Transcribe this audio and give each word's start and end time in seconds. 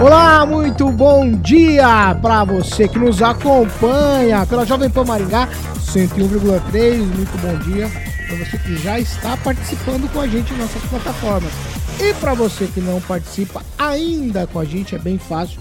Olá, 0.00 0.44
muito 0.44 0.90
bom 0.90 1.30
dia 1.30 2.14
para 2.20 2.44
você 2.44 2.88
que 2.88 2.98
nos 2.98 3.22
acompanha 3.22 4.44
pela 4.44 4.66
Jovem 4.66 4.90
Pan 4.90 5.04
Maringá 5.04 5.48
101,3. 5.78 6.96
Muito 6.98 7.38
bom 7.40 7.56
dia 7.58 7.88
para 8.26 8.36
você 8.36 8.58
que 8.58 8.76
já 8.76 8.98
está 8.98 9.36
participando 9.36 10.12
com 10.12 10.20
a 10.20 10.26
gente 10.26 10.52
em 10.52 10.58
nossas 10.58 10.82
plataformas. 10.82 11.52
E 12.00 12.12
para 12.14 12.34
você 12.34 12.66
que 12.66 12.80
não 12.80 13.00
participa 13.00 13.62
ainda 13.78 14.46
com 14.46 14.58
a 14.58 14.64
gente, 14.64 14.96
é 14.96 14.98
bem 14.98 15.16
fácil. 15.16 15.60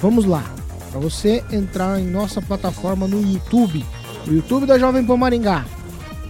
Vamos 0.00 0.24
lá. 0.24 0.42
Para 0.90 1.00
você 1.00 1.44
entrar 1.52 2.00
em 2.00 2.06
nossa 2.06 2.40
plataforma 2.40 3.06
no 3.06 3.20
YouTube, 3.20 3.84
o 4.26 4.32
YouTube 4.32 4.66
da 4.66 4.78
Jovem 4.78 5.04
Pan 5.04 5.18
Maringá, 5.18 5.64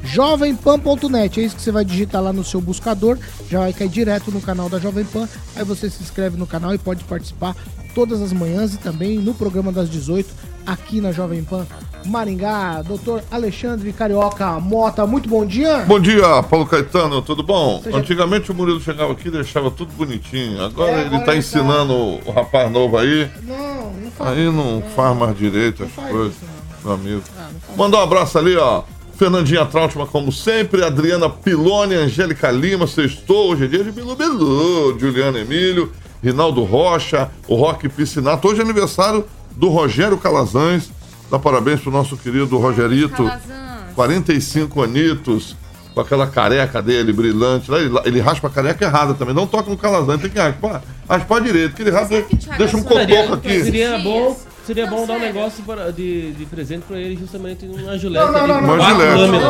jovempan.net. 0.02 1.40
É 1.40 1.44
isso 1.44 1.56
que 1.56 1.62
você 1.62 1.72
vai 1.72 1.84
digitar 1.84 2.22
lá 2.22 2.32
no 2.32 2.44
seu 2.44 2.60
buscador, 2.60 3.18
já 3.50 3.60
vai 3.60 3.72
cair 3.72 3.88
direto 3.88 4.30
no 4.30 4.40
canal 4.40 4.68
da 4.68 4.78
Jovem 4.78 5.04
Pan. 5.04 5.28
Aí 5.56 5.64
você 5.64 5.90
se 5.90 6.02
inscreve 6.02 6.36
no 6.36 6.46
canal 6.46 6.74
e 6.74 6.78
pode 6.78 7.04
participar 7.04 7.56
todas 7.94 8.22
as 8.22 8.32
manhãs 8.32 8.74
e 8.74 8.78
também 8.78 9.18
no 9.18 9.34
programa 9.34 9.72
das 9.72 9.90
18 9.90 10.28
aqui 10.66 11.00
na 11.00 11.12
Jovem 11.12 11.42
Pan 11.42 11.66
Maringá. 12.04 12.82
Doutor 12.82 13.22
Alexandre 13.30 13.92
Carioca 13.92 14.60
Mota, 14.60 15.06
muito 15.06 15.28
bom 15.28 15.44
dia. 15.44 15.78
Bom 15.78 15.98
dia, 15.98 16.42
Paulo 16.42 16.66
Caetano, 16.66 17.22
tudo 17.22 17.42
bom? 17.42 17.80
Seja... 17.82 17.96
Antigamente 17.96 18.50
o 18.50 18.54
Murilo 18.54 18.80
chegava 18.80 19.12
aqui 19.12 19.28
e 19.28 19.30
deixava 19.32 19.70
tudo 19.70 19.92
bonitinho. 19.94 20.62
Agora 20.62 20.92
é, 20.92 21.06
ele 21.06 21.16
está 21.16 21.34
ensinando 21.34 22.18
tá... 22.18 22.30
o 22.30 22.32
rapaz 22.32 22.70
novo 22.70 22.96
aí. 22.98 23.28
Não, 23.42 23.92
não 23.92 24.10
faz. 24.10 24.30
Aí 24.30 24.44
não, 24.44 24.82
faz 24.94 25.16
mais 25.16 25.36
direito 25.36 25.84
as 25.84 25.92
coisas, 25.92 26.34
isso, 26.34 26.44
meu 26.84 26.92
amigo. 26.92 27.22
Ah, 27.36 27.48
um 27.76 27.96
abraço 27.96 28.38
ali, 28.38 28.56
ó. 28.56 28.82
Fernandinha 29.18 29.66
Trautmann, 29.66 30.06
como 30.06 30.30
sempre, 30.30 30.84
Adriana 30.84 31.28
Piloni, 31.28 31.96
Angélica 31.96 32.52
Lima, 32.52 32.86
sextou, 32.86 33.50
hoje 33.50 33.64
é 33.64 33.66
dia 33.66 33.82
de 33.82 33.90
Bilu 33.90 34.14
Bilu, 34.14 34.96
Juliano 34.96 35.36
Emílio, 35.36 35.92
Rinaldo 36.22 36.62
Rocha, 36.62 37.28
o 37.48 37.56
Roque 37.56 37.88
Piscinato. 37.88 38.46
Hoje 38.46 38.60
é 38.60 38.62
aniversário 38.62 39.24
do 39.56 39.70
Rogério 39.70 40.16
Calazans. 40.18 40.92
Dá 41.28 41.36
parabéns 41.36 41.80
pro 41.80 41.90
nosso 41.90 42.16
querido 42.16 42.56
Rogerito. 42.58 43.24
Calazans. 43.24 43.92
45 43.96 44.82
anitos, 44.84 45.56
com 45.92 46.00
aquela 46.00 46.28
careca 46.28 46.80
dele 46.80 47.12
brilhante. 47.12 47.72
Ele, 47.72 47.98
ele 48.04 48.20
raspa 48.20 48.46
a 48.46 48.50
careca 48.50 48.84
errada 48.84 49.14
também. 49.14 49.34
Não 49.34 49.48
toca 49.48 49.68
no 49.68 49.76
Calazans, 49.76 50.20
tem 50.20 50.30
que 50.30 50.38
raspar. 50.38 50.80
Raspar 51.08 51.40
direito, 51.40 51.74
que 51.74 51.82
ele 51.82 51.90
raspa, 51.90 52.24
deixa 52.56 52.76
um 52.76 52.84
cotoco 52.84 53.34
aqui. 53.34 53.64
Seria 53.64 53.98
bom 53.98 54.36
Seria 54.68 54.86
bom 54.86 55.06
dar 55.06 55.14
um 55.14 55.18
negócio 55.18 55.64
para, 55.64 55.90
de, 55.90 56.32
de 56.32 56.44
presente 56.44 56.82
pra 56.86 56.98
ele, 56.98 57.16
justamente 57.16 57.64
uma 57.64 57.96
Gillette. 57.96 58.32
Não, 58.32 58.46
não, 58.46 58.60
não. 58.60 58.60
Não, 58.60 58.76
vai, 58.76 58.94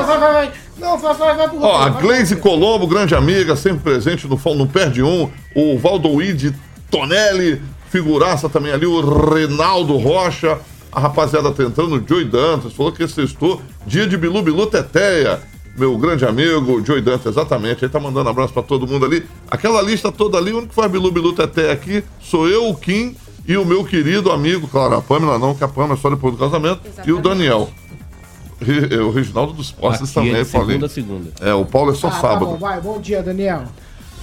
vai, 0.07 0.33
vai. 0.33 0.53
Não, 0.79 0.97
vai, 0.97 1.15
vai, 1.15 1.37
vai 1.37 1.49
pro 1.49 1.61
Ó, 1.61 1.77
a 1.77 1.89
Glaze 1.89 2.37
Colombo, 2.37 2.87
grande 2.87 3.17
amiga, 3.17 3.57
sempre 3.57 3.81
presente 3.81 4.29
no 4.29 4.41
Não 4.55 4.69
Perde 4.69 5.03
Um. 5.03 5.29
O 5.57 5.77
Valdoide 5.77 6.55
Tonelli, 6.89 7.61
figuraça 7.91 8.49
também 8.49 8.71
ali. 8.71 8.87
O 8.87 9.01
Reinaldo 9.35 9.97
Rocha. 9.97 10.57
A 10.93 11.01
rapaziada 11.01 11.51
tá 11.51 11.65
entrando, 11.65 11.97
o 11.97 12.09
Joey 12.09 12.25
Dantas, 12.25 12.73
falou 12.73 12.93
que 12.93 13.07
sextou. 13.09 13.61
Dia 13.89 14.07
de 14.07 14.17
Bilu 14.17 14.41
Bilu 14.41 14.67
Teteia 14.69 15.41
meu 15.77 15.97
grande 15.97 16.25
amigo, 16.25 16.85
Joey 16.85 17.01
Dantas, 17.01 17.27
exatamente. 17.27 17.85
Ele 17.85 17.91
tá 17.91 17.99
mandando 17.99 18.31
abraço 18.31 18.53
para 18.53 18.63
todo 18.63 18.87
mundo 18.87 19.05
ali. 19.05 19.27
Aquela 19.51 19.83
lista 19.83 20.13
toda 20.13 20.39
ali, 20.39 20.53
o 20.53 20.59
único 20.59 20.69
que 20.69 20.75
faz 20.77 20.91
Bilu 20.91 21.11
Bilu 21.11 21.33
Teté 21.33 21.73
aqui 21.73 22.05
sou 22.21 22.49
eu, 22.49 22.69
o 22.69 22.75
Kim 22.77 23.17
e 23.49 23.57
o 23.57 23.65
meu 23.65 23.83
querido 23.83 24.31
amigo, 24.31 24.69
claro, 24.69 24.97
a 24.97 25.01
Pamela 25.01 25.39
não, 25.39 25.55
que 25.55 25.65
a 25.65 25.69
Pamela 25.69 25.95
é 25.95 25.97
só 25.97 26.11
depois 26.11 26.35
do 26.35 26.39
casamento, 26.39 26.83
Exatamente. 26.85 27.09
e 27.09 27.13
o 27.13 27.23
Daniel. 27.23 27.71
O 29.07 29.11
Reginaldo 29.11 29.55
dos 29.55 29.71
Postes 29.71 30.13
também, 30.13 30.35
é 30.35 30.45
segunda, 30.45 30.87
segunda. 30.87 31.31
É, 31.41 31.55
o 31.55 31.65
Paulo 31.65 31.93
é 31.93 31.95
só 31.95 32.09
ah, 32.09 32.11
tá 32.11 32.21
sábado. 32.21 32.41
Tá 32.41 32.53
bom, 32.53 32.59
vai, 32.59 32.79
bom 32.79 33.01
dia, 33.01 33.23
Daniel. 33.23 33.65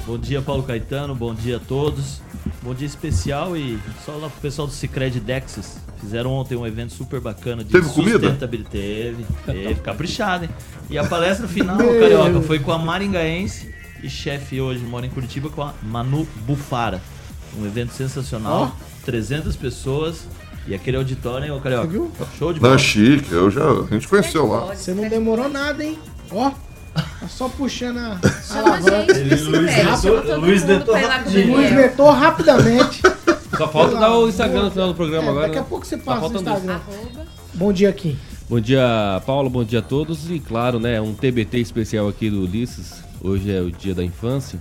Bom 0.05 0.19
dia, 0.19 0.43
Paulo 0.43 0.61
Caetano, 0.61 1.15
bom 1.15 1.33
dia 1.33 1.57
a 1.57 1.59
todos. 1.59 2.21
Bom 2.61 2.75
dia 2.75 2.85
especial 2.85 3.57
e 3.57 3.79
só 4.05 4.11
lá 4.11 4.29
pro 4.29 4.41
pessoal 4.41 4.67
do 4.67 4.73
Cicred 4.73 5.19
Dexis. 5.19 5.77
Fizeram 5.99 6.31
ontem 6.31 6.55
um 6.55 6.67
evento 6.67 6.93
super 6.93 7.19
bacana 7.19 7.63
de 7.63 7.71
teve 7.71 7.87
sustentabilidade. 7.87 8.69
Teve, 8.69 9.25
teve, 9.45 9.75
caprichado, 9.81 10.43
hein? 10.43 10.51
E 10.87 10.99
a 10.99 11.03
palestra 11.03 11.47
final, 11.47 11.77
Carioca, 11.77 12.41
foi 12.41 12.59
com 12.59 12.71
a 12.71 12.77
Maringaense 12.77 13.73
e 14.03 14.09
chefe 14.09 14.61
hoje, 14.61 14.83
mora 14.83 15.07
em 15.07 15.09
Curitiba, 15.09 15.49
com 15.49 15.63
a 15.63 15.73
Manu 15.81 16.27
Bufara. 16.45 17.01
Um 17.57 17.65
evento 17.65 17.93
sensacional. 17.93 18.75
Oh 18.79 18.94
300 19.05 19.55
pessoas. 19.55 20.27
E 20.67 20.73
aquele 20.73 20.97
auditório, 20.97 21.45
hein, 21.45 21.51
ô 21.51 21.61
Carioca? 21.61 21.85
Você 21.85 21.91
viu? 21.91 22.11
Show 22.39 22.51
de 22.51 22.59
bola. 22.59 22.73
Não, 22.73 22.79
chique, 22.79 23.31
eu 23.31 23.51
já, 23.51 23.63
a 23.63 23.85
gente 23.91 24.07
conheceu 24.07 24.47
lá. 24.47 24.73
Você 24.73 24.93
não 24.95 25.07
demorou 25.07 25.47
nada, 25.47 25.83
hein? 25.83 25.97
Ó, 26.31 26.49
tá 26.49 27.27
só 27.27 27.47
puxando 27.47 27.99
a 27.99 28.19
alavanca. 28.49 29.13
Luiz 30.39 30.63
Netou 30.63 30.95
Luiz 31.45 31.71
Netou 31.71 32.09
rapidamente. 32.09 33.01
Só 33.55 33.69
falta 33.69 33.95
dar 33.95 34.17
o 34.17 34.27
Instagram 34.27 34.63
no 34.63 34.71
final 34.71 34.89
do 34.89 34.95
programa 34.95 35.27
é, 35.27 35.29
agora. 35.29 35.47
Daqui 35.47 35.59
a 35.59 35.61
né? 35.61 35.67
pouco 35.69 35.85
você 35.85 35.95
passa 35.95 36.27
no 36.27 36.35
Instagram. 36.35 36.79
Bom 37.53 37.71
dia 37.71 37.87
aqui. 37.87 38.17
Bom 38.49 38.59
dia, 38.59 39.21
Paulo. 39.25 39.49
Bom 39.49 39.63
dia 39.63 39.79
a 39.79 39.81
todos. 39.81 40.29
E 40.29 40.41
claro, 40.41 40.77
né, 40.77 40.99
um 40.99 41.13
TBT 41.13 41.59
especial 41.59 42.09
aqui 42.09 42.29
do 42.29 42.41
Ulisses. 42.41 43.01
Hoje 43.21 43.49
é 43.49 43.61
o 43.61 43.71
dia 43.71 43.95
da 43.95 44.03
infância 44.03 44.59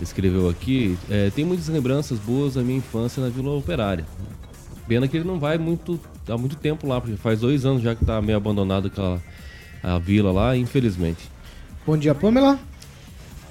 escreveu 0.00 0.48
aqui, 0.48 0.96
é, 1.10 1.30
tem 1.30 1.44
muitas 1.44 1.68
lembranças 1.68 2.18
boas 2.18 2.54
da 2.54 2.62
minha 2.62 2.78
infância 2.78 3.22
na 3.22 3.28
Vila 3.28 3.50
Operária. 3.52 4.04
Pena 4.86 5.08
que 5.08 5.16
ele 5.16 5.26
não 5.26 5.38
vai 5.38 5.58
muito 5.58 5.98
há 6.28 6.38
muito 6.38 6.56
tempo 6.56 6.86
lá, 6.86 7.00
porque 7.00 7.16
faz 7.16 7.40
dois 7.40 7.64
anos 7.64 7.82
já 7.82 7.94
que 7.94 8.02
está 8.02 8.20
meio 8.20 8.36
abandonado 8.36 8.86
aquela 8.86 9.20
a 9.82 9.98
vila 9.98 10.32
lá, 10.32 10.56
infelizmente. 10.56 11.30
Bom 11.86 11.96
dia, 11.96 12.14
Pamela. 12.14 12.58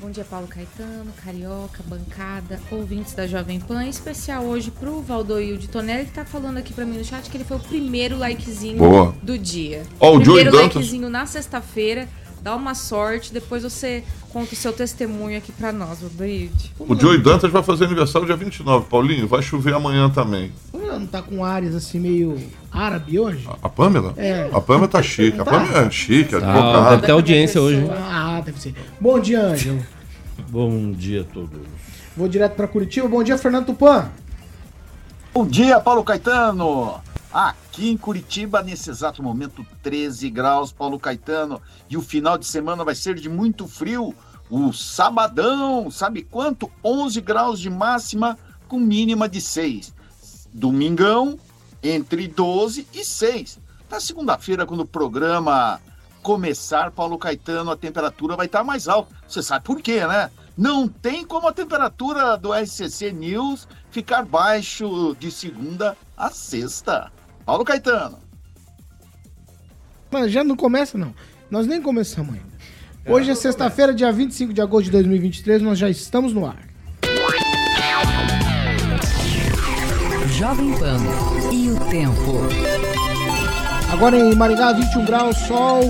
Bom 0.02 0.12
dia, 0.12 0.26
Paulo 0.26 0.48
Caetano, 0.48 1.12
Carioca, 1.24 1.82
bancada, 1.88 2.60
ouvintes 2.70 3.14
da 3.14 3.26
Jovem 3.26 3.60
Pan. 3.60 3.86
Em 3.86 3.90
especial 3.90 4.44
hoje 4.44 4.70
pro 4.70 5.02
Valdoil 5.02 5.58
de 5.58 5.68
Tonelli, 5.68 6.06
que 6.06 6.12
tá 6.12 6.26
falando 6.26 6.58
aqui 6.58 6.74
para 6.74 6.86
mim 6.86 6.98
no 6.98 7.04
chat 7.04 7.30
que 7.30 7.38
ele 7.38 7.46
foi 7.46 7.58
o 7.58 7.62
primeiro 7.62 8.18
likezinho 8.18 8.78
Boa. 8.78 9.16
do 9.24 9.38
dia. 9.38 9.84
Ó, 10.00 10.18
o 10.18 10.20
primeiro 10.20 10.56
likezinho 10.56 11.10
na 11.10 11.26
sexta-feira 11.26 12.08
dá 12.46 12.56
uma 12.56 12.76
sorte, 12.76 13.34
depois 13.34 13.64
você 13.64 14.04
conta 14.32 14.54
o 14.54 14.56
seu 14.56 14.72
testemunho 14.72 15.36
aqui 15.36 15.52
para 15.52 15.72
nós, 15.72 15.98
David. 16.12 16.74
O 16.78 16.96
Joey 16.96 17.18
Dantas 17.18 17.52
vai 17.52 17.64
fazer 17.64 17.86
aniversário 17.86 18.28
dia 18.28 18.36
29, 18.36 18.86
Paulinho, 18.88 19.28
vai 19.28 19.42
chover 19.42 19.74
amanhã 19.74 20.12
também. 20.12 20.52
Ela 20.72 21.00
não 21.00 21.08
tá 21.08 21.24
com 21.24 21.44
áreas 21.44 21.74
assim 21.74 22.00
meio 22.00 22.38
árabe 22.72 23.20
hoje? 23.20 23.48
A, 23.48 23.66
a 23.66 23.70
Pamela? 23.70 24.14
É. 24.16 24.48
A 24.54 24.62
Pamela 24.62 24.88
tá 24.88 25.02
chique, 25.02 25.42
a 25.42 25.44
tá? 25.44 25.50
Pamela 25.50 25.88
é 25.88 25.90
chique, 25.90 26.36
ah, 26.36 26.92
Deve 26.92 27.08
ter 27.08 27.14
audiência 27.14 27.60
hoje. 27.60 27.84
Ah, 27.92 28.40
deve 28.46 28.62
ser. 28.62 28.76
Bom 29.02 29.20
dia, 29.20 29.42
Ângelo. 29.42 29.84
Bom 30.48 30.92
dia 30.92 31.22
a 31.22 31.24
todos. 31.24 31.62
Vou 32.16 32.28
direto 32.28 32.54
para 32.54 32.68
Curitiba. 32.68 33.08
Bom 33.08 33.24
dia, 33.24 33.40
Fernando 33.40 33.66
Tupan. 33.66 34.12
Bom 35.34 35.48
dia, 35.48 35.80
Paulo 35.80 36.04
Caetano. 36.04 36.94
Aqui 37.36 37.90
em 37.90 37.98
Curitiba, 37.98 38.64
nesse 38.64 38.90
exato 38.90 39.22
momento, 39.22 39.68
13 39.84 40.30
graus, 40.30 40.72
Paulo 40.72 40.98
Caetano. 40.98 41.62
E 41.90 41.98
o 41.98 42.02
final 42.02 42.38
de 42.38 42.46
semana 42.46 42.86
vai 42.86 42.96
ser 42.96 43.16
de 43.16 43.28
muito 43.28 43.68
frio. 43.68 44.16
O 44.50 44.72
sabadão, 44.72 45.92
sabe 45.92 46.24
quanto? 46.24 46.72
11 46.82 47.20
graus 47.20 47.60
de 47.60 47.70
máxima 47.70 48.40
com 48.70 48.80
mínima 48.80 49.28
de 49.28 49.42
6. 49.42 49.94
Domingão, 50.54 51.38
entre 51.84 52.26
12 52.26 52.88
e 52.94 53.04
6. 53.04 53.60
Na 53.92 54.00
segunda-feira, 54.00 54.66
quando 54.66 54.84
o 54.84 54.88
programa 54.88 55.82
começar, 56.24 56.90
Paulo 56.90 57.18
Caetano, 57.18 57.70
a 57.70 57.76
temperatura 57.76 58.38
vai 58.38 58.46
estar 58.46 58.64
mais 58.64 58.88
alta. 58.88 59.14
Você 59.28 59.44
sabe 59.44 59.66
por 59.66 59.82
quê, 59.82 60.08
né? 60.08 60.32
Não 60.58 60.88
tem 60.88 61.26
como 61.26 61.50
a 61.50 61.54
temperatura 61.54 62.38
do 62.38 62.56
SCC 62.56 63.12
News 63.12 63.68
ficar 63.92 64.24
baixo 64.24 65.14
de 65.20 65.30
segunda 65.30 65.98
a 66.16 66.30
sexta. 66.30 67.12
Paulo 67.46 67.64
Caetano. 67.64 68.18
Mas 70.10 70.32
já 70.32 70.44
não 70.44 70.56
começa, 70.56 70.98
não. 70.98 71.14
Nós 71.50 71.68
nem 71.68 71.82
começamos 71.82 72.34
ainda. 72.34 72.56
Hoje 73.08 73.30
é 73.30 73.36
sexta-feira, 73.36 73.94
dia 73.94 74.12
25 74.12 74.52
de 74.52 74.62
agosto 74.62 74.86
de 74.86 74.92
2023, 74.92 75.62
nós 75.62 75.78
já 75.78 75.90
estamos 75.90 76.34
no 76.34 76.46
ar. 76.46 76.58
Jovem 80.32 80.74
Pan 80.78 80.98
e 81.54 81.70
o 81.70 81.80
tempo. 81.90 82.42
Agora 83.92 84.18
em 84.18 84.36
Maringá, 84.36 84.74
21 84.74 85.06
graus, 85.06 85.38
sol, 85.38 85.82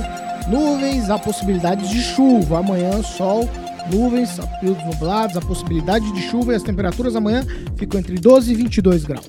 nuvens, 0.50 1.10
há 1.10 1.18
possibilidade 1.18 1.88
de 1.90 2.02
chuva. 2.02 2.60
Amanhã, 2.60 3.02
sol 3.02 3.50
nuvens, 3.92 4.38
períodos 4.60 4.84
nublados, 4.86 5.38
a 5.38 5.42
possibilidade 5.42 6.12
de 6.12 6.22
chuva 6.24 6.54
e 6.54 6.56
as 6.56 6.64
temperaturas 6.64 7.16
amanhã 7.16 7.46
ficam 7.78 8.00
entre 8.00 8.16
12 8.16 8.52
e 8.52 8.56
22 8.56 9.06
graus. 9.06 9.26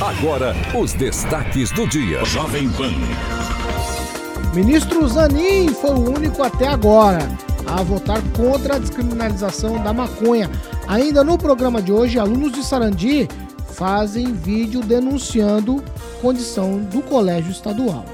Agora, 0.00 0.54
os 0.80 0.92
destaques 0.92 1.72
do 1.72 1.84
dia. 1.88 2.24
Jovem 2.24 2.70
Pan. 2.70 2.92
Ministro 4.54 5.08
Zanin 5.08 5.74
foi 5.74 5.90
o 5.90 6.14
único 6.14 6.40
até 6.40 6.68
agora 6.68 7.28
a 7.66 7.82
votar 7.82 8.22
contra 8.36 8.76
a 8.76 8.78
descriminalização 8.78 9.82
da 9.82 9.92
maconha. 9.92 10.48
Ainda 10.86 11.24
no 11.24 11.36
programa 11.36 11.82
de 11.82 11.90
hoje, 11.90 12.16
alunos 12.16 12.52
de 12.52 12.62
Sarandi 12.62 13.28
fazem 13.72 14.32
vídeo 14.32 14.82
denunciando 14.82 15.82
condição 16.22 16.78
do 16.78 17.02
colégio 17.02 17.50
estadual. 17.50 18.04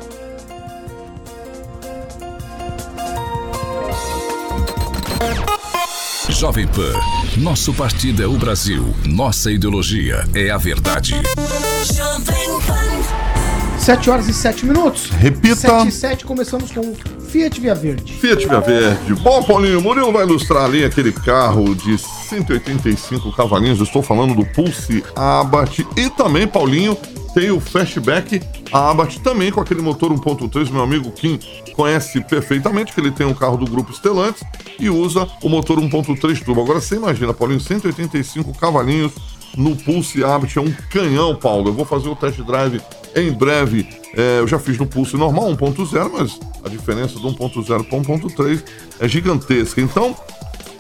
Jovem 6.45 6.67
Pan, 6.67 6.93
nosso 7.39 7.73
partido 7.73 8.23
é 8.23 8.27
o 8.27 8.37
Brasil, 8.37 8.95
nossa 9.07 9.51
ideologia 9.51 10.29
é 10.35 10.51
a 10.51 10.59
verdade. 10.59 11.15
Jovem 11.91 12.61
Pan. 12.67 13.79
7 13.79 14.11
horas 14.11 14.29
e 14.29 14.35
7 14.35 14.67
minutos. 14.67 15.09
Repita. 15.09 15.57
7 15.57 15.89
e 15.89 15.91
7, 15.91 16.25
começamos 16.27 16.71
com 16.71 16.95
Fiat 17.29 17.59
Via 17.59 17.75
Verde. 17.75 18.13
Fiat 18.13 18.47
Via 18.47 18.61
Verde. 18.61 19.15
Bom, 19.15 19.43
Paulinho, 19.43 19.81
Murilo 19.81 20.13
vai 20.13 20.27
ilustrar 20.27 20.67
ali 20.67 20.85
aquele 20.85 21.13
carro 21.13 21.75
de 21.75 21.97
185 21.97 23.35
cavalinhos. 23.35 23.81
estou 23.81 24.03
falando 24.03 24.35
do 24.35 24.45
Pulse 24.45 25.03
Abarth. 25.17 25.79
E 25.97 26.11
também, 26.11 26.47
Paulinho, 26.47 26.95
tem 27.35 27.51
o 27.51 27.59
Fastback 27.59 28.41
Abarth 28.73 29.19
também 29.19 29.51
com 29.51 29.61
aquele 29.61 29.83
motor 29.83 30.13
1.3. 30.13 30.71
Meu 30.71 30.83
amigo 30.83 31.11
Kim 31.11 31.39
conhece 31.75 32.21
perfeitamente 32.23 32.93
que 32.93 33.01
ele 33.01 33.11
tem 33.11 33.27
um 33.27 33.35
carro 33.35 33.57
do 33.57 33.67
grupo 33.67 33.93
Stellantis 33.93 34.43
e 34.79 34.89
usa 34.89 35.29
o 35.43 35.49
motor 35.49 35.79
1.3 35.79 36.45
turbo. 36.45 36.63
Agora 36.63 36.81
você 36.81 36.95
imagina, 36.95 37.35
Paulinho, 37.35 37.61
185 37.61 38.57
cavalinhos 38.57 39.13
no 39.57 39.75
Pulse 39.77 40.23
Abarth. 40.25 40.57
É 40.57 40.61
um 40.61 40.73
canhão, 40.91 41.35
Paulo. 41.35 41.69
Eu 41.69 41.75
vou 41.75 41.85
fazer 41.85 42.09
o 42.09 42.15
test 42.15 42.41
drive 42.41 42.81
em 43.17 43.33
breve. 43.33 43.89
É, 44.17 44.39
eu 44.39 44.47
já 44.47 44.61
fiz 44.61 44.79
no 44.79 44.87
Pulse 44.87 45.17
normal 45.17 45.51
1.0, 45.51 46.11
mas 46.13 46.39
a 46.65 46.69
diferença 46.69 47.19
do 47.19 47.29
1.0 47.35 47.67
para 47.85 47.99
1.3 47.99 48.63
é 49.01 49.09
gigantesca. 49.09 49.81
Então, 49.81 50.17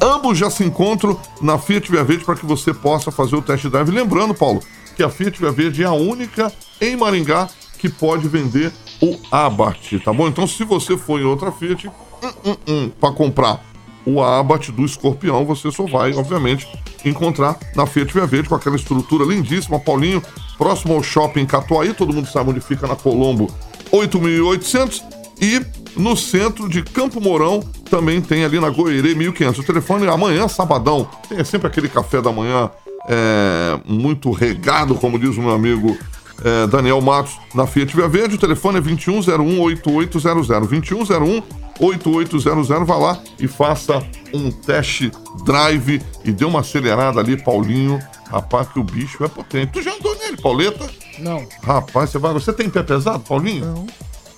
ambos 0.00 0.38
já 0.38 0.48
se 0.50 0.62
encontram 0.62 1.18
na 1.42 1.58
Fiat 1.58 1.90
Via 1.90 2.04
Verde 2.04 2.24
para 2.24 2.36
que 2.36 2.46
você 2.46 2.72
possa 2.72 3.10
fazer 3.10 3.34
o 3.34 3.42
test 3.42 3.66
drive. 3.66 3.90
Lembrando, 3.90 4.34
Paulo, 4.34 4.62
que 4.94 5.02
a 5.02 5.10
Fiat 5.10 5.38
Via 5.38 5.50
Verde 5.50 5.82
é 5.82 5.86
a 5.86 5.92
única 5.92 6.52
em 6.80 6.96
Maringá 6.96 7.48
que 7.78 7.88
pode 7.88 8.28
vender 8.28 8.72
o 9.02 9.18
Abarth, 9.30 10.00
tá 10.02 10.12
bom? 10.12 10.28
Então, 10.28 10.46
se 10.46 10.64
você 10.64 10.96
for 10.96 11.20
em 11.20 11.24
outra 11.24 11.52
Fiat, 11.52 11.88
hum, 11.88 12.32
hum, 12.44 12.56
hum, 12.66 12.90
para 13.00 13.12
comprar 13.12 13.62
o 14.06 14.22
Abarth 14.22 14.70
do 14.70 14.84
Escorpião, 14.84 15.44
você 15.44 15.70
só 15.70 15.84
vai, 15.84 16.14
obviamente, 16.14 16.68
encontrar 17.04 17.58
na 17.74 17.86
Fiat 17.86 18.12
Via 18.12 18.26
Verde 18.26 18.48
com 18.48 18.54
aquela 18.54 18.76
estrutura 18.76 19.24
lindíssima, 19.24 19.78
Paulinho, 19.78 20.22
próximo 20.56 20.94
ao 20.94 21.02
shopping 21.02 21.44
Catuaí, 21.44 21.92
todo 21.92 22.12
mundo 22.12 22.28
sabe 22.28 22.50
onde 22.50 22.60
fica 22.60 22.86
na 22.86 22.96
Colombo 22.96 23.52
8800 23.92 25.04
e 25.40 25.60
no 25.96 26.16
centro 26.16 26.68
de 26.68 26.82
Campo 26.82 27.20
Mourão 27.20 27.60
também 27.90 28.20
tem 28.20 28.44
ali 28.44 28.58
na 28.58 28.70
Goerê 28.70 29.14
1500. 29.14 29.60
O 29.60 29.64
telefone 29.64 30.06
é 30.06 30.10
amanhã, 30.10 30.48
sabadão, 30.48 31.08
tem 31.28 31.44
sempre 31.44 31.66
aquele 31.66 31.88
café 31.88 32.20
da 32.20 32.32
manhã 32.32 32.70
é, 33.08 33.80
muito 33.84 34.30
regado, 34.30 34.94
como 34.94 35.18
diz 35.18 35.36
o 35.36 35.42
meu 35.42 35.52
amigo 35.52 35.98
é, 36.42 36.66
Daniel 36.66 37.00
Matos, 37.00 37.38
na 37.54 37.66
Fiat 37.66 37.94
Via 37.94 38.08
Verde. 38.08 38.36
O 38.36 38.38
telefone 38.38 38.78
é 38.78 38.82
2101-8800. 38.82 41.42
2101-8800. 41.78 42.84
Vá 42.84 42.96
lá 42.96 43.20
e 43.38 43.46
faça 43.46 44.04
um 44.32 44.50
test 44.50 45.10
drive 45.44 46.02
e 46.24 46.32
dê 46.32 46.44
uma 46.44 46.60
acelerada 46.60 47.20
ali, 47.20 47.36
Paulinho. 47.36 48.00
Rapaz, 48.30 48.68
que 48.68 48.78
o 48.78 48.84
bicho 48.84 49.22
é 49.22 49.28
potente. 49.28 49.72
Tu 49.72 49.82
já 49.82 49.94
andou 49.94 50.16
nele, 50.16 50.36
Pauleta? 50.36 50.88
Não. 51.18 51.46
Rapaz, 51.62 52.10
você 52.10 52.18
vai. 52.18 52.32
Você 52.32 52.52
tem 52.52 52.68
pé 52.68 52.82
pesado, 52.82 53.20
Paulinho? 53.20 53.66
Não. 53.66 53.86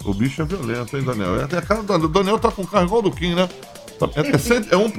O 0.05 0.15
bicho 0.15 0.43
é 0.43 0.45
violento, 0.45 0.97
hein, 0.97 1.03
Daniel? 1.03 1.41
É, 1.41 1.45
a 1.45 1.63
cara 1.63 1.83
do 1.83 2.09
Daniel 2.09 2.39
tá 2.39 2.51
com 2.51 2.65
carro 2.65 2.87
igual 2.87 3.03
do 3.03 3.11
Kim, 3.11 3.35
né? 3.35 3.49
É, 4.15 4.21
é, 4.21 4.75
é 4.75 4.77
um. 4.77 4.93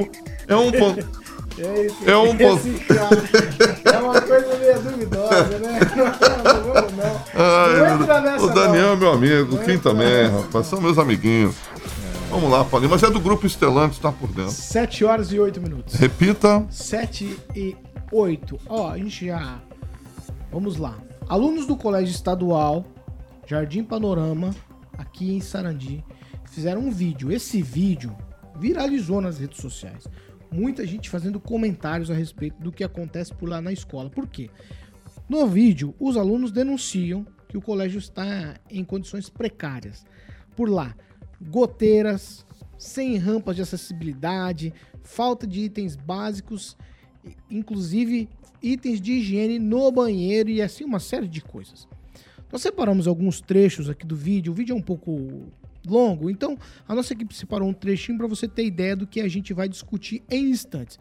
É 0.48 0.56
um 0.56 0.72
É, 1.60 2.12
é 2.12 2.18
um 2.18 2.38
pouco. 2.38 2.68
É 3.86 3.98
uma 3.98 4.22
coisa 4.22 4.58
meio 4.58 4.82
duvidosa, 4.82 5.60
né? 5.60 5.80
Não, 5.98 6.64
não 6.64 6.92
não. 6.92 7.22
Ai, 7.34 8.40
o 8.40 8.48
Daniel 8.54 8.94
é 8.94 8.96
meu 8.96 9.12
amigo, 9.12 9.58
Kim 9.64 9.78
também, 9.78 10.28
rapaz. 10.28 10.68
São 10.68 10.80
meus 10.80 10.98
amiguinhos. 10.98 11.56
É. 11.56 12.30
Vamos 12.30 12.52
lá, 12.52 12.64
Paulinho. 12.64 12.92
Mas 12.92 13.02
é 13.04 13.10
do 13.10 13.20
grupo 13.20 13.48
Estelantes, 13.48 13.98
tá 14.00 14.12
por 14.12 14.30
dentro. 14.30 14.52
7 14.52 15.06
horas 15.06 15.32
e 15.32 15.40
8 15.40 15.60
minutos. 15.60 15.96
Repita. 15.96 16.66
7 16.70 17.38
e 17.56 17.76
8. 18.12 18.60
Ó, 18.68 18.92
a 18.92 18.98
gente 18.98 19.26
já. 19.26 19.60
Vamos 20.52 20.78
lá. 20.78 20.96
Alunos 21.28 21.66
do 21.66 21.76
Colégio 21.76 22.14
Estadual 22.14 22.86
Jardim 23.48 23.84
Panorama, 23.84 24.54
aqui 24.98 25.34
em 25.34 25.40
Sarandi, 25.40 26.04
fizeram 26.52 26.82
um 26.82 26.92
vídeo. 26.92 27.32
Esse 27.32 27.62
vídeo 27.62 28.16
viralizou 28.60 29.22
nas 29.22 29.40
redes 29.40 29.62
sociais 29.62 30.04
muita 30.52 30.86
gente 30.86 31.10
fazendo 31.10 31.40
comentários 31.40 32.10
a 32.10 32.14
respeito 32.14 32.62
do 32.62 32.72
que 32.72 32.84
acontece 32.84 33.34
por 33.34 33.50
lá 33.50 33.62
na 33.62 33.72
escola. 33.72 34.10
Por 34.10 34.28
quê? 34.28 34.50
No 35.30 35.46
vídeo, 35.48 35.94
os 36.00 36.16
alunos 36.16 36.52
denunciam 36.52 37.26
que 37.48 37.58
o 37.58 37.62
colégio 37.62 38.00
está 38.00 38.56
em 38.70 38.84
condições 38.84 39.30
precárias. 39.30 40.06
Por 40.56 40.70
lá, 40.70 40.96
goteiras, 41.42 42.46
sem 42.78 43.18
rampas 43.18 43.56
de 43.56 43.62
acessibilidade, 43.62 44.74
falta 45.04 45.46
de 45.48 45.62
itens 45.62 45.96
básicos, 45.96 46.78
inclusive 47.50 48.30
itens 48.62 49.02
de 49.02 49.14
higiene 49.14 49.60
no 49.60 49.92
banheiro 49.92 50.50
e 50.50 50.62
assim 50.62 50.84
uma 50.84 51.00
série 51.00 51.28
de 51.28 51.42
coisas. 51.42 51.88
Nós 52.52 52.62
separamos 52.62 53.08
alguns 53.08 53.42
trechos 53.42 53.90
aqui 53.90 54.06
do 54.06 54.16
vídeo. 54.16 54.52
O 54.52 54.56
vídeo 54.56 54.74
é 54.74 54.78
um 54.78 54.82
pouco 54.82 55.48
longo. 55.94 56.30
Então, 56.30 56.58
a 56.88 56.96
nossa 56.96 57.14
equipe 57.14 57.34
separou 57.34 57.68
um 57.70 57.74
trechinho 57.74 58.18
para 58.18 58.28
você 58.28 58.48
ter 58.48 58.66
ideia 58.66 58.96
do 58.96 59.08
que 59.08 59.22
a 59.22 59.28
gente 59.28 59.54
vai 59.54 59.68
discutir 59.68 60.24
em 60.30 60.50
instantes. 60.50 61.00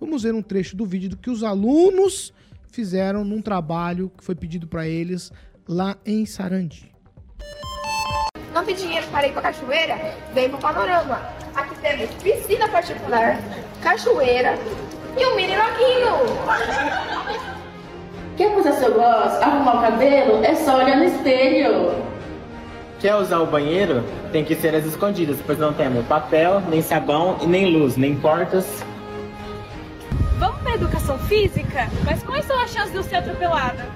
Vamos 0.00 0.22
ver 0.22 0.34
um 0.34 0.42
trecho 0.42 0.76
do 0.76 0.86
vídeo 0.86 1.10
do 1.10 1.16
que 1.16 1.30
os 1.30 1.42
alunos 1.42 2.32
fizeram 2.70 3.24
num 3.24 3.42
trabalho 3.42 4.12
que 4.16 4.22
foi 4.24 4.34
pedido 4.34 4.66
para 4.66 4.86
eles 4.86 5.32
lá 5.66 5.96
em 6.06 6.24
Sarandi. 6.24 6.92
Não 8.54 8.64
tem 8.64 8.74
dinheiro 8.74 9.06
para 9.08 9.26
ir 9.26 9.32
para 9.32 9.42
cachoeira? 9.42 9.96
Vem 10.34 10.48
para 10.48 10.58
o 10.58 10.60
panorama. 10.60 11.16
Aqui 11.54 11.80
temos 11.80 12.10
piscina 12.22 12.68
particular, 12.68 13.38
cachoeira 13.82 14.54
e 15.16 15.26
um 15.26 15.36
mini 15.36 15.56
laguinho. 15.56 16.14
Quer 18.36 18.54
fazer 18.54 18.72
seu 18.74 18.94
gloss, 18.94 19.34
arrumar 19.42 19.78
o 19.78 19.80
cabelo? 19.80 20.44
É 20.44 20.54
só 20.54 20.78
olhar 20.78 20.96
no 20.96 21.04
espelho. 21.04 22.07
Quer 23.00 23.14
usar 23.14 23.38
o 23.38 23.46
banheiro? 23.46 24.02
Tem 24.32 24.44
que 24.44 24.56
ser 24.56 24.74
as 24.74 24.84
escondidas, 24.84 25.38
pois 25.46 25.56
não 25.56 25.72
temos 25.72 26.04
papel, 26.06 26.60
nem 26.68 26.82
sabão 26.82 27.38
e 27.40 27.46
nem 27.46 27.72
luz, 27.72 27.96
nem 27.96 28.16
portas. 28.16 28.66
Vamos 30.36 30.60
para 30.62 30.74
educação 30.74 31.16
física? 31.20 31.88
Mas 32.04 32.24
quais 32.24 32.44
são 32.44 32.58
as 32.60 32.72
chances 32.72 32.90
de 32.90 32.96
eu 32.96 33.02
ser 33.04 33.16
atropelada? 33.16 33.86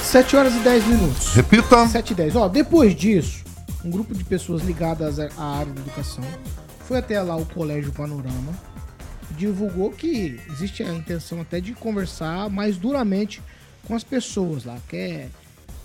Sete 0.00 0.36
horas 0.36 0.52
e 0.56 0.58
dez 0.58 0.84
minutos. 0.84 1.32
Repita. 1.34 1.86
Sete 1.86 2.10
e 2.10 2.16
dez. 2.16 2.34
Ó, 2.34 2.48
depois 2.48 2.96
disso, 2.96 3.44
um 3.84 3.90
grupo 3.90 4.12
de 4.12 4.24
pessoas 4.24 4.62
ligadas 4.62 5.20
à 5.20 5.58
área 5.58 5.72
da 5.72 5.80
educação 5.80 6.24
foi 6.80 6.98
até 6.98 7.22
lá 7.22 7.36
o 7.36 7.46
Colégio 7.46 7.92
Panorama 7.92 8.71
divulgou 9.32 9.90
que 9.90 10.40
existe 10.50 10.82
a 10.82 10.92
intenção 10.92 11.40
até 11.40 11.60
de 11.60 11.72
conversar 11.74 12.48
mais 12.48 12.76
duramente 12.76 13.42
com 13.84 13.94
as 13.94 14.04
pessoas 14.04 14.64
lá, 14.64 14.78
que 14.88 14.96
é 14.96 15.28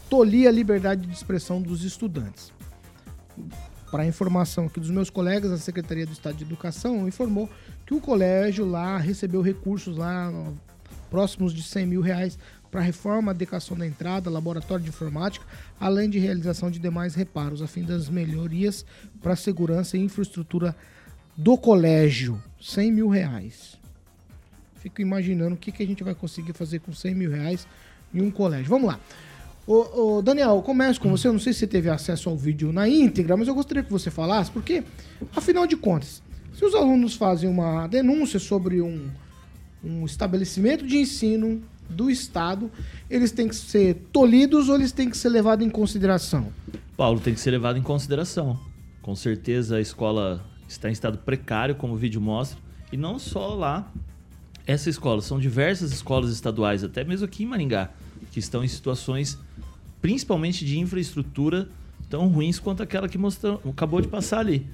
tolir 0.10 0.48
a 0.48 0.52
liberdade 0.52 1.06
de 1.06 1.14
expressão 1.14 1.62
dos 1.62 1.84
estudantes. 1.84 2.52
Para 3.90 4.06
informação 4.06 4.66
aqui 4.66 4.80
dos 4.80 4.90
meus 4.90 5.10
colegas, 5.10 5.52
a 5.52 5.58
Secretaria 5.58 6.06
do 6.06 6.12
Estado 6.12 6.36
de 6.36 6.44
Educação 6.44 7.08
informou 7.08 7.50
que 7.86 7.94
o 7.94 8.02
colégio 8.02 8.66
lá 8.66 8.98
recebeu 8.98 9.42
recursos 9.42 9.98
lá 9.98 10.32
próximos 11.10 11.54
de 11.54 11.64
100 11.64 11.86
mil 11.86 12.02
reais 12.02 12.38
para 12.70 12.82
reforma, 12.82 13.32
adequação 13.32 13.78
da 13.78 13.88
entrada, 13.88 14.30
laboratório 14.30 14.84
de 14.84 14.90
informática, 14.90 15.46
além 15.80 16.10
de 16.10 16.20
realização 16.20 16.70
de 16.70 16.80
demais 16.80 17.16
reparos, 17.16 17.62
a 17.62 17.68
fim 17.68 17.84
das 17.84 18.10
melhorias 18.10 18.86
para 19.22 19.34
a 19.34 19.38
segurança 19.38 19.98
e 19.98 20.02
infraestrutura 20.02 20.76
do 21.38 21.56
colégio, 21.56 22.42
100 22.60 22.92
mil 22.92 23.08
reais. 23.08 23.78
Fico 24.78 25.02
imaginando 25.02 25.54
o 25.54 25.58
que, 25.58 25.72
que 25.72 25.84
a 25.84 25.86
gente 25.86 26.04
vai 26.04 26.16
conseguir 26.16 26.54
fazer 26.54 26.80
com 26.80 26.92
100 26.92 27.14
mil 27.14 27.32
reais 27.32 27.68
em 28.12 28.22
um 28.22 28.32
colégio. 28.32 28.68
Vamos 28.68 28.88
lá. 28.88 29.00
Ô, 29.68 30.18
ô, 30.18 30.22
Daniel, 30.22 30.62
começo 30.64 31.00
com 31.00 31.10
você. 31.10 31.28
Eu 31.28 31.34
não 31.34 31.40
sei 31.40 31.54
se 31.54 31.60
você 31.60 31.68
teve 31.68 31.90
acesso 31.90 32.30
ao 32.30 32.36
vídeo 32.36 32.74
na 32.74 32.88
íntegra, 32.88 33.38
mas 33.38 33.48
eu 33.48 33.54
gostaria 33.54 33.84
que 33.84 33.92
você 33.92 34.10
falasse, 34.10 34.50
porque, 34.50 34.84
afinal 35.36 35.68
de 35.68 35.78
contas, 35.78 36.24
se 36.54 36.66
os 36.66 36.74
alunos 36.74 37.16
fazem 37.16 37.48
uma 37.48 37.86
denúncia 37.86 38.40
sobre 38.40 38.82
um, 38.82 39.08
um 39.84 40.06
estabelecimento 40.06 40.88
de 40.88 40.98
ensino 40.98 41.62
do 41.90 42.10
Estado, 42.10 42.72
eles 43.10 43.32
têm 43.32 43.48
que 43.48 43.56
ser 43.56 43.96
tolhidos 44.12 44.70
ou 44.70 44.76
eles 44.76 44.92
têm 44.92 45.10
que 45.10 45.18
ser 45.18 45.30
levados 45.30 45.66
em 45.66 45.70
consideração? 45.70 46.52
Paulo, 46.96 47.20
tem 47.20 47.34
que 47.34 47.40
ser 47.40 47.52
levado 47.52 47.78
em 47.78 47.84
consideração. 47.84 48.60
Com 49.02 49.16
certeza 49.16 49.78
a 49.78 49.82
escola 49.82 50.44
está 50.68 50.90
em 50.90 50.92
estado 50.92 51.18
precário, 51.20 51.76
como 51.76 51.94
o 51.94 51.98
vídeo 51.98 52.20
mostra, 52.20 52.58
e 52.92 52.98
não 52.98 53.18
só 53.20 53.54
lá. 53.54 53.92
Essa 54.66 54.90
escola, 54.90 55.22
são 55.22 55.40
diversas 55.40 55.94
escolas 55.94 56.30
estaduais, 56.32 56.84
até 56.84 57.04
mesmo 57.04 57.26
aqui 57.26 57.44
em 57.44 57.46
Maringá, 57.46 57.90
que 58.32 58.40
estão 58.40 58.64
em 58.64 58.68
situações, 58.68 59.40
principalmente 60.02 60.66
de 60.66 60.78
infraestrutura, 60.78 61.70
tão 62.10 62.28
ruins 62.28 62.60
quanto 62.60 62.84
aquela 62.84 63.08
que 63.08 63.18
mostrou, 63.18 63.62
acabou 63.70 64.02
de 64.02 64.10
passar 64.10 64.40
ali. 64.40 64.68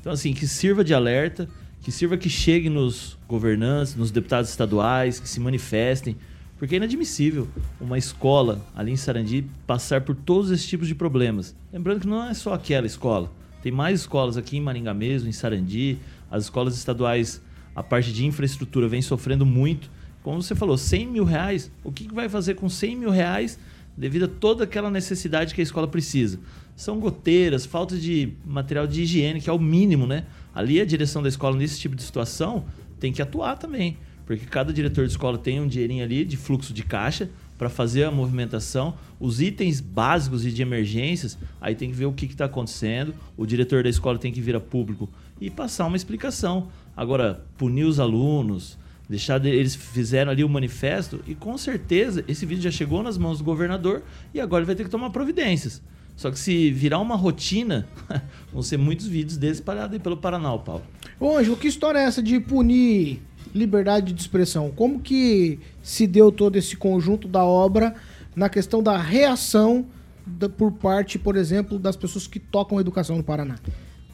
Então, 0.00 0.12
assim, 0.12 0.32
que 0.32 0.46
sirva 0.46 0.84
de 0.84 0.94
alerta, 0.94 1.48
que 1.82 1.90
sirva 1.90 2.16
que 2.16 2.28
chegue 2.28 2.68
nos 2.68 3.18
governantes, 3.28 3.96
nos 3.96 4.10
deputados 4.10 4.50
estaduais, 4.50 5.18
que 5.18 5.28
se 5.28 5.40
manifestem, 5.40 6.16
porque 6.58 6.74
é 6.74 6.76
inadmissível 6.76 7.48
uma 7.80 7.96
escola 7.96 8.60
ali 8.76 8.92
em 8.92 8.96
Sarandi 8.96 9.46
passar 9.66 10.02
por 10.02 10.14
todos 10.14 10.50
esses 10.50 10.68
tipos 10.68 10.86
de 10.86 10.94
problemas. 10.94 11.56
Lembrando 11.72 12.00
que 12.00 12.06
não 12.06 12.22
é 12.22 12.34
só 12.34 12.52
aquela 12.52 12.86
escola. 12.86 13.32
Tem 13.62 13.70
mais 13.70 14.00
escolas 14.00 14.36
aqui 14.36 14.56
em 14.56 14.60
Maringá 14.60 14.94
mesmo, 14.94 15.28
em 15.28 15.32
Sarandi. 15.32 15.98
As 16.30 16.44
escolas 16.44 16.76
estaduais, 16.76 17.42
a 17.74 17.82
parte 17.82 18.12
de 18.12 18.24
infraestrutura 18.24 18.88
vem 18.88 19.02
sofrendo 19.02 19.44
muito. 19.44 19.90
Como 20.22 20.42
você 20.42 20.54
falou, 20.54 20.78
100 20.78 21.06
mil 21.06 21.24
reais. 21.24 21.70
O 21.84 21.92
que 21.92 22.12
vai 22.12 22.28
fazer 22.28 22.54
com 22.54 22.68
100 22.68 22.96
mil 22.96 23.10
reais 23.10 23.58
devido 23.96 24.24
a 24.24 24.28
toda 24.28 24.64
aquela 24.64 24.90
necessidade 24.90 25.54
que 25.54 25.60
a 25.60 25.64
escola 25.64 25.86
precisa? 25.86 26.38
São 26.74 26.98
goteiras, 26.98 27.66
falta 27.66 27.98
de 27.98 28.32
material 28.44 28.86
de 28.86 29.02
higiene, 29.02 29.40
que 29.40 29.50
é 29.50 29.52
o 29.52 29.58
mínimo, 29.58 30.06
né? 30.06 30.24
Ali 30.54 30.80
a 30.80 30.84
direção 30.84 31.22
da 31.22 31.28
escola, 31.28 31.56
nesse 31.56 31.78
tipo 31.78 31.94
de 31.94 32.02
situação, 32.02 32.64
tem 32.98 33.12
que 33.12 33.20
atuar 33.20 33.56
também. 33.56 33.98
Porque 34.24 34.46
cada 34.46 34.72
diretor 34.72 35.04
de 35.04 35.10
escola 35.10 35.36
tem 35.36 35.60
um 35.60 35.66
dinheirinho 35.66 36.04
ali 36.04 36.24
de 36.24 36.36
fluxo 36.36 36.72
de 36.72 36.82
caixa 36.82 37.28
para 37.60 37.68
fazer 37.68 38.04
a 38.04 38.10
movimentação. 38.10 38.94
Os 39.20 39.38
itens 39.38 39.82
básicos 39.82 40.46
e 40.46 40.50
de 40.50 40.62
emergências, 40.62 41.36
aí 41.60 41.74
tem 41.74 41.90
que 41.90 41.94
ver 41.94 42.06
o 42.06 42.12
que 42.12 42.24
está 42.24 42.46
acontecendo. 42.46 43.14
O 43.36 43.44
diretor 43.44 43.82
da 43.82 43.90
escola 43.90 44.18
tem 44.18 44.32
que 44.32 44.40
vir 44.40 44.56
a 44.56 44.60
público 44.60 45.10
e 45.38 45.50
passar 45.50 45.86
uma 45.86 45.96
explicação. 45.96 46.68
Agora, 46.96 47.44
punir 47.58 47.84
os 47.84 48.00
alunos, 48.00 48.78
deixar 49.06 49.36
de, 49.36 49.50
eles 49.50 49.74
fizeram 49.74 50.32
ali 50.32 50.42
o 50.42 50.48
manifesto 50.48 51.22
e 51.26 51.34
com 51.34 51.58
certeza 51.58 52.24
esse 52.26 52.46
vídeo 52.46 52.62
já 52.62 52.70
chegou 52.70 53.02
nas 53.02 53.18
mãos 53.18 53.36
do 53.36 53.44
governador 53.44 54.04
e 54.32 54.40
agora 54.40 54.62
ele 54.62 54.66
vai 54.66 54.74
ter 54.74 54.84
que 54.84 54.90
tomar 54.90 55.10
providências. 55.10 55.82
Só 56.16 56.30
que 56.30 56.38
se 56.38 56.70
virar 56.70 56.98
uma 56.98 57.14
rotina, 57.14 57.86
vão 58.50 58.62
ser 58.62 58.78
muitos 58.78 59.06
vídeos 59.06 59.36
desses 59.36 59.58
espalhados 59.58 59.92
aí 59.92 60.00
pelo 60.00 60.16
Paraná, 60.16 60.56
Paulo. 60.56 60.82
Ô, 61.18 61.36
Ângelo, 61.36 61.58
que 61.58 61.68
história 61.68 61.98
é 61.98 62.04
essa 62.04 62.22
de 62.22 62.40
punir 62.40 63.20
liberdade 63.54 64.12
de 64.12 64.20
expressão. 64.20 64.70
Como 64.70 65.00
que 65.00 65.58
se 65.82 66.06
deu 66.06 66.30
todo 66.30 66.56
esse 66.56 66.76
conjunto 66.76 67.28
da 67.28 67.44
obra 67.44 67.94
na 68.34 68.48
questão 68.48 68.82
da 68.82 68.96
reação 68.96 69.86
da, 70.26 70.48
por 70.48 70.72
parte, 70.72 71.18
por 71.18 71.36
exemplo, 71.36 71.78
das 71.78 71.96
pessoas 71.96 72.26
que 72.26 72.38
tocam 72.38 72.80
educação 72.80 73.16
no 73.16 73.24
Paraná? 73.24 73.56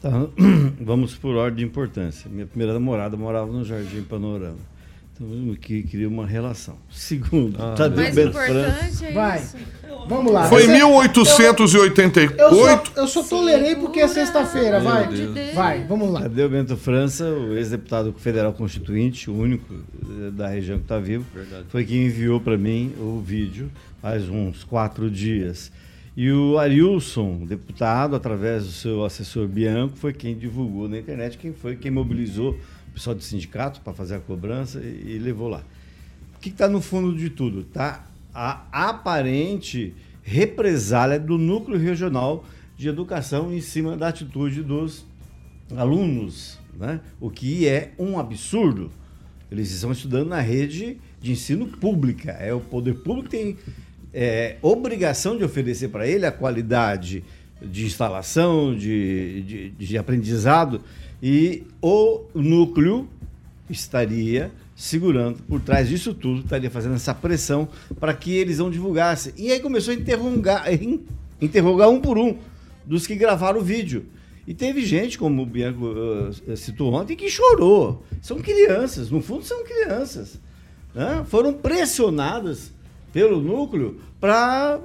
Tá, 0.01 0.09
vamos 0.79 1.15
por 1.15 1.35
ordem 1.35 1.57
de 1.57 1.65
importância. 1.65 2.29
Minha 2.29 2.45
primeira 2.45 2.73
namorada 2.73 3.17
morava 3.17 3.51
no 3.51 3.63
Jardim 3.63 4.03
Panorama. 4.03 4.76
Então, 5.19 5.55
que 5.55 5.83
cria 5.83 6.07
uma 6.07 6.25
relação. 6.25 6.75
Segundo, 6.89 7.55
ah, 7.59 7.73
tá 7.75 7.89
mais 7.89 8.17
importante 8.17 9.05
é 9.05 9.11
Vai. 9.11 9.43
Vamos 10.07 10.31
lá. 10.31 10.47
Foi 10.47 10.63
em 10.63 10.69
1888. 10.69 12.35
Eu, 12.39 12.53
só, 12.53 12.83
eu 12.95 13.07
só 13.07 13.23
tolerei 13.23 13.75
porque 13.75 13.99
é 13.99 14.07
sexta-feira. 14.07 14.79
Vai. 14.79 15.07
Vai, 15.53 15.83
vamos 15.83 16.09
lá. 16.11 16.21
Tadeu 16.21 16.49
Bento 16.49 16.77
França, 16.77 17.25
o 17.25 17.57
ex-deputado 17.57 18.13
federal 18.17 18.53
constituinte, 18.53 19.29
o 19.29 19.35
único 19.35 19.73
eh, 19.73 20.31
da 20.31 20.47
região 20.47 20.77
que 20.77 20.85
está 20.85 20.97
vivo, 20.97 21.25
Verdade. 21.33 21.65
foi 21.67 21.83
quem 21.83 22.05
enviou 22.05 22.39
para 22.39 22.57
mim 22.57 22.93
o 22.97 23.19
vídeo 23.19 23.69
faz 24.01 24.29
uns 24.29 24.63
quatro 24.63 25.09
dias. 25.11 25.71
E 26.15 26.31
o 26.31 26.57
Arilson, 26.57 27.45
deputado, 27.45 28.15
através 28.15 28.65
do 28.65 28.71
seu 28.71 29.05
assessor 29.05 29.47
Bianco, 29.47 29.97
foi 29.97 30.13
quem 30.13 30.35
divulgou 30.35 30.87
na 30.87 30.97
internet, 30.97 31.37
quem 31.37 31.53
foi 31.53 31.75
quem 31.75 31.91
mobilizou 31.91 32.57
pessoal 32.97 33.15
do 33.15 33.21
sindicato 33.21 33.79
para 33.81 33.93
fazer 33.93 34.15
a 34.15 34.19
cobrança 34.19 34.79
e, 34.79 35.15
e 35.15 35.19
levou 35.19 35.47
lá. 35.47 35.63
O 36.35 36.39
que 36.39 36.49
está 36.49 36.67
no 36.67 36.81
fundo 36.81 37.15
de 37.15 37.29
tudo? 37.29 37.63
Tá 37.63 38.07
a 38.33 38.89
aparente 38.89 39.93
represália 40.23 41.19
do 41.19 41.37
núcleo 41.37 41.79
regional 41.79 42.43
de 42.75 42.89
educação 42.89 43.53
em 43.53 43.61
cima 43.61 43.95
da 43.95 44.07
atitude 44.07 44.63
dos 44.63 45.05
alunos, 45.75 46.59
né? 46.77 46.99
o 47.19 47.29
que 47.29 47.67
é 47.67 47.93
um 47.99 48.19
absurdo. 48.19 48.91
Eles 49.49 49.71
estão 49.71 49.91
estudando 49.91 50.29
na 50.29 50.41
rede 50.41 50.97
de 51.21 51.31
ensino 51.31 51.67
pública. 51.67 52.31
É 52.31 52.53
o 52.53 52.59
poder 52.59 52.95
público 52.95 53.29
tem 53.29 53.57
é, 54.13 54.57
obrigação 54.61 55.37
de 55.37 55.43
oferecer 55.43 55.89
para 55.89 56.07
ele 56.07 56.25
a 56.25 56.31
qualidade 56.31 57.23
de 57.61 57.85
instalação, 57.85 58.75
de, 58.75 59.41
de, 59.43 59.69
de 59.71 59.97
aprendizado 59.97 60.81
e 61.21 61.63
o 61.81 62.25
núcleo 62.33 63.07
estaria 63.69 64.51
segurando 64.75 65.41
por 65.43 65.59
trás 65.59 65.89
disso 65.89 66.13
tudo, 66.13 66.41
estaria 66.41 66.69
fazendo 66.69 66.93
essa 66.93 67.13
pressão 67.13 67.67
para 67.99 68.13
que 68.13 68.31
eles 68.35 68.59
não 68.59 68.69
divulgassem. 68.69 69.33
E 69.35 69.51
aí 69.51 69.59
começou 69.59 69.91
a 69.91 69.97
interrogar, 69.97 70.65
interrogar 71.41 71.89
um 71.89 71.99
por 71.99 72.17
um 72.17 72.37
dos 72.85 73.07
que 73.07 73.15
gravaram 73.15 73.59
o 73.59 73.63
vídeo. 73.63 74.05
E 74.45 74.53
teve 74.53 74.85
gente, 74.85 75.17
como 75.17 75.41
o 75.41 75.45
Bianco 75.45 75.85
uh, 75.85 76.55
citou 76.55 76.93
ontem, 76.93 77.17
que 77.17 77.29
chorou. 77.29 78.05
São 78.21 78.37
crianças, 78.37 79.09
no 79.09 79.21
fundo 79.21 79.43
são 79.43 79.61
crianças. 79.65 80.39
Né? 80.95 81.25
Foram 81.27 81.53
pressionadas 81.53 82.71
pelo 83.11 83.41
núcleo 83.41 83.99
para 84.19 84.79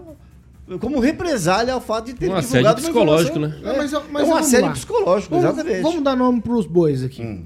como 0.78 1.00
represália 1.00 1.74
ao 1.74 1.80
fato 1.80 2.06
de 2.06 2.14
ter 2.14 2.30
um 2.30 2.34
assédio 2.34 2.74
psicológico, 2.74 3.38
né? 3.38 3.58
É, 3.62 3.76
mas, 3.76 3.92
mas 4.10 4.28
é 4.28 4.32
um 4.32 4.36
assédio 4.36 4.66
lá. 4.66 4.72
psicológico, 4.72 5.34
vamos, 5.34 5.50
exatamente. 5.50 5.82
Vamos 5.82 6.02
dar 6.02 6.16
nome 6.16 6.40
para 6.40 6.52
os 6.52 6.66
bois 6.66 7.02
aqui. 7.02 7.22
Hum. 7.22 7.44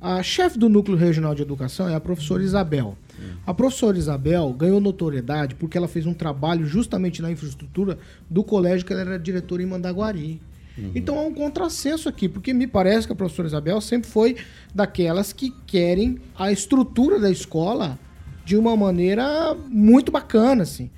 A 0.00 0.22
chefe 0.22 0.58
do 0.58 0.68
Núcleo 0.68 0.96
Regional 0.96 1.34
de 1.34 1.42
Educação 1.42 1.88
é 1.88 1.94
a 1.94 2.00
professora 2.00 2.42
Isabel. 2.42 2.96
Hum. 3.18 3.22
A 3.46 3.52
professora 3.52 3.98
Isabel 3.98 4.50
ganhou 4.56 4.80
notoriedade 4.80 5.54
porque 5.54 5.76
ela 5.76 5.88
fez 5.88 6.06
um 6.06 6.14
trabalho 6.14 6.64
justamente 6.64 7.20
na 7.20 7.30
infraestrutura 7.30 7.98
do 8.28 8.42
colégio 8.42 8.86
que 8.86 8.92
ela 8.92 9.02
era 9.02 9.18
diretora 9.18 9.62
em 9.62 9.66
Mandaguari. 9.66 10.40
Uhum. 10.78 10.92
Então 10.94 11.18
há 11.18 11.22
um 11.22 11.34
contrassenso 11.34 12.08
aqui, 12.08 12.28
porque 12.28 12.54
me 12.54 12.66
parece 12.66 13.06
que 13.06 13.12
a 13.12 13.16
professora 13.16 13.48
Isabel 13.48 13.80
sempre 13.80 14.08
foi 14.08 14.36
daquelas 14.74 15.32
que 15.32 15.52
querem 15.66 16.18
a 16.38 16.50
estrutura 16.50 17.18
da 17.18 17.30
escola 17.30 17.98
de 18.44 18.56
uma 18.56 18.76
maneira 18.76 19.54
muito 19.68 20.10
bacana, 20.10 20.62
assim. 20.62 20.90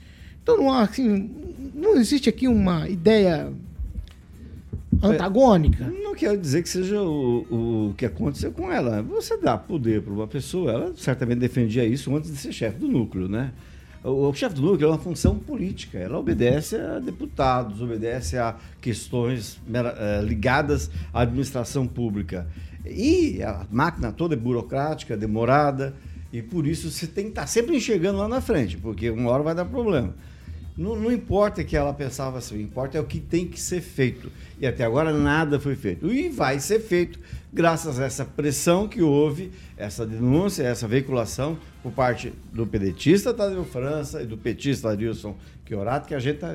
Então 0.43 0.57
não 0.57 0.73
há, 0.73 0.83
assim, 0.83 1.31
não 1.75 1.97
existe 1.97 2.29
aqui 2.29 2.49
uma 2.49 2.89
ideia 2.89 3.53
antagônica? 5.03 5.85
Não 6.03 6.15
quero 6.15 6.37
dizer 6.39 6.63
que 6.63 6.69
seja 6.69 7.01
o, 7.01 7.89
o 7.91 7.95
que 7.95 8.07
aconteceu 8.07 8.53
com 8.53 8.71
ela. 8.71 9.03
Você 9.03 9.37
dá 9.37 9.57
poder 9.57 10.03
para 10.03 10.13
uma 10.13 10.27
pessoa, 10.27 10.73
ela 10.73 10.93
certamente 10.97 11.39
defendia 11.39 11.85
isso 11.85 12.15
antes 12.15 12.31
de 12.31 12.37
ser 12.37 12.53
chefe 12.53 12.79
do 12.79 12.89
núcleo, 12.89 13.29
né? 13.29 13.53
O, 14.05 14.29
o 14.29 14.35
chefe 14.35 14.57
do 14.57 14.63
núcleo 14.63 14.89
é 14.89 14.91
uma 14.91 14.99
função 14.99 15.39
política, 15.39 15.99
ela 15.99 16.19
obedece 16.19 16.77
a 16.77 16.99
deputados, 16.99 17.81
obedece 17.81 18.37
a 18.37 18.57
questões 18.81 19.57
uh, 19.57 20.25
ligadas 20.25 20.91
à 21.13 21.23
administração 21.23 21.87
pública. 21.87 22.47
E 22.85 23.41
a 23.43 23.65
máquina 23.71 24.11
toda 24.11 24.35
é 24.35 24.37
burocrática, 24.37 25.17
demorada, 25.17 25.95
e 26.33 26.43
por 26.43 26.67
isso 26.67 26.91
você 26.91 27.07
tem 27.07 27.25
que 27.25 27.31
estar 27.31 27.47
sempre 27.47 27.77
enxergando 27.77 28.19
lá 28.19 28.27
na 28.27 28.41
frente, 28.41 28.77
porque 28.77 29.09
uma 29.09 29.31
hora 29.31 29.43
vai 29.43 29.55
dar 29.55 29.67
problema. 29.67 30.15
Não, 30.77 30.97
não, 30.97 31.13
importa 31.13 31.63
que 31.63 31.77
ela 31.77 31.93
pensava 31.93 32.39
assim, 32.39 32.57
o 32.57 32.61
importa 32.61 32.97
é 32.97 33.01
o 33.01 33.05
que 33.05 33.21
tem 33.21 33.47
que 33.47 33.61
ser 33.61 33.81
feito. 33.81 34.33
E 34.59 34.67
até 34.67 34.85
agora 34.85 35.13
nada 35.13 35.61
foi 35.61 35.77
feito. 35.77 36.11
E 36.11 36.31
vai 36.31 36.59
ser 36.61 36.81
feito 36.81 37.19
graças 37.53 38.01
a 38.01 38.07
essa 38.07 38.25
pressão 38.25 38.89
que 38.89 39.03
houve, 39.03 39.53
essa 39.77 40.07
denúncia, 40.07 40.63
essa 40.63 40.89
veiculação 40.89 41.59
por 41.83 41.93
parte 41.93 42.33
do 42.53 42.67
pedetista 42.67 43.35
Tadeu 43.35 43.65
França 43.65 44.23
e 44.23 44.27
do 44.27 44.39
petista 44.39 44.91
Adilson 44.91 45.37
Chiorato, 45.67 46.09
que 46.09 46.15
a 46.15 46.19
gente 46.19 46.39
tá... 46.39 46.55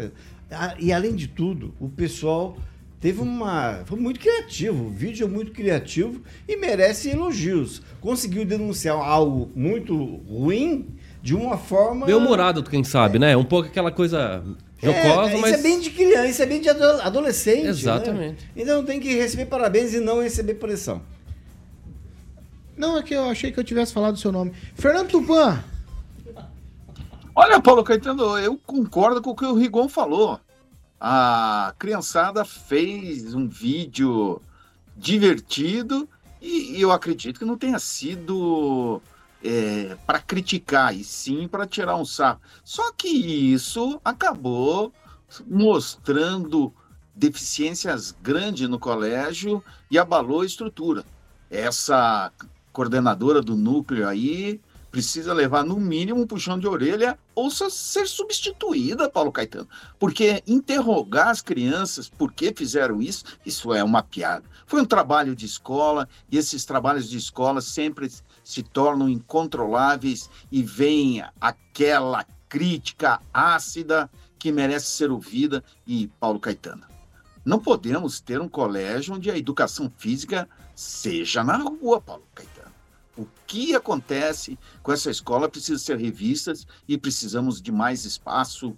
Ah, 0.49 0.75
e 0.79 0.91
além 0.91 1.13
de 1.13 1.27
tudo, 1.27 1.73
o 1.79 1.89
pessoal 1.89 2.57
teve 2.99 3.21
uma. 3.21 3.83
Foi 3.85 3.99
muito 3.99 4.19
criativo. 4.19 4.85
O 4.85 4.89
vídeo 4.89 5.25
é 5.25 5.29
muito 5.29 5.51
criativo 5.51 6.21
e 6.47 6.55
merece 6.55 7.09
elogios. 7.09 7.81
Conseguiu 7.99 8.45
denunciar 8.45 8.95
algo 8.95 9.51
muito 9.55 9.95
ruim 9.95 10.96
de 11.27 11.35
uma 11.35 11.57
forma. 11.57 12.05
Bem 12.05 12.15
humorado, 12.15 12.63
quem 12.63 12.85
sabe, 12.85 13.19
né? 13.19 13.35
Um 13.35 13.43
pouco 13.43 13.67
aquela 13.67 13.91
coisa 13.91 14.41
jocosa, 14.81 15.31
é, 15.31 15.33
isso 15.33 15.41
mas. 15.41 15.51
Isso 15.51 15.59
é 15.59 15.61
bem 15.61 15.79
de 15.81 15.89
criança, 15.89 16.27
isso 16.27 16.41
é 16.41 16.45
bem 16.45 16.61
de 16.61 16.69
adolescente. 16.69 17.63
Né? 17.63 17.69
Exatamente. 17.69 18.45
Né? 18.45 18.51
Então 18.55 18.85
tem 18.85 18.97
que 18.97 19.13
receber 19.13 19.45
parabéns 19.47 19.93
e 19.93 19.99
não 19.99 20.21
receber 20.23 20.53
pressão. 20.53 21.01
Não, 22.77 22.97
é 22.97 23.03
que 23.03 23.13
eu 23.13 23.25
achei 23.25 23.51
que 23.51 23.59
eu 23.59 23.63
tivesse 23.65 23.91
falado 23.91 24.15
o 24.15 24.17
seu 24.17 24.31
nome. 24.31 24.53
Fernando 24.75 25.09
Tupan. 25.09 25.61
Olha, 27.35 27.59
Paulo 27.59 27.83
Caetano, 27.83 28.37
eu 28.37 28.57
concordo 28.65 29.21
com 29.21 29.31
o 29.31 29.35
que 29.35 29.43
o 29.43 29.53
Rigon 29.53 29.89
falou. 29.89 30.39
A 30.97 31.73
criançada 31.77 32.45
fez 32.45 33.33
um 33.33 33.49
vídeo 33.49 34.41
divertido 34.95 36.07
e 36.41 36.81
eu 36.81 36.89
acredito 36.89 37.37
que 37.37 37.45
não 37.45 37.57
tenha 37.57 37.79
sido 37.79 39.01
é, 39.43 39.97
para 40.05 40.19
criticar, 40.19 40.95
e 40.95 41.03
sim 41.03 41.47
para 41.47 41.67
tirar 41.67 41.95
um 41.95 42.05
sarro. 42.05 42.41
Só 42.63 42.91
que 42.91 43.07
isso 43.07 43.99
acabou 44.03 44.93
mostrando 45.45 46.73
deficiências 47.13 48.15
grandes 48.21 48.69
no 48.69 48.79
colégio 48.79 49.63
e 49.89 49.97
abalou 49.97 50.41
a 50.41 50.45
estrutura. 50.45 51.03
Essa 51.49 52.31
coordenadora 52.71 53.41
do 53.41 53.55
núcleo 53.55 54.07
aí 54.07 54.61
precisa 54.91 55.33
levar 55.33 55.63
no 55.63 55.79
mínimo 55.79 56.21
um 56.21 56.27
puxão 56.27 56.57
de 56.57 56.67
orelha 56.67 57.19
ou 57.35 57.51
ser 57.51 58.07
substituída, 58.07 59.09
Paulo 59.09 59.31
Caetano. 59.31 59.67
Porque 59.99 60.41
interrogar 60.47 61.29
as 61.29 61.41
crianças 61.41 62.09
por 62.09 62.31
que 62.31 62.53
fizeram 62.55 63.01
isso, 63.01 63.23
isso 63.45 63.73
é 63.73 63.83
uma 63.83 64.01
piada. 64.01 64.43
Foi 64.65 64.81
um 64.81 64.85
trabalho 64.85 65.35
de 65.35 65.45
escola 65.45 66.07
e 66.31 66.37
esses 66.37 66.65
trabalhos 66.65 67.09
de 67.09 67.17
escola 67.17 67.61
sempre 67.61 68.09
se 68.47 68.63
tornam 68.63 69.09
incontroláveis 69.09 70.29
e 70.49 70.63
vem 70.63 71.21
aquela 71.41 72.25
crítica 72.47 73.19
ácida 73.33 74.09
que 74.39 74.53
merece 74.53 74.85
ser 74.85 75.11
ouvida 75.11 75.61
e 75.85 76.07
Paulo 76.17 76.39
Caetano. 76.39 76.85
Não 77.43 77.59
podemos 77.59 78.21
ter 78.21 78.39
um 78.39 78.47
colégio 78.47 79.15
onde 79.15 79.29
a 79.29 79.37
educação 79.37 79.91
física 79.97 80.47
seja 80.73 81.43
na 81.43 81.57
rua, 81.57 81.99
Paulo 81.99 82.23
Caetano. 82.33 82.71
O 83.17 83.27
que 83.45 83.75
acontece 83.75 84.57
com 84.81 84.93
essa 84.93 85.11
escola 85.11 85.49
precisa 85.49 85.77
ser 85.77 85.97
revista 85.97 86.53
e 86.87 86.97
precisamos 86.97 87.61
de 87.61 87.69
mais 87.69 88.05
espaço 88.05 88.77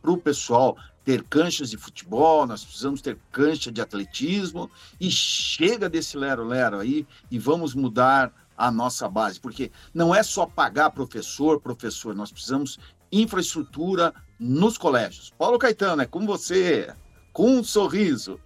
para 0.00 0.10
o 0.10 0.16
pessoal 0.16 0.74
ter 1.04 1.22
canchas 1.24 1.68
de 1.68 1.76
futebol, 1.76 2.46
nós 2.46 2.64
precisamos 2.64 3.02
ter 3.02 3.18
cancha 3.30 3.70
de 3.70 3.82
atletismo 3.82 4.70
e 4.98 5.10
chega 5.10 5.86
desse 5.86 6.16
lero-lero 6.16 6.78
aí 6.78 7.06
e 7.30 7.38
vamos 7.38 7.74
mudar 7.74 8.32
a 8.56 8.70
nossa 8.70 9.08
base, 9.08 9.38
porque 9.38 9.70
não 9.92 10.14
é 10.14 10.22
só 10.22 10.46
pagar 10.46 10.90
professor, 10.90 11.60
professor, 11.60 12.14
nós 12.14 12.32
precisamos 12.32 12.78
infraestrutura 13.12 14.14
nos 14.38 14.76
colégios. 14.76 15.32
Paulo 15.38 15.58
Caetano, 15.58 16.02
é 16.02 16.06
com 16.06 16.26
você 16.26 16.92
com 17.32 17.58
um 17.58 17.64
sorriso. 17.64 18.40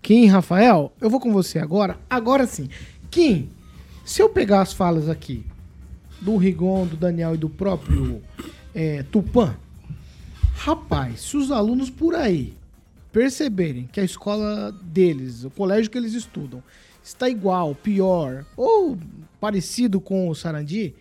Kim, 0.00 0.26
Rafael, 0.26 0.92
eu 1.00 1.10
vou 1.10 1.20
com 1.20 1.32
você 1.32 1.58
agora. 1.58 1.98
Agora 2.08 2.46
sim. 2.46 2.68
Kim, 3.10 3.50
se 4.04 4.22
eu 4.22 4.28
pegar 4.28 4.62
as 4.62 4.72
falas 4.72 5.08
aqui 5.08 5.46
do 6.20 6.36
Rigon, 6.36 6.86
do 6.86 6.96
Daniel 6.96 7.34
e 7.34 7.38
do 7.38 7.48
próprio 7.48 8.22
é, 8.74 9.02
Tupã, 9.04 9.54
rapaz, 10.54 11.20
se 11.20 11.36
os 11.36 11.52
alunos 11.52 11.90
por 11.90 12.14
aí 12.14 12.56
perceberem 13.12 13.86
que 13.86 14.00
a 14.00 14.04
escola 14.04 14.72
deles, 14.82 15.44
o 15.44 15.50
colégio 15.50 15.90
que 15.90 15.98
eles 15.98 16.14
estudam, 16.14 16.62
está 17.02 17.28
igual, 17.28 17.74
pior 17.74 18.44
ou 18.56 18.98
parecido 19.40 20.00
com 20.00 20.28
o 20.28 20.34
Sarandi, 20.34 20.94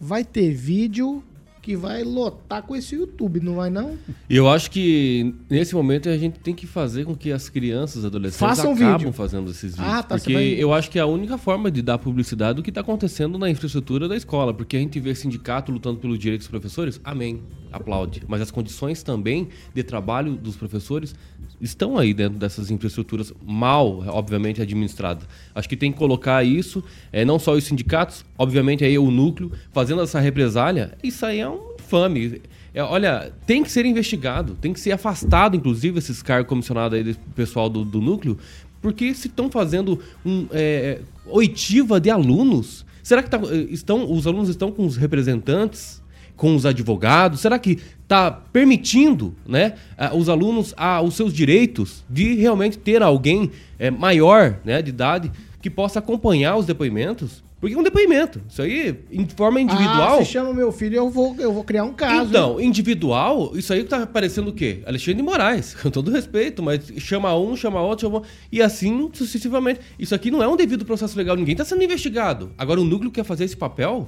vai 0.00 0.24
ter 0.24 0.52
vídeo 0.52 1.22
que 1.66 1.74
vai 1.74 2.04
lotar 2.04 2.62
com 2.62 2.76
esse 2.76 2.94
YouTube, 2.94 3.40
não 3.40 3.56
vai 3.56 3.68
não? 3.68 3.98
Eu 4.30 4.48
acho 4.48 4.70
que 4.70 5.34
nesse 5.50 5.74
momento 5.74 6.08
a 6.08 6.16
gente 6.16 6.38
tem 6.38 6.54
que 6.54 6.64
fazer 6.64 7.04
com 7.04 7.12
que 7.12 7.32
as 7.32 7.48
crianças, 7.48 8.04
adolescentes 8.04 8.38
Façam 8.38 8.72
acabam 8.72 8.98
vídeo. 8.98 9.12
fazendo 9.12 9.50
esses 9.50 9.74
vídeos. 9.74 9.92
Ah, 9.92 10.00
tá, 10.00 10.16
porque 10.16 10.32
vai... 10.32 10.44
eu 10.44 10.72
acho 10.72 10.88
que 10.88 10.96
é 10.96 11.02
a 11.02 11.06
única 11.06 11.36
forma 11.36 11.68
de 11.68 11.82
dar 11.82 11.98
publicidade 11.98 12.54
do 12.54 12.62
que 12.62 12.70
está 12.70 12.82
acontecendo 12.82 13.36
na 13.36 13.50
infraestrutura 13.50 14.06
da 14.06 14.14
escola. 14.14 14.54
Porque 14.54 14.76
a 14.76 14.78
gente 14.78 15.00
vê 15.00 15.12
sindicato 15.12 15.72
lutando 15.72 15.98
pelo 15.98 16.16
direito 16.16 16.42
dos 16.42 16.48
professores, 16.48 17.00
amém, 17.02 17.42
aplaude. 17.72 18.22
Mas 18.28 18.40
as 18.40 18.52
condições 18.52 19.02
também 19.02 19.48
de 19.74 19.82
trabalho 19.82 20.36
dos 20.36 20.54
professores 20.54 21.16
estão 21.60 21.98
aí 21.98 22.14
dentro 22.14 22.38
dessas 22.38 22.70
infraestruturas 22.70 23.32
mal, 23.44 24.04
obviamente, 24.06 24.62
administradas. 24.62 25.26
Acho 25.52 25.68
que 25.68 25.76
tem 25.76 25.90
que 25.90 25.98
colocar 25.98 26.44
isso, 26.44 26.84
é, 27.12 27.24
não 27.24 27.38
só 27.40 27.54
os 27.54 27.64
sindicatos, 27.64 28.24
obviamente 28.38 28.84
aí 28.84 28.96
o 28.98 29.10
núcleo, 29.10 29.50
fazendo 29.72 30.02
essa 30.02 30.20
represália, 30.20 30.96
isso 31.02 31.24
aí 31.24 31.40
é 31.40 31.48
um 31.48 31.55
infame. 31.86 32.42
É, 32.74 32.82
olha, 32.82 33.32
tem 33.46 33.62
que 33.62 33.70
ser 33.70 33.86
investigado, 33.86 34.56
tem 34.60 34.72
que 34.72 34.80
ser 34.80 34.92
afastado, 34.92 35.56
inclusive, 35.56 35.98
esses 35.98 36.22
cargos 36.22 36.48
comissionados 36.48 36.98
aí 36.98 37.04
do 37.04 37.18
pessoal 37.34 37.70
do, 37.70 37.84
do 37.84 38.00
núcleo, 38.02 38.36
porque 38.82 39.14
se 39.14 39.28
estão 39.28 39.50
fazendo 39.50 39.98
um, 40.24 40.46
é, 40.50 41.00
oitiva 41.26 41.98
de 41.98 42.10
alunos, 42.10 42.84
será 43.02 43.22
que 43.22 43.30
tá, 43.30 43.40
estão, 43.70 44.10
os 44.10 44.26
alunos 44.26 44.48
estão 44.48 44.70
com 44.70 44.84
os 44.84 44.96
representantes 44.96 46.02
com 46.36 46.54
os 46.54 46.66
advogados? 46.66 47.40
Será 47.40 47.58
que 47.58 47.78
está 48.02 48.30
permitindo 48.30 49.34
né, 49.46 49.74
os 50.12 50.28
alunos 50.28 50.74
a, 50.76 51.00
os 51.00 51.14
seus 51.14 51.32
direitos 51.32 52.04
de 52.10 52.34
realmente 52.34 52.76
ter 52.78 53.02
alguém 53.02 53.50
é, 53.78 53.90
maior 53.90 54.60
né, 54.64 54.82
de 54.82 54.90
idade 54.90 55.32
que 55.62 55.70
possa 55.70 55.98
acompanhar 55.98 56.56
os 56.56 56.66
depoimentos? 56.66 57.42
Porque 57.58 57.74
é 57.74 57.78
um 57.78 57.82
depoimento. 57.82 58.40
Isso 58.48 58.60
aí, 58.60 58.94
em 59.10 59.26
forma 59.26 59.60
individual. 59.60 60.18
Ah, 60.20 60.24
se 60.24 60.30
chama 60.30 60.52
meu 60.52 60.70
filho, 60.70 60.96
eu 60.96 61.08
vou, 61.08 61.34
eu 61.38 61.52
vou 61.52 61.64
criar 61.64 61.84
um 61.84 61.92
caso. 61.92 62.28
Então, 62.28 62.60
individual, 62.60 63.52
isso 63.56 63.72
aí 63.72 63.82
tá 63.82 64.06
parecendo 64.06 64.50
o 64.50 64.52
quê? 64.52 64.82
Alexandre 64.84 65.14
de 65.14 65.22
Moraes, 65.22 65.74
com 65.80 65.90
todo 65.90 66.10
respeito, 66.10 66.62
mas 66.62 66.86
chama 66.98 67.34
um, 67.34 67.56
chama 67.56 67.80
outro, 67.80 68.08
chama... 68.08 68.22
e 68.52 68.60
assim 68.60 69.08
sucessivamente. 69.12 69.80
Isso 69.98 70.14
aqui 70.14 70.30
não 70.30 70.42
é 70.42 70.48
um 70.48 70.56
devido 70.56 70.84
processo 70.84 71.16
legal, 71.16 71.34
ninguém 71.34 71.52
está 71.52 71.64
sendo 71.64 71.82
investigado. 71.82 72.52
Agora, 72.58 72.80
o 72.80 72.84
núcleo 72.84 73.10
quer 73.10 73.24
fazer 73.24 73.44
esse 73.44 73.56
papel, 73.56 74.06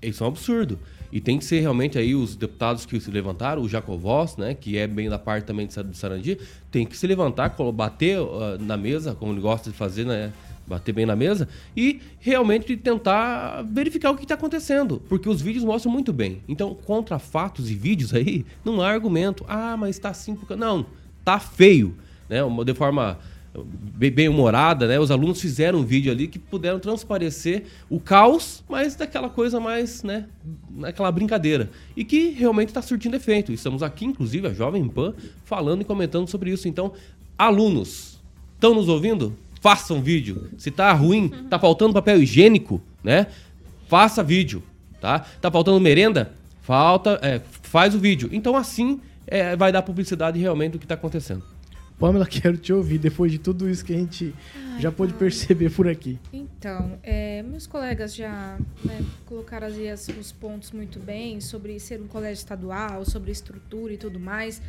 isso 0.00 0.22
é 0.22 0.26
um 0.26 0.30
absurdo. 0.30 0.78
E 1.10 1.20
tem 1.20 1.38
que 1.38 1.44
ser 1.44 1.60
realmente 1.60 1.98
aí 1.98 2.14
os 2.14 2.36
deputados 2.36 2.84
que 2.84 2.98
se 3.00 3.10
levantaram, 3.10 3.62
o 3.62 3.68
Jacovós, 3.68 4.36
né, 4.36 4.54
que 4.54 4.76
é 4.76 4.86
bem 4.86 5.08
da 5.08 5.18
parte 5.18 5.44
também 5.44 5.66
de 5.66 5.74
Sarandi, 5.96 6.38
tem 6.70 6.84
que 6.84 6.96
se 6.96 7.06
levantar, 7.06 7.54
bater 7.72 8.20
uh, 8.20 8.58
na 8.60 8.76
mesa, 8.76 9.14
como 9.14 9.32
ele 9.32 9.40
gosta 9.40 9.70
de 9.70 9.76
fazer, 9.76 10.04
né, 10.04 10.32
bater 10.66 10.92
bem 10.92 11.06
na 11.06 11.14
mesa 11.14 11.48
e 11.76 12.00
realmente 12.18 12.76
tentar 12.76 13.62
verificar 13.62 14.10
o 14.10 14.16
que 14.16 14.24
está 14.24 14.34
acontecendo, 14.34 15.02
porque 15.08 15.28
os 15.28 15.40
vídeos 15.40 15.64
mostram 15.64 15.92
muito 15.92 16.12
bem. 16.12 16.42
Então, 16.48 16.74
contra 16.74 17.18
fatos 17.18 17.70
e 17.70 17.74
vídeos 17.74 18.12
aí, 18.12 18.44
não 18.64 18.80
há 18.80 18.88
argumento. 18.88 19.44
Ah, 19.48 19.76
mas 19.76 19.96
está 19.96 20.10
assim 20.10 20.34
porque 20.34 20.56
não, 20.56 20.86
tá 21.24 21.38
feio, 21.38 21.94
né? 22.28 22.38
De 22.64 22.74
forma 22.74 23.18
bem 23.64 24.28
humorada, 24.28 24.86
né? 24.86 24.98
Os 25.00 25.10
alunos 25.10 25.40
fizeram 25.40 25.78
um 25.78 25.84
vídeo 25.84 26.12
ali 26.12 26.28
que 26.28 26.38
puderam 26.38 26.78
transparecer 26.78 27.64
o 27.88 27.98
caos, 27.98 28.62
mas 28.68 28.96
daquela 28.96 29.30
coisa 29.30 29.58
mais, 29.58 30.02
né? 30.02 30.26
Naquela 30.70 31.10
brincadeira. 31.10 31.70
E 31.96 32.04
que 32.04 32.30
realmente 32.30 32.68
está 32.68 32.82
surtindo 32.82 33.16
efeito. 33.16 33.52
Estamos 33.52 33.82
aqui, 33.82 34.04
inclusive, 34.04 34.46
a 34.46 34.52
Jovem 34.52 34.86
Pan, 34.88 35.14
falando 35.44 35.82
e 35.82 35.84
comentando 35.84 36.28
sobre 36.28 36.50
isso. 36.50 36.68
Então, 36.68 36.92
alunos, 37.38 38.20
estão 38.54 38.74
nos 38.74 38.88
ouvindo? 38.88 39.34
Façam 39.60 40.02
vídeo. 40.02 40.50
Se 40.58 40.70
tá 40.70 40.92
ruim, 40.92 41.28
tá 41.50 41.58
faltando 41.58 41.92
papel 41.92 42.22
higiênico, 42.22 42.80
né? 43.02 43.26
Faça 43.88 44.22
vídeo, 44.22 44.62
tá? 45.00 45.20
Tá 45.40 45.50
faltando 45.50 45.80
merenda? 45.80 46.32
Falta, 46.62 47.18
é, 47.22 47.40
faz 47.62 47.94
o 47.94 47.98
vídeo. 47.98 48.28
Então, 48.32 48.56
assim, 48.56 49.00
é, 49.26 49.56
vai 49.56 49.70
dar 49.70 49.82
publicidade 49.82 50.38
realmente 50.38 50.72
do 50.72 50.78
que 50.78 50.84
está 50.84 50.94
acontecendo. 50.94 51.44
Pamela, 51.98 52.26
quero 52.28 52.56
te 52.56 52.72
ouvir 52.72 52.98
depois 52.98 53.32
de 53.32 53.38
tudo 53.38 53.68
isso 53.68 53.84
que 53.84 53.94
a 53.94 53.96
gente 53.96 54.34
Ai, 54.54 54.80
já 54.80 54.92
pôde 54.92 55.14
perceber 55.14 55.70
por 55.70 55.88
aqui. 55.88 56.18
Então, 56.32 56.98
é, 57.02 57.42
meus 57.42 57.66
colegas 57.66 58.14
já 58.14 58.58
né, 58.84 59.04
colocaram 59.24 59.66
ali 59.66 59.90
os 59.92 60.32
pontos 60.32 60.72
muito 60.72 60.98
bem 60.98 61.40
sobre 61.40 61.78
ser 61.80 62.00
um 62.00 62.06
colégio 62.06 62.40
estadual, 62.40 63.04
sobre 63.04 63.30
estrutura 63.30 63.92
e 63.92 63.96
tudo 63.96 64.20
mais. 64.20 64.60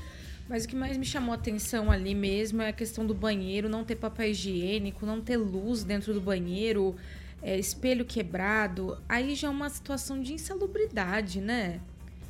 Mas 0.49 0.63
o 0.63 0.67
que 0.67 0.75
mais 0.75 0.95
me 0.97 1.05
chamou 1.05 1.33
a 1.33 1.35
atenção 1.35 1.91
ali 1.91 2.15
mesmo 2.15 2.61
é 2.61 2.69
a 2.69 2.73
questão 2.73 3.05
do 3.05 3.13
banheiro, 3.13 3.67
não 3.67 3.83
ter 3.83 3.95
papel 3.95 4.29
higiênico, 4.29 5.05
não 5.05 5.19
ter 5.19 5.37
luz 5.37 5.83
dentro 5.83 6.13
do 6.13 6.21
banheiro, 6.21 6.95
é, 7.41 7.57
espelho 7.57 8.05
quebrado. 8.05 8.97
Aí 9.09 9.35
já 9.35 9.47
é 9.47 9.51
uma 9.51 9.69
situação 9.69 10.21
de 10.21 10.33
insalubridade, 10.33 11.41
né? 11.41 11.81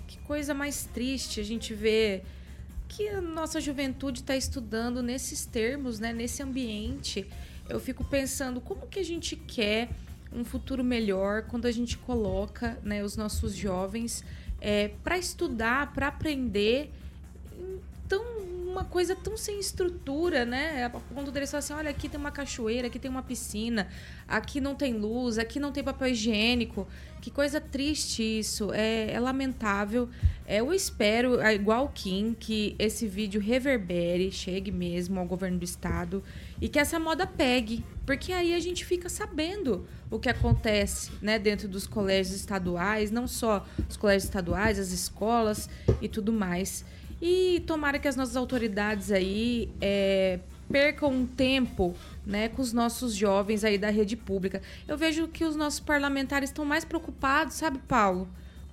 Que 0.08 0.18
coisa 0.20 0.54
mais 0.54 0.86
triste 0.86 1.40
a 1.40 1.44
gente 1.44 1.74
ver 1.74 2.24
que 2.88 3.08
a 3.10 3.22
nossa 3.22 3.60
juventude 3.60 4.22
está 4.22 4.36
estudando 4.36 5.04
nesses 5.04 5.46
termos, 5.46 6.00
né, 6.00 6.14
nesse 6.14 6.42
ambiente. 6.42 7.28
Eu 7.70 7.80
fico 7.80 8.04
pensando 8.04 8.62
como 8.62 8.88
que 8.88 9.00
a 9.00 9.04
gente 9.04 9.36
quer 9.36 9.90
um 10.32 10.44
futuro 10.44 10.84
melhor 10.84 11.44
quando 11.44 11.66
a 11.66 11.72
gente 11.72 11.98
coloca 11.98 12.80
né, 12.84 13.04
os 13.04 13.18
nossos 13.18 13.54
jovens 13.54 14.24
é, 14.60 14.90
para 15.04 15.18
estudar, 15.18 15.94
para 15.94 16.08
aprender. 16.08 16.92
Então, 18.08 18.24
uma 18.78 18.86
coisa 18.86 19.16
tão 19.16 19.36
sem 19.36 19.60
estrutura, 19.60 20.46
né? 20.46 20.86
A 20.86 20.90
ponto 20.90 21.30
deles 21.30 21.52
falar 21.52 21.60
assim: 21.60 21.74
olha, 21.74 21.90
aqui 21.90 22.08
tem 22.08 22.18
uma 22.18 22.32
cachoeira, 22.32 22.88
aqui 22.88 22.98
tem 22.98 23.12
uma 23.12 23.22
piscina, 23.22 23.90
aqui 24.26 24.62
não 24.62 24.76
tem 24.76 24.94
luz, 24.94 25.38
aqui 25.38 25.60
não 25.60 25.74
tem 25.74 25.84
papel 25.84 26.08
higiênico. 26.08 26.88
Que 27.20 27.30
coisa 27.30 27.60
triste 27.60 28.22
isso. 28.22 28.72
É, 28.72 29.12
é 29.12 29.20
lamentável. 29.20 30.08
É, 30.46 30.62
eu 30.62 30.74
espero, 30.74 31.42
é 31.42 31.54
igual 31.54 31.86
o 31.86 31.90
Kim, 31.90 32.34
que 32.40 32.76
esse 32.80 33.08
vídeo 33.08 33.42
reverbere, 33.42 34.32
chegue 34.32 34.72
mesmo 34.72 35.20
ao 35.20 35.26
governo 35.26 35.58
do 35.58 35.66
estado 35.66 36.24
e 36.62 36.70
que 36.70 36.80
essa 36.80 36.98
moda 36.98 37.28
pegue. 37.28 37.84
Porque 38.06 38.32
aí 38.32 38.54
a 38.54 38.60
gente 38.60 38.86
fica 38.86 39.10
sabendo 39.10 39.86
o 40.10 40.18
que 40.18 40.30
acontece 40.30 41.12
né, 41.22 41.38
dentro 41.38 41.68
dos 41.68 41.86
colégios 41.86 42.34
estaduais, 42.38 43.12
não 43.12 43.28
só 43.28 43.66
os 43.90 43.98
colégios 43.98 44.24
estaduais, 44.24 44.80
as 44.80 44.92
escolas 44.92 45.70
e 46.02 46.08
tudo 46.08 46.32
mais. 46.32 46.86
E 47.22 47.64
tomara 47.66 47.98
que 48.00 48.08
as 48.08 48.16
nossas 48.16 48.36
autoridades 48.36 49.12
aí 49.12 49.70
é, 49.82 50.40
percam 50.70 51.10
um 51.10 51.26
tempo 51.26 51.96
né, 52.26 52.50
com 52.50 52.62
os 52.62 52.74
nossos 52.74 53.16
jovens 53.16 53.64
aí 53.64 53.78
da 53.78 53.90
rede 53.90 54.16
pública. 54.16 54.62
Eu 54.88 54.98
vejo 54.98 55.28
que 55.28 55.44
os 55.44 55.56
nossos 55.56 55.80
parlamentares 55.80 56.50
estão 56.50 56.66
mais 56.66 56.86
preocupados, 56.86 57.56
sabe, 57.56 57.80
Paulo, 57.88 58.28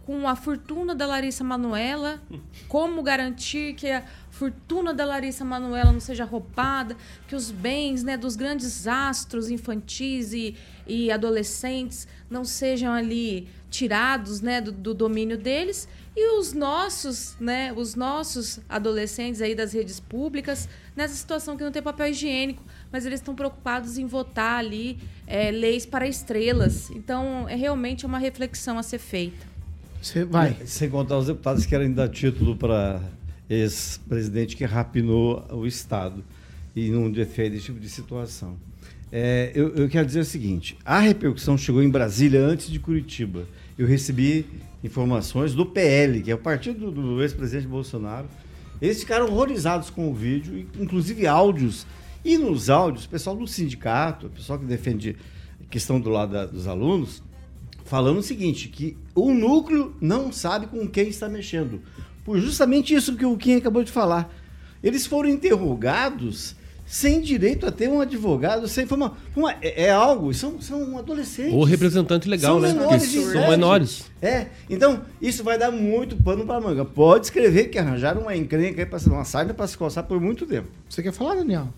com 0.05 0.29
a 0.29 0.37
fortuna 0.37 0.95
da 0.95 1.07
Larissa 1.07 1.43
Manuela, 1.43 2.21
como 2.69 3.03
garantir 3.03 3.75
que 3.75 3.91
a 3.91 4.05
fortuna 4.35 4.93
da 4.93 5.05
Larissa 5.05 5.45
Manuela 5.45 5.93
não 5.93 6.01
seja 6.01 6.25
roubada, 6.25 6.97
que 7.29 7.37
os 7.37 7.53
bens 7.53 8.03
né, 8.03 8.17
dos 8.17 8.35
grandes 8.35 8.87
astros 8.87 9.49
infantis 9.49 10.33
e, 10.33 10.57
e 10.87 11.11
adolescentes 11.11 12.09
não 12.29 12.45
sejam 12.45 12.93
ali 12.93 13.49
tirados 13.71 14.41
né, 14.41 14.61
do, 14.61 14.73
do, 14.73 14.93
domínio 14.93 15.39
deles 15.39 15.89
e 16.17 16.39
os 16.39 16.53
nossos, 16.53 17.37
né, 17.39 17.73
os 17.73 17.95
nossos 17.95 18.59
adolescentes 18.69 19.41
aí 19.41 19.55
das 19.55 19.73
redes 19.73 20.01
públicas 20.01 20.69
nessa 20.97 21.15
situação 21.15 21.57
que 21.57 21.63
não 21.63 21.71
tem 21.71 21.83
papel 21.83 22.09
higiênico, 22.09 22.63
mas 22.91 23.07
eles 23.07 23.21
estão 23.21 23.37
preocupados 23.37 23.99
em 23.99 24.07
votar 24.07 24.59
ali 24.59 24.99
é, 25.29 25.53
leis 25.53 25.87
para 25.87 26.09
estrelas. 26.09 26.91
Então, 26.91 27.49
é 27.49 27.55
realmente 27.55 28.05
uma 28.05 28.19
reflexão 28.19 28.79
a 28.79 28.83
ser 28.83 28.99
feita. 28.99 29.47
Você 30.03 30.25
vai. 30.25 30.57
Sem 30.67 30.91
contar 30.91 31.19
os 31.19 31.27
deputados 31.27 31.63
que 31.65 31.71
querem 31.71 31.93
dar 31.93 32.09
título 32.09 32.57
para 32.57 33.01
ex-presidente 33.55 34.57
que 34.57 34.65
rapinou 34.65 35.45
o 35.51 35.67
Estado 35.67 36.25
e 36.75 36.91
não 36.91 37.11
defende 37.11 37.57
esse 37.57 37.67
tipo 37.67 37.81
de 37.81 37.89
situação. 37.89 38.57
É, 39.13 39.53
eu, 39.55 39.75
eu, 39.75 39.89
quero 39.89 40.07
dizer 40.07 40.21
o 40.21 40.25
seguinte: 40.25 40.77
a 40.85 40.99
repercussão 40.99 41.57
chegou 41.57 41.83
em 41.83 41.89
Brasília 41.89 42.41
antes 42.41 42.69
de 42.69 42.79
Curitiba. 42.79 43.47
Eu 43.79 43.87
recebi 43.87 44.47
informações 44.83 45.55
do 45.55 45.65
PL, 45.65 46.23
que 46.23 46.31
é 46.31 46.35
o 46.35 46.39
partido 46.39 46.91
do, 46.91 47.03
do 47.03 47.23
ex-presidente 47.23 47.69
Bolsonaro. 47.69 48.27
Eles 48.83 49.01
ficaram 49.01 49.27
horrorizados 49.27 49.89
com 49.89 50.11
o 50.11 50.15
vídeo, 50.15 50.67
inclusive 50.79 51.27
áudios. 51.27 51.87
E 52.25 52.37
nos 52.37 52.71
áudios, 52.71 53.05
o 53.05 53.09
pessoal 53.09 53.37
do 53.37 53.47
sindicato, 53.47 54.27
o 54.27 54.31
pessoal 54.31 54.59
que 54.59 54.65
defende 54.65 55.17
a 55.63 55.71
questão 55.71 56.01
do 56.01 56.11
lado 56.11 56.33
da, 56.33 56.47
dos 56.47 56.67
alunos, 56.67 57.23
falando 57.85 58.19
o 58.19 58.23
seguinte, 58.23 58.69
que 58.69 58.97
o 59.15 59.33
núcleo 59.33 59.95
não 60.01 60.33
sabe 60.33 60.67
com 60.67 60.89
quem 60.89 61.09
está 61.09 61.29
mexendo. 61.29 61.81
Por 62.25 62.39
justamente 62.39 62.95
isso 62.95 63.17
que 63.17 63.27
o 63.27 63.37
Kim 63.37 63.57
acabou 63.57 63.85
de 63.85 63.93
falar. 63.93 64.33
Eles 64.83 65.07
foram 65.07 65.29
interrogados 65.29 66.57
sem 66.87 67.21
direito 67.21 67.67
a 67.67 67.73
ter 67.73 67.89
um 67.89 68.01
advogado, 68.01 68.69
sem 68.69 68.87
foi 68.87 68.99
uma, 68.99 69.17
uma 69.35 69.53
é, 69.63 69.85
é, 69.85 69.91
algo, 69.91 70.33
são, 70.35 70.61
são 70.61 70.99
adolescentes. 70.99 71.55
Ou 71.55 71.65
representante 71.65 72.29
legal, 72.29 72.55
são 72.55 72.61
né? 72.61 72.73
Menores 72.73 73.15
Porque 73.15 73.33
são 73.33 73.49
menores. 73.49 74.11
É, 74.21 74.49
então 74.69 75.03
isso 75.21 75.43
vai 75.43 75.59
dar 75.59 75.71
muito 75.71 76.17
pano 76.17 76.45
para 76.45 76.61
manga. 76.61 76.85
Pode 76.85 77.27
escrever 77.27 77.69
que 77.69 77.79
arranjaram 77.79 78.23
uma 78.23 78.37
encrenca 78.37 78.83
aí 78.83 78.87
para 78.87 78.99
uma 79.07 79.25
saída 79.25 79.55
para 79.55 79.67
se 79.67 79.77
coçar 79.79 80.05
por 80.05 80.21
muito 80.21 80.47
tempo. 80.47 80.69
Você 80.89 81.03
quer 81.03 81.13
falar, 81.13 81.37
Daniel? 81.37 81.69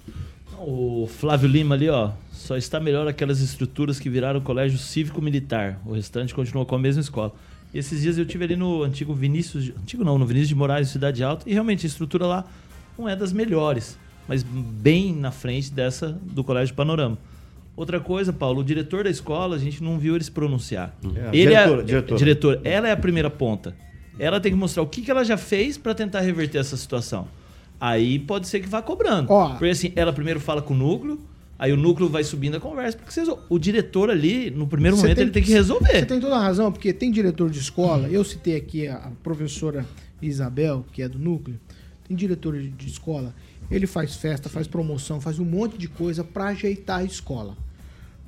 O 0.59 1.07
Flávio 1.07 1.49
Lima 1.49 1.75
ali, 1.75 1.89
ó, 1.89 2.11
só 2.33 2.57
está 2.57 2.81
melhor 2.81 3.07
aquelas 3.07 3.41
estruturas 3.41 3.99
que 3.99 4.09
viraram 4.09 4.41
colégio 4.41 4.79
cívico-militar. 4.79 5.81
O 5.85 5.93
restante 5.93 6.35
continuou 6.35 6.67
com 6.67 6.75
a 6.75 6.79
mesma 6.79 7.03
escola. 7.03 7.33
E 7.77 7.79
esses 7.79 8.01
dias 8.01 8.17
eu 8.17 8.25
tive 8.25 8.43
ali 8.43 8.57
no 8.57 8.83
antigo 8.83 9.13
Vinícius, 9.13 9.71
antigo 9.79 10.03
não, 10.03 10.17
no 10.17 10.25
Vinícius 10.25 10.49
de 10.49 10.55
Moraes, 10.55 10.89
Cidade 10.89 11.23
Alta, 11.23 11.47
e 11.47 11.53
realmente 11.53 11.85
a 11.85 11.89
estrutura 11.89 12.25
lá 12.25 12.47
não 12.99 13.07
é 13.07 13.15
das 13.15 13.35
melhores, 13.35 13.99
mas 14.27 14.43
bem 14.43 15.15
na 15.15 15.31
frente 15.31 15.71
dessa 15.71 16.19
do 16.23 16.43
Colégio 16.43 16.75
Panorama. 16.75 17.19
Outra 17.77 18.01
coisa, 18.01 18.33
Paulo, 18.33 18.63
o 18.63 18.65
diretor 18.65 19.05
da 19.05 19.11
escola, 19.11 19.57
a 19.57 19.59
gente 19.59 19.85
não 19.85 19.99
viu 19.99 20.15
ele 20.15 20.25
se 20.25 20.31
pronunciar. 20.31 20.97
É, 21.15 21.29
ele 21.37 21.51
diretora, 21.51 21.83
é 21.83 21.85
diretora. 21.85 22.19
diretor, 22.19 22.61
ela 22.65 22.89
é 22.89 22.93
a 22.93 22.97
primeira 22.97 23.29
ponta. 23.29 23.77
Ela 24.19 24.41
tem 24.41 24.51
que 24.51 24.57
mostrar 24.57 24.83
o 24.83 24.87
que, 24.87 25.03
que 25.03 25.11
ela 25.11 25.23
já 25.23 25.37
fez 25.37 25.77
para 25.77 25.95
tentar 25.95 26.21
reverter 26.21 26.57
essa 26.57 26.79
situação. 26.79 27.29
Aí 27.79 28.19
pode 28.19 28.49
ser 28.49 28.61
que 28.61 28.69
vá 28.71 28.81
cobrando. 28.81 29.31
Ó, 29.31 29.51
Porque 29.51 29.67
assim, 29.67 29.93
ela 29.95 30.15
primeiro 30.15 30.41
fala 30.41 30.63
com 30.63 30.73
o 30.73 30.77
núcleo, 30.79 31.21
aí 31.59 31.73
o 31.73 31.77
núcleo 31.77 32.09
vai 32.09 32.25
subindo 32.25 32.57
a 32.57 32.61
conversa, 32.61 32.97
porque 32.97 33.13
vocês, 33.13 33.29
o 33.49 33.59
diretor 33.59 34.11
ali, 34.11 34.51
no 34.51 34.67
primeiro 34.67 34.97
momento, 34.97 35.17
tem, 35.17 35.25
ele 35.25 35.33
tem 35.33 35.43
que 35.43 35.53
resolver. 35.53 36.01
Você 36.01 36.07
tem 36.07 36.21
toda 36.21 36.37
a 36.37 36.41
razão, 36.41 36.71
porque 36.71 36.93
tem 36.93 37.11
diretor 37.11 37.51
de 37.51 37.59
escola, 37.59 38.09
eu 38.09 38.25
citei 38.25 38.57
aqui 38.57 38.87
a 38.89 39.13
professora 39.23 39.87
Isabel, 40.21 40.85
que 40.93 41.03
é 41.03 41.09
do 41.09 41.19
núcleo, 41.19 41.59
tem 42.07 42.17
diretor 42.17 42.59
de 42.61 42.87
escola, 42.87 43.35
ele 43.71 43.87
faz 43.87 44.17
festa, 44.17 44.49
faz 44.49 44.67
promoção, 44.67 45.21
faz 45.21 45.39
um 45.39 45.45
monte 45.45 45.77
de 45.77 45.89
coisa 45.89 46.23
para 46.23 46.47
ajeitar 46.47 47.01
a 47.01 47.05
escola. 47.05 47.57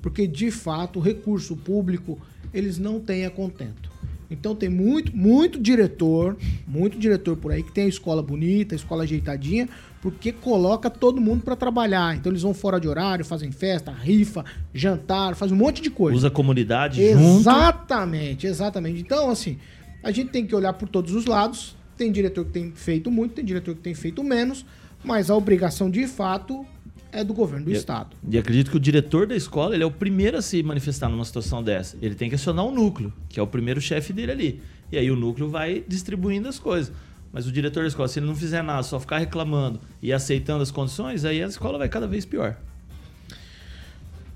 Porque, 0.03 0.27
de 0.27 0.51
fato, 0.51 0.99
o 0.99 1.03
recurso 1.03 1.57
público, 1.57 2.19
eles 2.53 2.79
não 2.79 3.01
têm 3.01 3.25
a 3.25 3.31
contento. 3.31 3.89
Então 4.31 4.55
tem 4.55 4.69
muito, 4.69 5.17
muito 5.17 5.59
diretor, 5.59 6.37
muito 6.67 6.99
diretor 6.99 7.37
por 7.37 7.51
aí 7.51 7.63
que 7.63 7.73
tem 7.73 7.85
a 7.85 7.89
escola 7.89 8.23
bonita, 8.23 8.75
a 8.75 8.77
escola 8.77 9.05
ajeitadinha, 9.05 9.69
porque 10.01 10.33
coloca 10.33 10.89
todo 10.89 11.21
mundo 11.21 11.43
para 11.43 11.57
trabalhar. 11.57 12.17
Então 12.17 12.31
eles 12.31 12.43
vão 12.43 12.55
fora 12.55 12.81
de 12.81 12.89
horário, 12.89 13.25
fazem 13.25 13.51
festa, 13.51 13.91
rifa, 13.91 14.45
jantar, 14.73 15.35
faz 15.35 15.51
um 15.51 15.57
monte 15.57 15.83
de 15.83 15.91
coisa. 15.91 16.17
Usa 16.17 16.29
a 16.29 16.31
comunidade 16.31 17.03
Exatamente, 17.03 18.43
junto. 18.43 18.47
exatamente. 18.47 19.01
Então 19.01 19.31
assim, 19.31 19.59
a 20.03 20.11
gente 20.11 20.31
tem 20.31 20.47
que 20.47 20.55
olhar 20.55 20.73
por 20.73 20.89
todos 20.89 21.13
os 21.15 21.27
lados. 21.27 21.77
Tem 21.97 22.13
diretor 22.13 22.45
que 22.45 22.53
tem 22.53 22.71
feito 22.73 23.11
muito, 23.11 23.35
tem 23.35 23.45
diretor 23.45 23.75
que 23.75 23.81
tem 23.81 23.95
feito 23.95 24.23
menos, 24.23 24.65
mas 25.03 25.31
a 25.31 25.35
obrigação 25.35 25.91
de 25.91 26.07
fato 26.07 26.65
é 27.11 27.25
do 27.25 27.35
governo 27.35 27.65
do 27.65 27.73
e, 27.73 27.75
estado. 27.75 28.17
E 28.29 28.39
acredito 28.39 28.71
que 28.71 28.77
o 28.77 28.81
diretor 28.81 29.27
da 29.27 29.35
escola 29.35 29.75
ele 29.75 29.83
é 29.83 29.87
o 29.87 29.91
primeiro 29.91 30.37
a 30.37 30.43
se 30.43 30.63
manifestar 30.63 31.09
numa 31.09 31.25
situação 31.25 31.63
dessa. 31.63 31.97
Ele 32.01 32.15
tem 32.15 32.29
que 32.29 32.37
acionar 32.37 32.65
o 32.65 32.71
núcleo, 32.71 33.13
que 33.29 33.41
é 33.41 33.43
o 33.43 33.47
primeiro 33.47 33.81
chefe 33.81 34.13
dele 34.13 34.31
ali. 34.31 34.63
E 34.93 34.99
aí 34.99 35.11
o 35.11 35.17
núcleo 35.17 35.49
vai 35.49 35.85
distribuindo 35.87 36.49
as 36.49 36.59
coisas. 36.59 36.93
Mas 37.33 37.47
o 37.47 37.53
diretor 37.53 37.83
da 37.83 37.89
escola, 37.89 38.09
se 38.09 38.19
ele 38.19 38.27
não 38.27 38.35
fizer 38.35 38.63
nada, 38.63 38.83
só 38.83 38.99
ficar 38.99 39.19
reclamando 39.19 39.81
e 40.01 40.13
aceitando 40.13 40.63
as 40.63 40.71
condições, 40.71 41.25
aí 41.25 41.43
a 41.43 41.47
escola 41.47 41.79
vai 41.79 41.89
cada 41.89 42.07
vez 42.07 42.25
pior. 42.25 42.57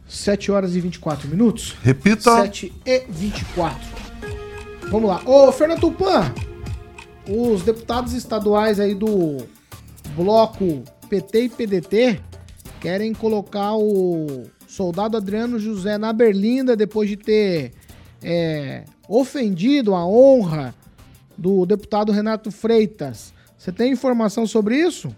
7 0.07 0.52
horas 0.52 0.76
e 0.76 0.81
24 0.81 1.28
minutos. 1.28 1.74
Repita. 1.83 2.42
7 2.42 2.72
e 2.85 3.05
24. 3.09 3.81
Vamos 4.90 5.09
lá. 5.09 5.22
Ô, 5.24 5.50
Fernando 5.50 5.81
Tupan, 5.81 6.33
os 7.26 7.62
deputados 7.62 8.12
estaduais 8.12 8.78
aí 8.78 8.94
do 8.94 9.38
bloco 10.14 10.85
PT 11.09 11.44
e 11.44 11.48
PDT 11.48 12.20
querem 12.78 13.14
colocar 13.14 13.74
o 13.74 14.44
soldado 14.66 15.16
Adriano 15.16 15.59
José 15.59 15.96
na 15.96 16.12
Berlinda 16.12 16.76
depois 16.76 17.09
de 17.09 17.16
ter 17.16 17.72
é, 18.22 18.85
ofendido 19.09 19.94
a 19.94 20.07
honra 20.07 20.74
do 21.42 21.66
deputado 21.66 22.12
Renato 22.12 22.52
Freitas. 22.52 23.35
Você 23.59 23.72
tem 23.72 23.90
informação 23.90 24.46
sobre 24.46 24.76
isso? 24.76 25.14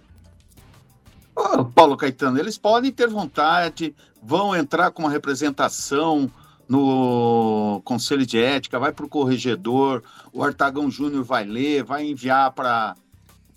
Oh, 1.37 1.67
Paulo 1.67 1.99
Caetano, 1.99 2.39
eles 2.39 2.57
podem 2.57 2.91
ter 2.91 3.09
vontade, 3.09 3.95
vão 4.23 4.57
entrar 4.57 4.91
com 4.91 5.03
uma 5.03 5.11
representação 5.11 6.31
no 6.67 7.83
Conselho 7.85 8.25
de 8.25 8.39
Ética, 8.39 8.79
vai 8.79 8.91
para 8.91 9.05
o 9.05 9.09
corregedor, 9.09 10.03
o 10.33 10.43
Artagão 10.43 10.91
Júnior 10.91 11.25
vai 11.25 11.45
ler, 11.45 11.85
vai 11.85 12.07
enviar 12.07 12.53
para 12.53 12.95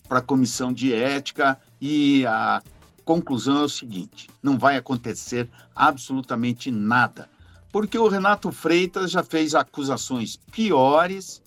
a 0.10 0.21
Comissão 0.21 0.73
de 0.73 0.93
Ética 0.93 1.58
e 1.80 2.25
a 2.25 2.62
conclusão 3.06 3.60
é 3.60 3.63
o 3.63 3.69
seguinte: 3.69 4.30
não 4.43 4.58
vai 4.58 4.75
acontecer 4.75 5.47
absolutamente 5.73 6.69
nada, 6.69 7.30
porque 7.71 7.97
o 7.97 8.10
Renato 8.10 8.51
Freitas 8.51 9.10
já 9.10 9.23
fez 9.23 9.56
acusações 9.56 10.36
piores 10.51 11.41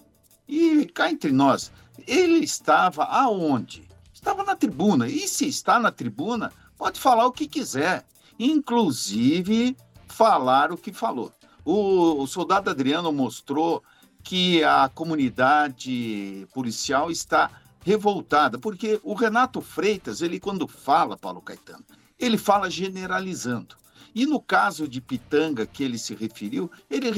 e 0.51 0.87
cá 0.87 1.11
entre 1.11 1.31
nós, 1.31 1.71
ele 2.07 2.45
estava 2.45 3.05
aonde? 3.05 3.89
Estava 4.13 4.43
na 4.43 4.57
tribuna. 4.57 5.09
E 5.09 5.29
se 5.29 5.49
está 5.49 5.79
na 5.79 5.93
tribuna, 5.93 6.53
pode 6.77 6.99
falar 6.99 7.27
o 7.27 7.33
que 7.33 7.47
quiser, 7.47 8.05
inclusive 8.39 9.77
falar 10.09 10.73
o 10.73 10.77
que 10.77 10.93
falou. 10.93 11.33
O, 11.65 12.23
o 12.23 12.27
soldado 12.27 12.69
Adriano 12.69 13.13
mostrou 13.13 13.83
que 14.23 14.63
a 14.65 14.89
comunidade 14.89 16.47
policial 16.53 17.11
está 17.11 17.51
revoltada, 17.83 18.59
porque 18.59 19.01
o 19.03 19.15
Renato 19.15 19.61
Freitas, 19.61 20.21
ele 20.21 20.39
quando 20.39 20.67
fala, 20.67 21.17
Paulo 21.17 21.41
Caetano, 21.41 21.85
ele 22.19 22.37
fala 22.37 22.69
generalizando. 22.69 23.77
E 24.15 24.27
no 24.27 24.41
caso 24.41 24.89
de 24.89 25.01
Pitanga, 25.01 25.67
que 25.67 25.83
ele 25.83 25.99
se 25.99 26.15
referiu, 26.15 26.71
ele 26.91 27.09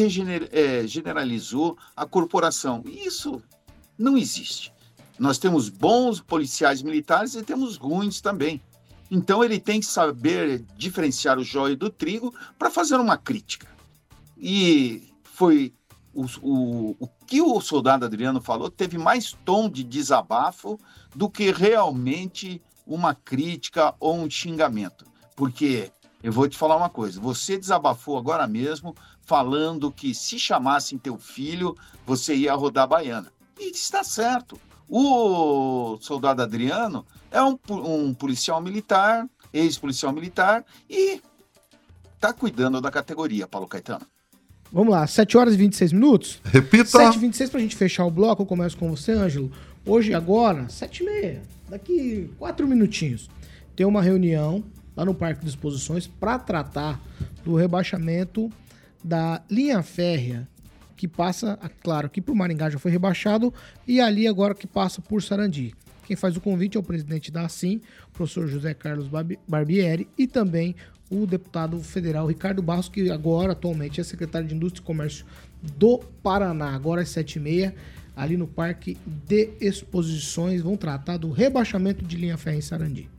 é, 0.51 0.87
generalizou 0.87 1.77
a 1.97 2.07
corporação. 2.07 2.83
Isso 2.87 3.43
não 3.99 4.17
existe. 4.17 4.73
Nós 5.19 5.39
temos 5.39 5.69
bons 5.69 6.21
policiais 6.21 6.83
militares 6.83 7.35
e 7.35 7.43
temos 7.43 7.77
ruins 7.77 8.21
também. 8.21 8.61
Então 9.11 9.45
ele 9.45 9.61
tem 9.61 9.81
que 9.81 9.87
saber 9.87 10.65
diferenciar 10.77 11.39
o 11.39 11.45
joio 11.45 11.77
do 11.77 11.91
trigo 11.91 12.35
para 12.59 12.71
fazer 12.71 12.97
uma 12.97 13.17
crítica. 13.17 13.69
E 14.39 15.13
foi 15.23 15.73
o, 16.15 16.25
o, 16.41 16.97
o 16.99 17.09
que 17.27 17.41
o 17.41 17.61
soldado 17.61 18.05
Adriano 18.05 18.41
falou 18.41 18.71
teve 18.71 18.99
mais 18.99 19.37
tom 19.45 19.69
de 19.69 19.85
desabafo 19.85 20.79
do 21.15 21.29
que 21.29 21.51
realmente 21.51 22.61
uma 22.87 23.15
crítica 23.15 23.95
ou 24.01 24.17
um 24.17 24.31
xingamento. 24.31 25.05
Porque 25.37 25.91
eu 26.23 26.33
vou 26.33 26.49
te 26.49 26.57
falar 26.57 26.77
uma 26.77 26.89
coisa: 26.89 27.21
você 27.21 27.59
desabafou 27.59 28.17
agora 28.17 28.47
mesmo 28.47 28.95
falando 29.23 29.91
que 29.91 30.15
se 30.15 30.39
chamassem 30.39 30.99
teu 30.99 31.19
filho, 31.19 31.77
você 32.07 32.35
ia 32.35 32.55
rodar 32.55 32.85
a 32.85 32.87
baiana. 32.87 33.33
E 33.59 33.71
está 33.71 34.05
certo. 34.05 34.59
O 34.89 35.97
soldado 36.01 36.43
Adriano 36.43 37.07
é 37.31 37.43
um, 37.43 37.59
um 37.71 38.13
policial 38.13 38.61
militar, 38.61 39.27
ex-policial 39.53 40.13
militar, 40.13 40.65
e 40.89 41.21
está 42.15 42.33
cuidando 42.33 42.81
da 42.81 42.91
categoria, 42.91 43.47
Paulo 43.47 43.67
Caetano. 43.67 44.07
Vamos 44.71 44.93
lá, 44.93 45.07
7 45.07 45.37
horas 45.37 45.55
e 45.55 45.57
26 45.57 45.93
minutos? 45.93 46.41
Repita. 46.45 46.91
7 46.91 47.17
e 47.17 47.19
26 47.19 47.51
pra 47.51 47.61
gente 47.61 47.77
fechar 47.77 48.05
o 48.05 48.11
bloco, 48.11 48.43
eu 48.43 48.47
começo 48.47 48.77
com 48.77 48.91
você, 48.91 49.13
Ângelo. 49.13 49.51
Hoje, 49.85 50.15
agora, 50.15 50.69
7 50.69 51.03
e 51.03 51.07
meia, 51.07 51.43
daqui 51.69 52.31
4 52.39 52.67
minutinhos, 52.67 53.29
tem 53.75 53.87
uma 53.87 54.03
reunião 54.03 54.63
lá 54.97 55.05
no 55.05 55.15
Parque 55.15 55.43
de 55.43 55.49
Exposições 55.49 56.07
para 56.07 56.39
tratar 56.39 57.01
do 57.45 57.55
rebaixamento 57.55 58.51
da 59.03 59.43
linha 59.51 59.83
férrea 59.83 60.49
que 60.97 61.09
passa, 61.09 61.59
claro, 61.83 62.07
aqui 62.07 62.21
por 62.21 62.35
Maringá 62.35 62.71
já 62.71 62.79
foi 62.79 62.91
rebaixado 62.93 63.53
e 63.89 64.01
ali 64.01 64.29
agora 64.29 64.55
que 64.55 64.69
passa 64.69 65.03
por 65.03 65.21
Sarandi. 65.21 65.75
Quem 66.07 66.17
faz 66.17 66.37
o 66.37 66.41
convite 66.41 66.77
é 66.77 66.81
o 66.81 66.83
presidente 66.83 67.31
da 67.31 67.43
ASIM, 67.43 67.81
o 68.09 68.13
professor 68.13 68.47
José 68.47 68.75
Carlos 68.75 69.09
Barbieri, 69.49 70.09
e 70.17 70.27
também 70.27 70.77
o 71.11 71.27
deputado 71.27 71.79
federal 71.81 72.27
Ricardo 72.27 72.63
Barros, 72.63 72.89
que 72.89 73.11
agora, 73.11 73.53
atualmente, 73.53 74.01
é 74.01 74.05
secretário 74.05 74.47
de 74.47 74.55
Indústria 74.55 74.83
e 74.83 74.87
Comércio 74.87 75.27
do 75.61 75.99
Paraná. 76.23 76.75
Agora 76.75 77.03
às 77.03 77.09
sete 77.09 77.37
e 77.37 77.41
meia, 77.41 77.75
ali 78.17 78.37
no 78.37 78.47
Parque 78.47 78.97
de 79.07 79.51
Exposições, 79.61 80.61
vão 80.61 80.77
tratar 80.77 81.17
do 81.17 81.31
rebaixamento 81.31 82.05
de 82.05 82.17
linha 82.17 82.37
férrea 82.37 82.59
em 82.59 82.63
Sarandi. 82.63 83.11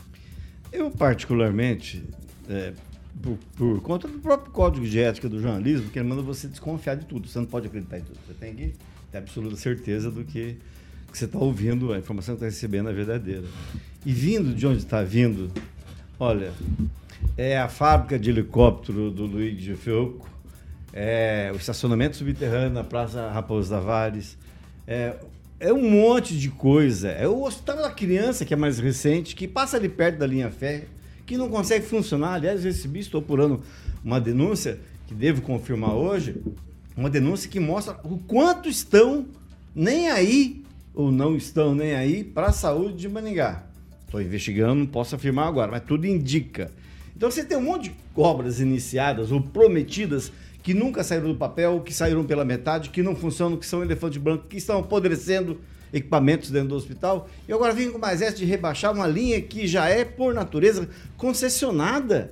Eu, 0.73 0.89
particularmente, 0.89 2.03
é, 2.49 2.73
por, 3.21 3.37
por, 3.55 3.81
conta 3.81 4.07
do 4.07 4.17
próprio 4.17 4.51
código 4.51 4.87
de 4.87 4.99
ética 4.99 5.29
do 5.29 5.39
jornalismo, 5.39 5.91
que 5.91 5.99
ele 5.99 6.09
manda 6.09 6.23
você 6.23 6.47
desconfiar 6.47 6.95
de 6.95 7.05
tudo. 7.05 7.27
Você 7.27 7.37
não 7.37 7.45
pode 7.45 7.67
acreditar 7.67 7.99
em 7.99 8.01
tudo. 8.01 8.17
Você 8.25 8.33
tem 8.33 8.55
que 8.55 8.73
ter 9.11 9.19
absoluta 9.19 9.55
certeza 9.55 10.09
do 10.09 10.25
que, 10.25 10.57
que 11.11 11.17
você 11.17 11.25
está 11.25 11.37
ouvindo, 11.37 11.93
a 11.93 11.99
informação 11.99 12.35
que 12.35 12.43
está 12.43 12.47
recebendo 12.47 12.89
é 12.89 12.93
verdadeira. 12.93 13.45
E 14.03 14.11
vindo 14.11 14.55
de 14.55 14.65
onde 14.65 14.79
está 14.79 15.03
vindo, 15.03 15.51
olha, 16.19 16.51
é 17.37 17.55
a 17.55 17.69
fábrica 17.69 18.17
de 18.17 18.31
helicóptero 18.31 19.11
do 19.11 19.27
Luiz 19.27 19.61
de 19.61 19.77
é 20.91 21.51
o 21.53 21.55
estacionamento 21.55 22.17
subterrâneo 22.17 22.71
na 22.71 22.83
Praça 22.83 23.29
Raposo 23.31 23.69
Tavares, 23.69 24.37
é, 24.87 25.15
é 25.63 25.71
um 25.71 25.89
monte 25.89 26.37
de 26.37 26.49
coisa. 26.49 27.07
É 27.07 27.25
o 27.25 27.43
Hospital 27.43 27.77
da 27.77 27.89
Criança, 27.89 28.43
que 28.43 28.53
é 28.53 28.57
mais 28.57 28.79
recente, 28.79 29.33
que 29.33 29.47
passa 29.47 29.77
ali 29.77 29.87
perto 29.87 30.17
da 30.17 30.27
linha 30.27 30.51
férrea, 30.51 30.89
que 31.25 31.37
não 31.37 31.47
consegue 31.47 31.85
funcionar. 31.85 32.33
Aliás, 32.33 32.65
recebi, 32.65 32.99
estou 32.99 33.21
apurando 33.21 33.61
uma 34.03 34.19
denúncia, 34.19 34.77
que 35.07 35.13
devo 35.13 35.41
confirmar 35.41 35.95
hoje, 35.95 36.35
uma 36.97 37.09
denúncia 37.09 37.49
que 37.49 37.61
mostra 37.61 37.97
o 38.03 38.17
quanto 38.17 38.67
estão 38.67 39.25
nem 39.73 40.09
aí, 40.09 40.65
ou 40.93 41.09
não 41.09 41.33
estão 41.33 41.73
nem 41.73 41.95
aí, 41.95 42.25
para 42.25 42.47
a 42.47 42.51
saúde 42.51 42.97
de 42.97 43.07
Maningá. 43.07 43.63
Estou 44.05 44.21
investigando, 44.21 44.75
não 44.75 44.85
posso 44.85 45.15
afirmar 45.15 45.47
agora, 45.47 45.71
mas 45.71 45.83
tudo 45.87 46.05
indica. 46.05 46.71
Então 47.15 47.31
você 47.31 47.41
tem 47.41 47.57
um 47.57 47.61
monte 47.61 47.83
de 47.83 47.95
obras 48.17 48.59
iniciadas 48.59 49.31
ou 49.31 49.39
prometidas 49.41 50.29
que 50.63 50.73
nunca 50.73 51.03
saíram 51.03 51.27
do 51.27 51.35
papel, 51.35 51.81
que 51.81 51.93
saíram 51.93 52.23
pela 52.23 52.45
metade, 52.45 52.89
que 52.89 53.03
não 53.03 53.15
funcionam, 53.15 53.57
que 53.57 53.65
são 53.65 53.83
elefante 53.83 54.17
branco, 54.17 54.45
que 54.47 54.57
estão 54.57 54.79
apodrecendo 54.79 55.59
equipamentos 55.91 56.49
dentro 56.49 56.69
do 56.69 56.75
hospital. 56.75 57.29
E 57.47 57.53
agora 57.53 57.73
vem 57.73 57.91
com 57.91 57.99
mais 57.99 58.21
essa 58.21 58.37
de 58.37 58.45
rebaixar 58.45 58.93
uma 58.93 59.05
linha 59.05 59.41
que 59.41 59.67
já 59.67 59.89
é, 59.89 60.05
por 60.05 60.33
natureza, 60.33 60.89
concessionada. 61.17 62.31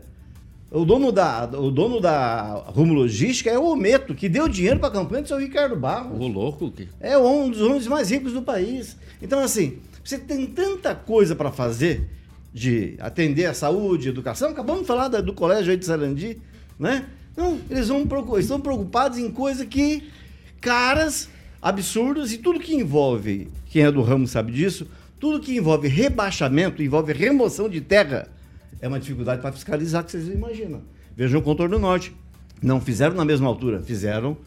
O 0.72 0.86
dono 0.86 1.12
da, 1.12 1.44
o 1.60 1.70
dono 1.70 2.00
da 2.00 2.54
Rumo 2.68 2.94
Logística 2.94 3.50
é 3.50 3.60
o 3.60 3.66
Ometo, 3.66 4.16
que 4.16 4.30
deu 4.30 4.48
dinheiro 4.48 4.80
para 4.80 4.88
a 4.88 4.92
campanha 4.92 5.22
do 5.24 5.28
seu 5.28 5.38
Ricardo 5.38 5.76
Barros. 5.76 6.18
O 6.18 6.28
louco? 6.28 6.72
Que... 6.72 6.88
É 7.02 7.18
um 7.18 7.50
dos 7.50 7.62
homens 7.62 7.86
mais 7.88 8.10
ricos 8.10 8.32
do 8.32 8.42
país. 8.42 8.96
Então, 9.22 9.44
assim, 9.44 9.80
você 10.02 10.18
tem 10.18 10.46
tanta 10.46 10.96
coisa 10.96 11.36
para 11.36 11.52
fazer 11.52 12.10
de 12.54 12.96
atender 13.00 13.46
a 13.46 13.54
saúde, 13.54 14.08
educação. 14.08 14.50
Acabamos 14.50 14.84
de 14.84 14.88
falar 14.88 15.10
do 15.10 15.34
colégio 15.34 15.72
aí 15.72 15.78
de 15.78 15.86
Sarandi, 15.86 16.40
né? 16.80 17.06
Não, 17.36 17.60
eles 17.70 17.88
vão, 17.88 18.08
estão 18.38 18.60
preocupados 18.60 19.18
em 19.18 19.32
coisa 19.32 19.66
que 19.66 20.10
caras, 20.60 21.30
absurdas 21.62 22.32
e 22.32 22.38
tudo 22.38 22.60
que 22.60 22.76
envolve, 22.76 23.48
quem 23.68 23.84
é 23.84 23.92
do 23.92 24.02
ramo 24.02 24.28
sabe 24.28 24.52
disso, 24.52 24.88
tudo 25.20 25.40
que 25.40 25.56
envolve 25.56 25.88
rebaixamento, 25.88 26.82
envolve 26.82 27.14
remoção 27.14 27.70
de 27.70 27.80
terra, 27.80 28.28
é 28.82 28.88
uma 28.88 29.00
dificuldade 29.00 29.42
para 29.42 29.52
fiscalizar 29.52 30.04
que 30.04 30.12
vocês 30.12 30.28
imaginam. 30.28 30.82
Vejam 31.16 31.40
o 31.40 31.44
contorno 31.44 31.78
norte. 31.78 32.14
Não 32.62 32.80
fizeram 32.80 33.16
na 33.16 33.26
mesma 33.26 33.48
altura, 33.48 33.82
fizeram 33.82 34.38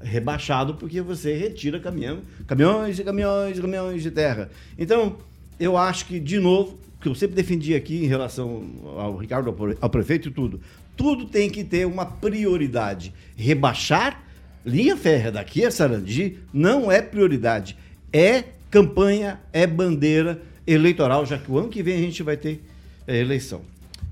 rebaixado 0.00 0.74
porque 0.74 1.00
você 1.00 1.34
retira 1.34 1.78
caminhão, 1.78 2.20
caminhões 2.46 2.98
e 2.98 3.04
caminhões 3.04 3.58
e 3.58 3.60
caminhões 3.60 4.02
de 4.02 4.10
terra. 4.10 4.50
Então, 4.78 5.16
eu 5.58 5.76
acho 5.76 6.06
que, 6.06 6.18
de 6.18 6.38
novo, 6.40 6.78
que 7.00 7.08
eu 7.08 7.14
sempre 7.14 7.36
defendi 7.36 7.74
aqui 7.74 8.04
em 8.04 8.06
relação 8.06 8.64
ao 8.96 9.16
Ricardo, 9.16 9.54
ao 9.80 9.90
prefeito 9.90 10.28
e 10.28 10.30
tudo, 10.30 10.60
tudo 10.96 11.26
tem 11.26 11.50
que 11.50 11.64
ter 11.64 11.86
uma 11.86 12.04
prioridade. 12.06 13.12
Rebaixar 13.36 14.22
linha 14.64 14.96
férrea 14.96 15.32
daqui 15.32 15.64
a 15.64 15.70
Sarandi 15.70 16.38
não 16.52 16.90
é 16.90 17.02
prioridade. 17.02 17.76
É 18.12 18.44
campanha, 18.70 19.40
é 19.52 19.66
bandeira 19.66 20.40
eleitoral, 20.66 21.26
já 21.26 21.38
que 21.38 21.50
o 21.50 21.58
ano 21.58 21.68
que 21.68 21.82
vem 21.82 21.96
a 21.96 22.00
gente 22.00 22.22
vai 22.22 22.36
ter 22.36 22.64
é, 23.06 23.18
eleição. 23.18 23.62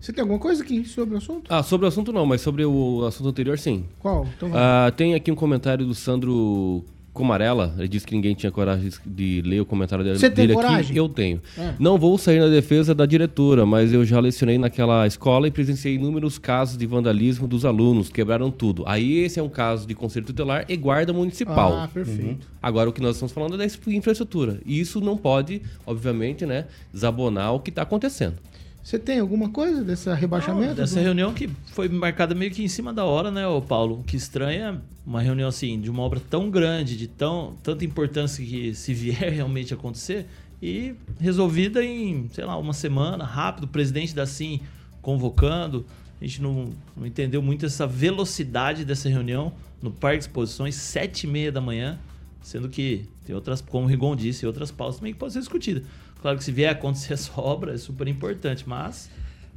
Você 0.00 0.12
tem 0.12 0.22
alguma 0.22 0.38
coisa 0.38 0.62
aqui 0.62 0.84
sobre 0.84 1.14
o 1.14 1.18
assunto? 1.18 1.52
Ah, 1.52 1.62
sobre 1.62 1.84
o 1.84 1.88
assunto 1.88 2.12
não, 2.12 2.24
mas 2.24 2.40
sobre 2.40 2.64
o 2.64 3.04
assunto 3.04 3.28
anterior 3.28 3.58
sim. 3.58 3.84
Qual? 3.98 4.26
Então, 4.36 4.50
ah, 4.54 4.90
tem 4.96 5.14
aqui 5.14 5.30
um 5.30 5.34
comentário 5.34 5.84
do 5.86 5.94
Sandro 5.94 6.84
Comarela, 7.12 7.74
ele 7.76 7.88
disse 7.88 8.06
que 8.06 8.14
ninguém 8.14 8.34
tinha 8.34 8.52
coragem 8.52 8.90
de 9.04 9.42
ler 9.44 9.60
o 9.60 9.66
comentário 9.66 10.04
dele, 10.04 10.18
Você 10.18 10.30
tem 10.30 10.46
dele 10.46 10.54
coragem? 10.54 10.90
aqui. 10.90 10.96
Eu 10.96 11.08
tenho. 11.08 11.40
É. 11.58 11.74
Não 11.78 11.98
vou 11.98 12.16
sair 12.16 12.38
na 12.38 12.46
defesa 12.48 12.94
da 12.94 13.04
diretora, 13.04 13.66
mas 13.66 13.92
eu 13.92 14.04
já 14.04 14.20
lecionei 14.20 14.58
naquela 14.58 15.06
escola 15.06 15.48
e 15.48 15.50
presenciei 15.50 15.96
inúmeros 15.96 16.38
casos 16.38 16.76
de 16.78 16.86
vandalismo 16.86 17.48
dos 17.48 17.64
alunos, 17.64 18.08
quebraram 18.10 18.50
tudo. 18.50 18.84
Aí 18.86 19.18
esse 19.18 19.40
é 19.40 19.42
um 19.42 19.48
caso 19.48 19.86
de 19.86 19.94
conselho 19.94 20.24
tutelar 20.26 20.64
e 20.68 20.76
guarda 20.76 21.12
municipal. 21.12 21.72
Ah, 21.76 21.88
perfeito. 21.92 22.22
Uhum. 22.22 22.38
Agora 22.62 22.88
o 22.88 22.92
que 22.92 23.00
nós 23.00 23.16
estamos 23.16 23.32
falando 23.32 23.54
é 23.54 23.66
da 23.66 23.66
infraestrutura. 23.88 24.60
E 24.64 24.78
isso 24.78 25.00
não 25.00 25.16
pode, 25.16 25.62
obviamente, 25.84 26.46
né, 26.46 26.66
desabonar 26.92 27.54
o 27.54 27.60
que 27.60 27.70
está 27.70 27.82
acontecendo. 27.82 28.36
Você 28.82 28.98
tem 28.98 29.20
alguma 29.20 29.50
coisa 29.50 29.84
desse 29.84 30.12
rebaixamento? 30.14 30.68
Não, 30.68 30.74
dessa 30.74 31.00
reunião 31.00 31.34
que 31.34 31.48
foi 31.72 31.88
marcada 31.88 32.34
meio 32.34 32.50
que 32.50 32.62
em 32.62 32.68
cima 32.68 32.92
da 32.92 33.04
hora, 33.04 33.30
né, 33.30 33.42
Paulo? 33.68 34.00
O 34.00 34.02
que 34.02 34.16
estranha 34.16 34.80
uma 35.06 35.20
reunião 35.20 35.48
assim, 35.48 35.80
de 35.80 35.90
uma 35.90 36.02
obra 36.02 36.20
tão 36.30 36.50
grande, 36.50 36.96
de 36.96 37.06
tão, 37.06 37.56
tanta 37.62 37.84
importância 37.84 38.44
que 38.44 38.74
se 38.74 38.94
vier 38.94 39.30
realmente 39.32 39.74
acontecer, 39.74 40.26
e 40.62 40.94
resolvida 41.18 41.84
em, 41.84 42.28
sei 42.32 42.44
lá, 42.44 42.56
uma 42.56 42.72
semana, 42.72 43.24
rápido, 43.24 43.64
o 43.64 43.68
presidente 43.68 44.14
da 44.14 44.26
SIM 44.26 44.60
convocando. 45.00 45.86
A 46.20 46.24
gente 46.24 46.42
não, 46.42 46.70
não 46.96 47.06
entendeu 47.06 47.40
muito 47.40 47.64
essa 47.64 47.86
velocidade 47.86 48.84
dessa 48.84 49.08
reunião 49.08 49.54
no 49.82 49.90
Parque 49.90 50.18
de 50.18 50.24
Exposições, 50.24 50.74
sete 50.74 51.24
e 51.24 51.26
meia 51.26 51.50
da 51.50 51.60
manhã, 51.60 51.98
sendo 52.42 52.68
que 52.68 53.08
tem 53.24 53.34
outras, 53.34 53.62
como 53.62 53.86
o 53.86 53.88
Rigon 53.88 54.14
disse, 54.14 54.46
outras 54.46 54.70
pautas 54.70 54.96
também 54.96 55.14
que 55.14 55.18
podem 55.18 55.32
ser 55.32 55.40
discutidas. 55.40 55.82
Claro 56.20 56.38
que 56.38 56.44
se 56.44 56.52
vier 56.52 56.70
acontecer 56.70 57.14
essa 57.14 57.32
obra 57.40 57.74
é 57.74 57.78
super 57.78 58.06
importante, 58.08 58.64
mas 58.66 59.10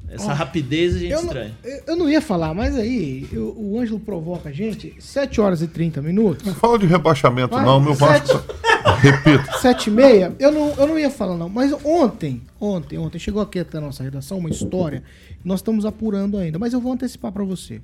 essa 0.09 0.31
oh, 0.31 0.35
rapidez 0.35 0.95
a 0.95 0.99
gente 0.99 1.11
eu 1.11 1.19
estranha. 1.19 1.57
Não, 1.63 1.71
eu 1.87 1.95
não 1.95 2.09
ia 2.09 2.21
falar, 2.21 2.53
mas 2.53 2.75
aí 2.75 3.27
eu, 3.31 3.53
o 3.57 3.79
Ângelo 3.79 3.99
provoca 3.99 4.49
a 4.49 4.51
gente. 4.51 4.95
7 4.99 5.39
horas 5.39 5.61
e 5.61 5.67
30 5.67 6.01
minutos. 6.01 6.45
Não 6.45 6.53
fala 6.53 6.77
de 6.77 6.85
rebaixamento, 6.85 7.55
Vai, 7.55 7.65
não, 7.65 7.79
meu 7.79 7.93
Vasco. 7.93 8.43
Repita. 8.99 9.59
7 9.59 9.87
e 9.87 9.91
meia, 9.91 10.35
eu 10.39 10.51
não, 10.51 10.73
eu 10.75 10.87
não 10.87 10.99
ia 10.99 11.09
falar, 11.09 11.37
não. 11.37 11.49
Mas 11.49 11.73
ontem, 11.83 12.41
ontem, 12.59 12.97
ontem, 12.97 13.17
chegou 13.17 13.41
aqui 13.41 13.59
até 13.59 13.77
a 13.77 13.81
nossa 13.81 14.03
redação 14.03 14.37
uma 14.37 14.49
história. 14.49 15.03
Nós 15.43 15.59
estamos 15.59 15.85
apurando 15.85 16.37
ainda, 16.37 16.59
mas 16.59 16.73
eu 16.73 16.81
vou 16.81 16.93
antecipar 16.93 17.31
para 17.31 17.43
você. 17.43 17.81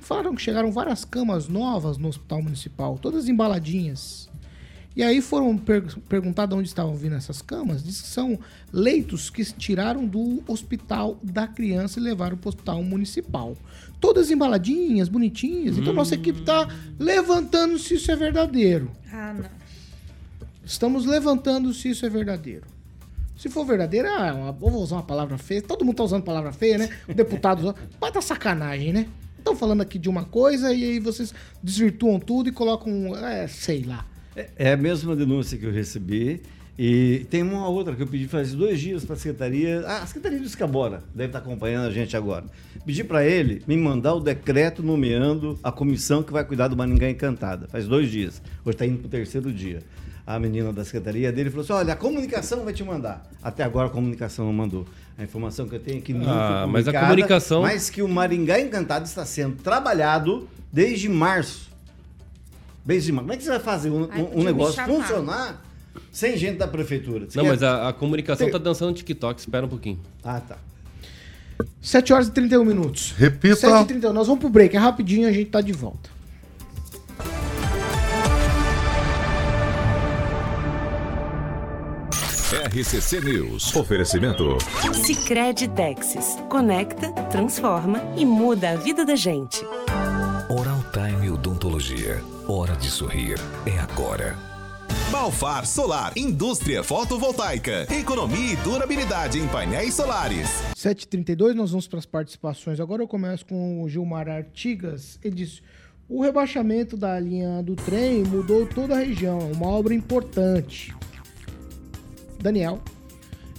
Falaram 0.00 0.34
que 0.34 0.42
chegaram 0.42 0.70
várias 0.72 1.04
camas 1.04 1.48
novas 1.48 1.96
no 1.96 2.08
hospital 2.08 2.42
municipal, 2.42 2.98
todas 2.98 3.28
embaladinhas. 3.28 4.28
E 4.96 5.02
aí 5.02 5.20
foram 5.20 5.56
per 5.56 5.82
perguntar 6.08 6.46
de 6.46 6.54
onde 6.54 6.68
estavam 6.68 6.96
vindo 6.96 7.14
essas 7.14 7.40
camas. 7.40 7.82
Diz 7.82 8.00
que 8.00 8.08
são 8.08 8.38
leitos 8.72 9.30
que 9.30 9.44
tiraram 9.44 10.04
do 10.04 10.42
hospital 10.48 11.18
da 11.22 11.46
criança 11.46 12.00
e 12.00 12.02
levaram 12.02 12.36
para 12.36 12.48
o 12.48 12.50
hospital 12.50 12.82
municipal. 12.82 13.56
Todas 14.00 14.30
embaladinhas, 14.30 15.08
bonitinhas. 15.08 15.78
Então 15.78 15.92
nossa 15.92 16.14
equipe 16.14 16.40
está 16.40 16.68
levantando 16.98 17.78
se 17.78 17.94
isso 17.94 18.10
é 18.10 18.16
verdadeiro. 18.16 18.90
Ah, 19.12 19.34
não. 19.34 19.60
Estamos 20.64 21.06
levantando 21.06 21.72
se 21.72 21.90
isso 21.90 22.04
é 22.04 22.08
verdadeiro. 22.08 22.64
Se 23.36 23.48
for 23.48 23.64
verdadeiro, 23.64 24.08
ah, 24.08 24.50
vou 24.50 24.70
usar 24.82 24.96
uma 24.96 25.02
palavra 25.02 25.38
feia. 25.38 25.62
Todo 25.62 25.84
mundo 25.84 25.94
está 25.94 26.04
usando 26.04 26.22
palavra 26.24 26.52
feia, 26.52 26.78
né? 26.78 26.90
O 27.08 27.14
deputado 27.14 27.60
usando. 27.60 27.76
Mas 28.00 28.10
tá 28.12 28.20
sacanagem, 28.20 28.92
né? 28.92 29.06
Estão 29.38 29.56
falando 29.56 29.80
aqui 29.80 29.98
de 29.98 30.08
uma 30.08 30.24
coisa 30.24 30.74
e 30.74 30.84
aí 30.84 31.00
vocês 31.00 31.32
desvirtuam 31.62 32.20
tudo 32.20 32.50
e 32.50 32.52
colocam, 32.52 33.16
é, 33.16 33.46
sei 33.48 33.82
lá. 33.82 34.04
É, 34.36 34.48
é 34.56 34.72
a 34.72 34.76
mesma 34.76 35.14
denúncia 35.16 35.56
que 35.58 35.64
eu 35.66 35.72
recebi. 35.72 36.40
E 36.78 37.26
tem 37.28 37.42
uma 37.42 37.68
outra 37.68 37.94
que 37.94 38.02
eu 38.02 38.06
pedi 38.06 38.26
faz 38.26 38.54
dois 38.54 38.80
dias 38.80 39.04
para 39.04 39.14
a 39.14 39.18
Secretaria. 39.18 39.84
Ah, 39.86 40.02
a 40.02 40.06
Secretaria 40.06 40.38
do 40.38 40.46
Escabora 40.46 41.02
deve 41.14 41.26
estar 41.28 41.40
acompanhando 41.40 41.86
a 41.88 41.90
gente 41.90 42.16
agora. 42.16 42.44
Pedi 42.86 43.04
para 43.04 43.26
ele 43.26 43.62
me 43.66 43.76
mandar 43.76 44.14
o 44.14 44.20
decreto 44.20 44.82
nomeando 44.82 45.58
a 45.62 45.70
comissão 45.70 46.22
que 46.22 46.32
vai 46.32 46.42
cuidar 46.42 46.68
do 46.68 46.76
Maringá 46.76 47.10
Encantada. 47.10 47.68
Faz 47.68 47.86
dois 47.86 48.10
dias. 48.10 48.40
Hoje 48.64 48.74
está 48.76 48.86
indo 48.86 48.98
para 48.98 49.08
o 49.08 49.10
terceiro 49.10 49.52
dia. 49.52 49.80
a 50.26 50.38
menina 50.38 50.72
da 50.72 50.82
secretaria 50.84 51.30
dele 51.30 51.50
falou 51.50 51.64
assim: 51.64 51.72
olha, 51.74 51.92
a 51.92 51.96
comunicação 51.96 52.64
vai 52.64 52.72
te 52.72 52.82
mandar. 52.84 53.28
Até 53.42 53.62
agora 53.62 53.88
a 53.88 53.90
comunicação 53.90 54.46
não 54.46 54.52
mandou. 54.52 54.86
A 55.18 55.22
informação 55.24 55.68
que 55.68 55.74
eu 55.74 55.80
tenho 55.80 55.98
é 55.98 56.00
que 56.00 56.14
não 56.14 56.30
Ah, 56.30 56.66
mas 56.66 56.88
a 56.88 56.98
comunicação- 56.98 57.60
Mas 57.60 57.90
que 57.90 58.00
o 58.00 58.08
Maringá 58.08 58.58
Encantado 58.58 59.04
está 59.04 59.26
sendo 59.26 59.56
trabalhado 59.62 60.48
desde 60.72 61.10
março. 61.10 61.69
Março. 63.12 63.26
Como 63.26 63.32
é 63.32 63.36
que 63.36 63.42
você 63.44 63.50
vai 63.50 63.60
fazer 63.60 63.90
um, 63.90 64.08
Ai, 64.10 64.20
um- 64.22 64.40
um 64.40 64.44
negócio 64.44 64.82
funcionar 64.84 65.62
sem 66.12 66.36
gente 66.36 66.58
da 66.58 66.66
prefeitura? 66.68 67.26
Você 67.28 67.36
Não, 67.36 67.44
quer- 67.44 67.50
mas 67.50 67.62
a, 67.62 67.88
a 67.88 67.92
comunicação 67.92 68.46
Tem- 68.46 68.52
tá 68.52 68.58
dançando 68.58 68.92
TikTok, 68.94 69.38
espera 69.40 69.66
um 69.66 69.68
pouquinho. 69.68 69.98
Ah, 70.24 70.40
tá. 70.40 70.56
7 71.82 72.12
horas 72.12 72.28
e 72.28 72.30
31 72.32 72.64
minutos. 72.64 73.12
Repita. 73.16 73.56
7 73.56 73.82
e 73.82 73.86
31 73.86 74.12
Nós 74.12 74.26
vamos 74.26 74.40
pro 74.40 74.48
break. 74.48 74.74
É 74.76 74.78
rapidinho 74.78 75.28
a 75.28 75.32
gente 75.32 75.50
tá 75.50 75.60
de 75.60 75.72
volta. 75.72 76.08
RCC 82.72 83.20
News. 83.20 83.74
Oferecimento. 83.76 84.58
Sicredi 84.92 85.68
Texas. 85.68 86.36
Conecta, 86.48 87.10
transforma 87.30 88.00
e 88.16 88.24
muda 88.24 88.70
a 88.70 88.76
vida 88.76 89.04
da 89.04 89.14
gente. 89.14 89.64
Odontologia. 91.60 92.22
Hora 92.48 92.74
de 92.74 92.90
sorrir. 92.90 93.38
É 93.66 93.78
agora. 93.78 94.34
Balfar 95.10 95.66
Solar, 95.66 96.16
indústria 96.16 96.82
fotovoltaica, 96.82 97.86
economia 97.94 98.54
e 98.54 98.56
durabilidade 98.56 99.38
em 99.38 99.46
painéis 99.46 99.92
solares. 99.92 100.48
7h32, 100.74 101.52
nós 101.52 101.70
vamos 101.70 101.86
para 101.86 101.98
as 101.98 102.06
participações. 102.06 102.80
Agora 102.80 103.02
eu 103.02 103.06
começo 103.08 103.44
com 103.44 103.82
o 103.82 103.88
Gilmar 103.90 104.26
Artigas. 104.26 105.18
Ele 105.22 105.34
disse: 105.34 105.60
o 106.08 106.22
rebaixamento 106.22 106.96
da 106.96 107.20
linha 107.20 107.62
do 107.62 107.76
trem 107.76 108.24
mudou 108.24 108.64
toda 108.64 108.94
a 108.94 109.00
região, 109.00 109.38
é 109.38 109.54
uma 109.54 109.66
obra 109.66 109.92
importante. 109.92 110.94
Daniel. 112.40 112.80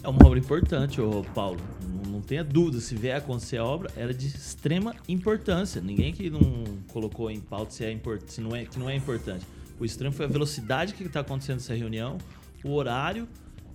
É 0.03 0.07
uma 0.07 0.25
obra 0.25 0.39
importante, 0.39 0.99
ô 0.99 1.23
Paulo. 1.35 1.59
Não, 2.21 2.27
tenha 2.27 2.43
dúvida, 2.43 2.79
se 2.79 2.93
vier 2.93 3.15
a 3.15 3.17
acontecer 3.17 3.57
a 3.57 3.65
obra, 3.65 3.89
era 3.95 4.13
de 4.13 4.27
extrema 4.27 4.95
importância. 5.09 5.81
Ninguém 5.81 6.13
que 6.13 6.29
não 6.29 6.39
colocou 6.89 7.31
em 7.31 7.39
pauta 7.39 7.71
se, 7.71 7.83
é 7.83 7.91
import, 7.91 8.21
se 8.27 8.39
não 8.39 8.55
é, 8.55 8.63
que 8.63 8.77
não 8.77 8.87
é 8.87 8.95
importante. 8.95 9.43
O 9.79 9.83
extremo 9.83 10.13
foi 10.13 10.25
a 10.25 10.29
velocidade 10.29 10.93
que 10.93 11.03
está 11.03 11.21
acontecendo 11.21 11.57
essa 11.57 11.73
reunião, 11.73 12.19
o 12.63 12.73
horário 12.73 13.27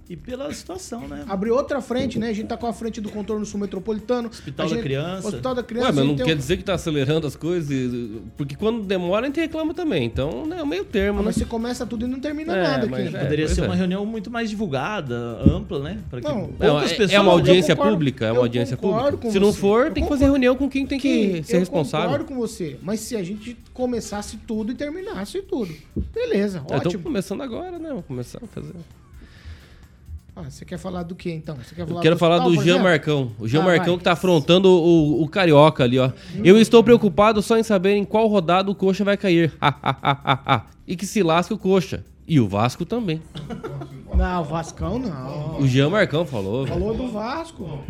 e 0.09 0.16
pela 0.16 0.53
situação, 0.53 1.09
né? 1.09 1.25
Abriu 1.29 1.55
outra 1.57 1.81
frente, 1.81 2.19
né? 2.19 2.29
A 2.29 2.33
gente 2.33 2.47
tá 2.47 2.57
com 2.57 2.66
a 2.66 2.73
frente 2.73 3.01
do 3.01 3.09
contorno 3.11 3.45
sul 3.45 3.59
metropolitano. 3.59 4.29
Hospital 4.29 4.66
A 4.66 4.69
da 4.69 4.75
gente- 4.77 4.85
Criança. 4.85 5.29
Hospital 5.29 5.55
da 5.55 5.62
Criança. 5.64 5.87
Ué, 5.88 5.92
mas 5.92 6.05
não 6.05 6.11
gente 6.16 6.25
quer 6.25 6.35
um- 6.35 6.37
dizer 6.37 6.57
que 6.59 6.64
tá 6.64 6.75
acelerando 6.75 7.27
as 7.27 7.35
coisas, 7.35 7.92
porque 8.37 8.55
quando 8.55 8.83
demora 8.85 9.25
a 9.25 9.27
gente 9.27 9.40
reclama 9.40 9.75
também. 9.75 10.05
Então, 10.05 10.47
né, 10.47 10.59
é 10.59 10.62
o 10.62 10.66
meio 10.66 10.85
termo, 10.85 11.19
Ah, 11.19 11.23
né? 11.23 11.27
mas 11.27 11.35
você 11.37 11.45
começa 11.45 11.85
tudo 11.85 12.05
e 12.07 12.09
não 12.09 12.21
termina 12.21 12.57
É, 12.57 12.62
nada 12.62 12.87
mas 12.87 13.07
aqui. 13.09 13.16
é, 13.16 13.21
Poderia 13.21 13.49
ser 13.49 13.62
é. 13.62 13.64
uma 13.64 13.75
reunião 13.75 14.07
muito 14.07 14.31
mais 14.31 14.49
divulgada, 14.49 15.16
ampla, 15.45 15.81
né? 15.81 15.99
Para 16.09 16.21
que 16.21 16.29
Não, 16.29 16.51
é- 16.61 16.88
pessoas. 16.88 17.12
é 17.12 17.21
uma 17.21 17.33
audiência 17.33 17.73
Eu 17.73 17.77
concordo- 17.77 17.97
pública, 17.97 18.27
é 18.27 18.31
uma 18.31 18.38
eu 18.38 18.42
audiência 18.42 18.77
concordo 18.77 19.03
pública. 19.19 19.23
com 19.27 19.33
Se 19.33 19.40
não 19.40 19.53
for, 19.53 19.87
Eu 19.87 19.92
tem 19.92 20.03
que 20.05 20.09
fazer 20.09 20.25
reunião 20.27 20.55
com 20.55 20.69
quem 20.69 20.87
tem 20.87 21.01
que 21.01 21.42
ser 21.42 21.57
eu 21.57 21.61
responsável. 21.61 22.07
concordo 22.09 22.25
com 22.27 22.37
você, 22.37 22.79
mas 22.83 23.01
se 23.01 23.16
a 23.16 23.23
gente 23.25 23.57
começasse 23.75 24.37
tudo 24.47 24.71
e 24.71 24.75
terminasse 24.77 25.42
tudo, 25.42 25.75
beleza, 26.14 26.62
É, 26.71 26.77
ótimo. 26.77 27.03
começando 27.03 27.42
agora, 27.42 27.79
né? 27.79 27.88
Vamos 27.88 28.05
começar 28.07 28.38
a 28.42 28.47
fazer. 28.47 28.73
Ah, 30.38 30.51
você 30.51 30.66
quer 30.66 30.77
falar 30.79 31.03
do 31.03 31.14
que 31.14 31.31
então? 31.33 31.57
Você 31.57 31.75
quer 31.75 31.83
Eu 31.83 31.87
falar 31.88 32.03
quero 32.03 32.16
falar 32.18 32.37
hospital, 32.37 32.57
do 32.59 32.62
Jean? 32.64 32.83
Marcão. 32.83 33.33
O 33.38 33.49
Jean 33.49 33.62
Ah, 33.62 33.64
Marcão 33.64 33.87
vai. 33.94 33.96
que 33.99 34.05
tá 34.05 34.12
afrontando 34.12 34.68
o, 34.68 35.22
o 35.22 35.29
Carioca 35.29 35.83
ali, 35.83 35.99
ó. 35.99 36.11
Eu 36.44 36.61
estou 36.61 36.85
preocupado 36.85 37.40
só 37.40 37.57
em 37.57 37.62
saber 37.62 37.94
em 37.96 38.05
qual 38.05 38.27
rodada 38.29 38.70
o 38.70 38.75
Coxa 38.75 39.03
vai 39.03 39.16
cair. 39.16 39.51
Ha, 39.59 39.68
ha, 39.83 39.96
ha, 40.03 40.20
ha, 40.25 40.40
ha. 40.57 40.66
E 40.87 40.94
que 40.94 41.07
se 41.07 41.22
lasque 41.22 41.55
o 41.55 41.59
Coxa. 41.59 42.05
E 42.29 42.38
o 42.38 42.46
Vasco 42.46 42.85
também. 42.85 43.22
Não, 44.14 44.44
Vascão 44.44 44.99
não. 44.99 45.59
O 45.61 45.66
Jean 45.66 45.88
Marcão 45.88 46.27
falou. 46.27 46.66
Falou 46.66 46.92
do 46.94 47.09
Vasco. 47.09 47.81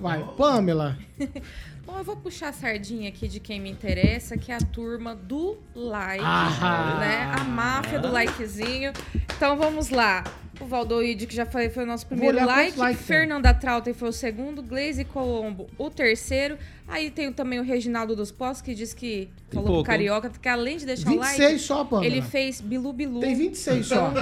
Vai, 0.00 0.24
Pamela. 0.38 0.96
Bom, 1.90 1.98
eu 1.98 2.04
vou 2.04 2.14
puxar 2.16 2.50
a 2.50 2.52
sardinha 2.52 3.08
aqui 3.08 3.26
de 3.26 3.40
quem 3.40 3.60
me 3.60 3.68
interessa, 3.68 4.36
que 4.36 4.52
é 4.52 4.54
a 4.54 4.60
turma 4.60 5.12
do 5.16 5.58
like, 5.74 6.22
Ah. 6.24 6.98
né? 7.00 7.32
A 7.36 7.42
máfia 7.42 7.98
do 7.98 8.08
likezinho. 8.12 8.92
Então 9.36 9.56
vamos 9.56 9.90
lá. 9.90 10.22
O 10.60 10.66
Valdoide, 10.66 11.26
que 11.26 11.34
já 11.34 11.46
foi, 11.46 11.68
foi 11.70 11.82
o 11.84 11.86
nosso 11.86 12.06
primeiro 12.06 12.44
like. 12.46 12.78
tem. 12.78 12.94
Fernanda 12.94 13.52
Trautem 13.52 13.92
foi 13.92 14.10
o 14.10 14.12
segundo. 14.12 14.62
Glaze 14.62 15.04
Colombo, 15.04 15.66
o 15.76 15.90
terceiro. 15.90 16.58
Aí 16.86 17.10
tem 17.10 17.32
também 17.32 17.58
o 17.58 17.62
Reginaldo 17.62 18.14
dos 18.14 18.30
Postos, 18.30 18.60
que 18.62 18.74
diz 18.74 18.92
que 18.94 19.28
falou 19.50 19.66
pouco, 19.68 19.82
pro 19.82 19.90
Carioca, 19.92 20.30
que 20.30 20.48
além 20.48 20.76
de 20.76 20.86
deixar 20.86 21.10
o 21.10 21.16
like... 21.16 21.38
26 21.40 21.62
só, 21.62 21.84
Pamela. 21.84 22.06
Ele 22.06 22.22
fez 22.22 22.60
Bilu 22.60 22.92
Bilu. 22.92 23.20
Tem 23.20 23.34
26 23.34 23.86
só. 23.86 24.12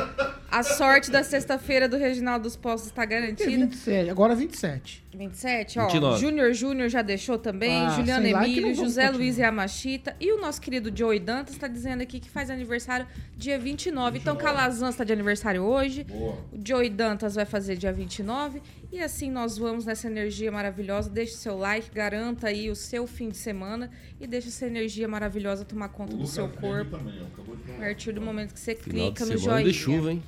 A 0.51 0.63
sorte 0.63 1.11
da 1.11 1.23
sexta-feira 1.23 1.87
do 1.87 1.99
Reginaldo 1.99 2.45
dos 2.45 2.57
Postos 2.57 2.89
está 2.89 3.05
garantida. 3.05 3.45
Tem 3.45 3.59
27, 3.67 4.11
agora 4.11 4.35
27. 4.35 5.05
27, 5.15 5.79
ó. 5.79 5.85
29. 5.85 6.21
Júnior 6.21 6.55
Júnior 6.55 6.89
já 6.89 7.03
deixou 7.03 7.39
também. 7.39 7.77
Ah, 7.77 7.97
like 7.99 8.59
Emílio, 8.59 8.75
José 8.75 9.03
continuar. 9.03 9.11
Luiz 9.19 9.37
Yamashita. 9.37 10.17
E 10.19 10.33
o 10.33 10.41
nosso 10.41 10.61
querido 10.61 10.91
Joey 10.97 11.19
Dantas 11.19 11.55
está 11.55 11.69
dizendo 11.69 12.03
aqui 12.03 12.19
que 12.19 12.31
faz 12.31 12.49
aniversário 12.49 13.07
dia 13.37 13.59
29. 13.59 14.19
Então, 14.19 14.37
Calazans 14.37 14.95
está 14.95 15.05
de 15.05 15.13
aniversário 15.13 15.63
hoje. 15.63 16.07
O 16.11 16.37
Joey 16.65 16.89
Dantas 16.89 17.35
vai 17.35 17.45
fazer 17.45 17.77
dia 17.77 17.93
29. 17.93 18.63
E 18.91 19.01
assim 19.01 19.31
nós 19.31 19.59
vamos 19.59 19.85
nessa 19.85 20.07
energia 20.07 20.51
maravilhosa. 20.51 21.11
Deixe 21.11 21.35
seu 21.35 21.59
like, 21.59 21.91
garanta 21.95 22.49
aí 22.49 22.71
o 22.71 22.75
seu 22.77 23.07
fim 23.07 23.29
de 23.29 23.37
semana. 23.37 23.91
E 24.19 24.27
deixe 24.27 24.49
essa 24.49 24.67
energia 24.67 25.07
maravilhosa 25.07 25.63
tomar 25.65 25.91
conta 25.91 26.17
do 26.17 26.27
seu 26.27 26.49
corpo. 26.49 26.97
A 26.97 27.81
partir 27.81 28.13
do 28.13 28.23
momento 28.23 28.55
que 28.55 28.61
você 28.61 28.75
Final 28.75 29.11
de 29.11 29.17
clica 29.17 29.27
no 29.27 29.39
joinha. 29.39 29.65
de 29.65 29.75
chuva, 29.75 30.13
hein? 30.13 30.23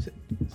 Você 0.00 0.12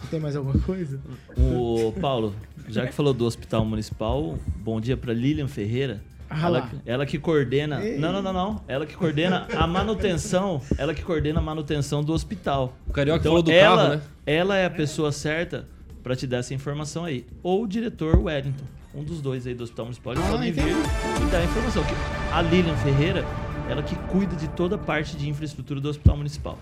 tem 0.09 0.19
mais 0.19 0.35
alguma 0.35 0.57
coisa? 0.59 0.99
O 1.37 1.93
Paulo, 2.01 2.33
já 2.67 2.87
que 2.87 2.93
falou 2.93 3.13
do 3.13 3.25
Hospital 3.25 3.63
Municipal, 3.63 4.37
bom 4.57 4.81
dia 4.81 4.97
para 4.97 5.13
Lilian 5.13 5.47
Ferreira. 5.47 6.01
Ah 6.27 6.47
ela, 6.47 6.71
ela 6.85 7.05
que 7.05 7.19
coordena. 7.19 7.83
Ei. 7.85 7.99
Não, 7.99 8.11
não, 8.11 8.21
não, 8.21 8.33
não. 8.33 8.61
Ela 8.67 8.87
que 8.87 8.95
coordena 8.95 9.47
a 9.55 9.67
manutenção. 9.67 10.59
Ela 10.75 10.93
que 10.93 11.03
coordena 11.03 11.39
a 11.39 11.43
manutenção 11.43 12.03
do 12.03 12.11
hospital. 12.13 12.75
O 12.87 12.91
Carioca 12.91 13.19
então, 13.19 13.31
falou 13.31 13.43
do 13.43 13.51
ela, 13.51 13.75
carro, 13.77 13.95
né? 13.97 14.01
Ela 14.25 14.57
é 14.57 14.65
a 14.65 14.69
pessoa 14.71 15.11
certa 15.11 15.67
para 16.01 16.15
te 16.15 16.25
dar 16.25 16.37
essa 16.37 16.53
informação 16.53 17.05
aí. 17.05 17.27
Ou 17.43 17.63
o 17.63 17.67
diretor 17.67 18.17
Wellington. 18.17 18.65
Um 18.95 19.03
dos 19.03 19.21
dois 19.21 19.45
aí 19.45 19.53
do 19.53 19.63
Hospital 19.63 19.85
Municipal. 19.85 20.13
Eles 20.13 20.25
Ah, 20.25 20.31
podem 20.31 20.51
vir 20.51 20.61
entendi. 20.61 21.27
e 21.27 21.31
dar 21.31 21.37
a 21.37 21.43
informação. 21.43 21.83
Que 21.83 21.93
a 22.33 22.41
Lilian 22.41 22.75
Ferreira, 22.77 23.23
ela 23.69 23.83
que 23.83 23.95
cuida 23.95 24.35
de 24.35 24.47
toda 24.47 24.75
a 24.75 24.79
parte 24.79 25.15
de 25.15 25.29
infraestrutura 25.29 25.79
do 25.79 25.89
Hospital 25.89 26.17
Municipal. 26.17 26.57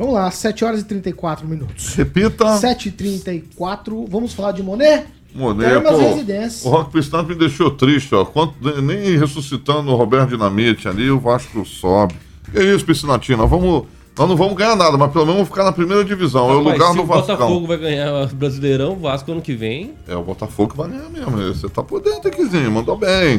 Vamos 0.00 0.14
lá, 0.14 0.30
7 0.30 0.64
horas 0.64 0.80
e 0.80 0.84
34 0.84 1.46
minutos. 1.46 1.94
Repita. 1.94 2.46
7h34. 2.58 4.06
Vamos 4.08 4.32
falar 4.32 4.52
de 4.52 4.62
Monet? 4.62 5.04
Monet, 5.34 5.78
pô, 5.82 6.68
o 6.68 6.72
Rock 6.72 6.90
Pistante 6.90 7.28
me 7.28 7.34
deixou 7.34 7.70
triste, 7.70 8.14
ó. 8.14 8.24
Quanto, 8.24 8.54
nem 8.80 9.18
ressuscitando 9.18 9.92
o 9.92 9.94
Roberto 9.94 10.30
Dinamite 10.30 10.88
ali, 10.88 11.10
o 11.10 11.20
Vasco 11.20 11.66
sobe. 11.66 12.14
Que 12.50 12.62
isso, 12.62 12.82
Piscinatina? 12.82 13.44
Vamos, 13.44 13.84
nós 14.18 14.26
não 14.26 14.36
vamos 14.36 14.54
ganhar 14.54 14.74
nada, 14.74 14.96
mas 14.96 15.12
pelo 15.12 15.26
menos 15.26 15.34
vamos 15.36 15.48
ficar 15.50 15.64
na 15.64 15.72
primeira 15.72 16.02
divisão. 16.02 16.48
é 16.48 16.54
o 16.54 16.58
Rapaz, 16.60 16.78
lugar 16.78 16.90
se 16.92 16.96
do 16.96 17.02
o 17.02 17.06
Vascão. 17.06 17.36
Botafogo 17.36 17.66
vai 17.66 17.76
ganhar 17.76 18.24
o 18.24 18.26
Brasileirão, 18.34 18.92
o 18.94 18.96
Vasco 18.96 19.30
ano 19.32 19.42
que 19.42 19.52
vem. 19.52 19.92
É, 20.08 20.16
o 20.16 20.22
Botafogo 20.22 20.70
que 20.70 20.78
vai 20.78 20.88
ganhar 20.88 21.10
mesmo. 21.10 21.36
Você 21.54 21.68
tá 21.68 21.82
por 21.82 22.00
dentro, 22.00 22.30
Kizinho, 22.30 22.70
mandou 22.70 22.96
bem. 22.96 23.38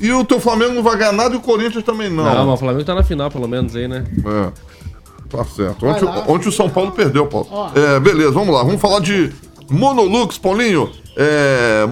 E 0.00 0.10
o 0.10 0.24
teu 0.24 0.40
Flamengo 0.40 0.74
não 0.74 0.82
vai 0.82 0.96
ganhar 0.96 1.12
nada 1.12 1.32
e 1.36 1.38
o 1.38 1.40
Corinthians 1.40 1.84
também 1.84 2.10
não. 2.10 2.24
Não, 2.24 2.46
mas 2.46 2.54
o 2.54 2.56
Flamengo 2.56 2.84
tá 2.84 2.92
na 2.92 3.04
final, 3.04 3.30
pelo 3.30 3.46
menos 3.46 3.76
aí, 3.76 3.86
né? 3.86 4.04
É. 4.26 4.71
Tá 5.32 5.44
certo. 5.44 5.86
Ontem, 5.86 6.06
ontem 6.28 6.48
o 6.50 6.52
São 6.52 6.68
Paulo 6.68 6.92
perdeu, 6.92 7.26
Paulo. 7.26 7.48
É, 7.74 7.98
beleza, 7.98 8.32
vamos 8.32 8.54
lá. 8.54 8.62
Vamos 8.62 8.80
falar 8.80 9.00
de 9.00 9.32
Monolux, 9.70 10.36
Paulinho. 10.36 10.90
É, 11.16 11.86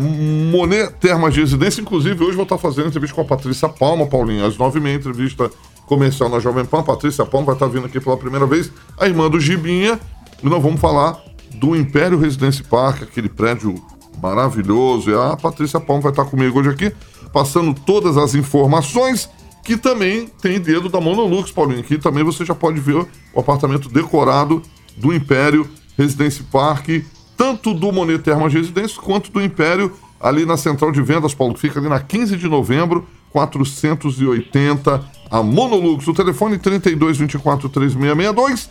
Monet 0.52 0.92
Termas 1.00 1.32
de 1.32 1.40
Residência. 1.40 1.80
Inclusive, 1.80 2.22
hoje 2.22 2.36
vou 2.36 2.42
estar 2.42 2.58
fazendo 2.58 2.88
entrevista 2.88 3.14
com 3.16 3.22
a 3.22 3.24
Patrícia 3.24 3.66
Palma, 3.66 4.06
Paulinho. 4.06 4.44
Às 4.44 4.58
nove 4.58 4.78
e 4.78 4.82
meia, 4.82 4.96
entrevista 4.96 5.50
comercial 5.86 6.28
na 6.28 6.38
Jovem 6.38 6.66
Pan. 6.66 6.82
Patrícia 6.82 7.24
Palma 7.24 7.46
vai 7.46 7.54
estar 7.54 7.66
vindo 7.66 7.86
aqui 7.86 7.98
pela 7.98 8.16
primeira 8.16 8.46
vez. 8.46 8.70
A 8.98 9.06
irmã 9.06 9.30
do 9.30 9.40
Gibinha. 9.40 9.98
E 10.42 10.48
nós 10.48 10.62
vamos 10.62 10.80
falar 10.80 11.18
do 11.54 11.74
Império 11.74 12.18
Residência 12.18 12.64
Park, 12.68 13.02
aquele 13.02 13.28
prédio 13.30 13.74
maravilhoso. 14.22 15.10
E 15.10 15.14
a 15.14 15.34
Patrícia 15.34 15.80
Palma 15.80 16.02
vai 16.02 16.12
estar 16.12 16.26
comigo 16.26 16.60
hoje 16.60 16.68
aqui, 16.68 16.92
passando 17.32 17.72
todas 17.72 18.18
as 18.18 18.34
informações 18.34 19.30
que 19.64 19.76
também 19.76 20.26
tem 20.40 20.58
dedo 20.58 20.88
da 20.88 21.00
Monolux, 21.00 21.50
Paulinho. 21.50 21.82
Que 21.82 21.98
também 21.98 22.24
você 22.24 22.44
já 22.44 22.54
pode 22.54 22.80
ver 22.80 23.06
o 23.34 23.40
apartamento 23.40 23.88
decorado 23.88 24.62
do 24.96 25.12
Império 25.12 25.68
Residência 25.96 26.44
Park, 26.50 26.88
tanto 27.36 27.74
do 27.74 27.92
Monet 27.92 28.22
Termas 28.22 28.52
Residência 28.52 29.00
quanto 29.00 29.30
do 29.30 29.40
Império, 29.42 29.92
ali 30.20 30.44
na 30.44 30.56
central 30.56 30.92
de 30.92 31.02
vendas, 31.02 31.34
Paulo, 31.34 31.54
que 31.54 31.60
fica 31.60 31.78
ali 31.78 31.88
na 31.88 32.00
15 32.00 32.36
de 32.36 32.48
novembro, 32.48 33.06
480, 33.30 35.04
a 35.30 35.42
Monolux. 35.42 36.06
O 36.06 36.14
telefone 36.14 36.58
3224 36.58 37.68
3662, 37.68 38.70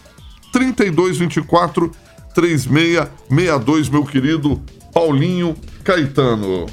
3224 0.52 1.92
3662, 2.34 3.90
meu 3.90 4.04
querido 4.04 4.62
Paulinho 4.94 5.56
Caetano. 5.84 6.66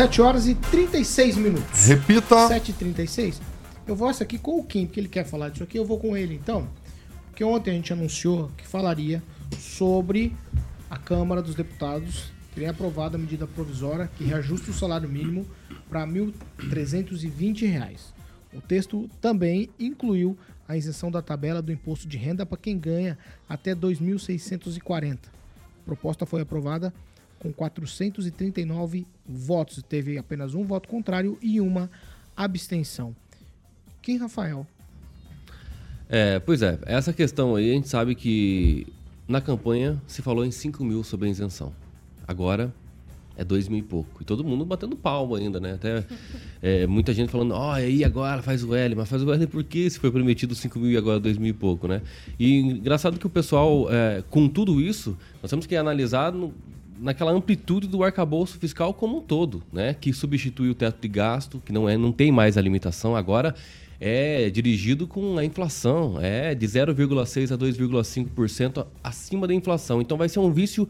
7 0.00 0.22
horas 0.22 0.48
e 0.48 0.54
36 0.54 1.36
minutos. 1.36 1.84
Repita. 1.84 2.48
7 2.48 2.70
e 2.70 2.72
36 2.72 3.42
Eu 3.86 3.94
vou 3.94 4.08
essa 4.08 4.24
aqui 4.24 4.38
com 4.38 4.58
o 4.58 4.64
Kim, 4.64 4.86
porque 4.86 4.98
ele 4.98 5.10
quer 5.10 5.26
falar 5.26 5.50
disso 5.50 5.62
aqui, 5.62 5.78
eu 5.78 5.84
vou 5.84 5.98
com 5.98 6.16
ele 6.16 6.34
então. 6.34 6.66
Porque 7.26 7.44
ontem 7.44 7.72
a 7.72 7.74
gente 7.74 7.92
anunciou 7.92 8.50
que 8.56 8.66
falaria 8.66 9.22
sobre 9.58 10.34
a 10.88 10.96
Câmara 10.96 11.42
dos 11.42 11.54
Deputados 11.54 12.32
ter 12.54 12.64
aprovado 12.64 13.16
a 13.16 13.18
medida 13.18 13.46
provisória 13.46 14.10
que 14.16 14.24
reajusta 14.24 14.70
o 14.70 14.74
salário 14.74 15.06
mínimo 15.06 15.46
para 15.90 16.06
R$ 16.06 16.32
1.320. 16.60 18.00
O 18.54 18.60
texto 18.62 19.06
também 19.20 19.68
incluiu 19.78 20.34
a 20.66 20.78
isenção 20.78 21.10
da 21.10 21.20
tabela 21.20 21.60
do 21.60 21.72
imposto 21.72 22.08
de 22.08 22.16
renda 22.16 22.46
para 22.46 22.56
quem 22.56 22.78
ganha 22.78 23.18
até 23.46 23.74
2.640. 23.74 25.18
A 25.26 25.84
proposta 25.84 26.24
foi 26.24 26.40
aprovada 26.40 26.90
com 27.40 27.52
439 27.52 29.06
votos. 29.26 29.82
Teve 29.82 30.16
apenas 30.16 30.54
um 30.54 30.64
voto 30.64 30.88
contrário 30.88 31.36
e 31.42 31.60
uma 31.60 31.90
abstenção. 32.36 33.16
Quem, 34.00 34.16
Rafael? 34.16 34.66
É, 36.08 36.38
pois 36.38 36.62
é, 36.62 36.78
essa 36.86 37.12
questão 37.12 37.54
aí 37.54 37.70
a 37.70 37.74
gente 37.74 37.88
sabe 37.88 38.14
que 38.14 38.86
na 39.28 39.40
campanha 39.40 40.00
se 40.06 40.22
falou 40.22 40.44
em 40.44 40.50
5 40.50 40.84
mil 40.84 41.02
sobre 41.02 41.28
a 41.28 41.30
isenção. 41.30 41.72
Agora 42.26 42.72
é 43.36 43.44
2 43.44 43.68
mil 43.68 43.78
e 43.78 43.82
pouco. 43.82 44.20
E 44.20 44.24
todo 44.24 44.44
mundo 44.44 44.64
batendo 44.64 44.96
palma 44.96 45.38
ainda, 45.38 45.60
né? 45.60 45.74
Até 45.74 46.04
é, 46.60 46.86
muita 46.86 47.14
gente 47.14 47.30
falando, 47.30 47.52
ó, 47.52 47.68
oh, 47.68 47.72
aí 47.72 48.04
agora 48.04 48.42
faz 48.42 48.64
o 48.64 48.74
L, 48.74 48.94
mas 48.96 49.08
faz 49.08 49.22
o 49.22 49.32
L 49.32 49.46
por 49.46 49.64
quê? 49.64 49.88
Se 49.88 49.98
foi 49.98 50.10
prometido 50.10 50.54
5 50.54 50.78
mil 50.78 50.90
e 50.90 50.96
agora 50.96 51.20
2 51.20 51.38
mil 51.38 51.50
e 51.50 51.54
pouco, 51.54 51.86
né? 51.86 52.02
E 52.38 52.58
engraçado 52.58 53.18
que 53.18 53.26
o 53.26 53.30
pessoal, 53.30 53.86
é, 53.90 54.22
com 54.28 54.48
tudo 54.48 54.80
isso, 54.80 55.16
nós 55.40 55.48
temos 55.48 55.64
que 55.64 55.76
analisar 55.76 56.32
no, 56.32 56.52
naquela 57.00 57.32
amplitude 57.32 57.88
do 57.88 58.04
arcabouço 58.04 58.58
fiscal 58.58 58.92
como 58.92 59.18
um 59.18 59.20
todo, 59.20 59.62
né? 59.72 59.94
Que 59.94 60.12
substitui 60.12 60.68
o 60.68 60.74
teto 60.74 61.00
de 61.00 61.08
gasto, 61.08 61.62
que 61.64 61.72
não, 61.72 61.88
é, 61.88 61.96
não 61.96 62.12
tem 62.12 62.30
mais 62.30 62.58
a 62.58 62.60
limitação 62.60 63.16
agora, 63.16 63.54
é 64.00 64.48
dirigido 64.50 65.06
com 65.06 65.36
a 65.36 65.44
inflação, 65.44 66.18
é 66.20 66.54
de 66.54 66.66
0,6% 66.66 67.52
a 67.52 67.58
2,5% 67.58 68.86
acima 69.02 69.46
da 69.46 69.54
inflação. 69.54 70.00
Então 70.00 70.16
vai 70.16 70.28
ser 70.28 70.38
um 70.38 70.52
vício, 70.52 70.88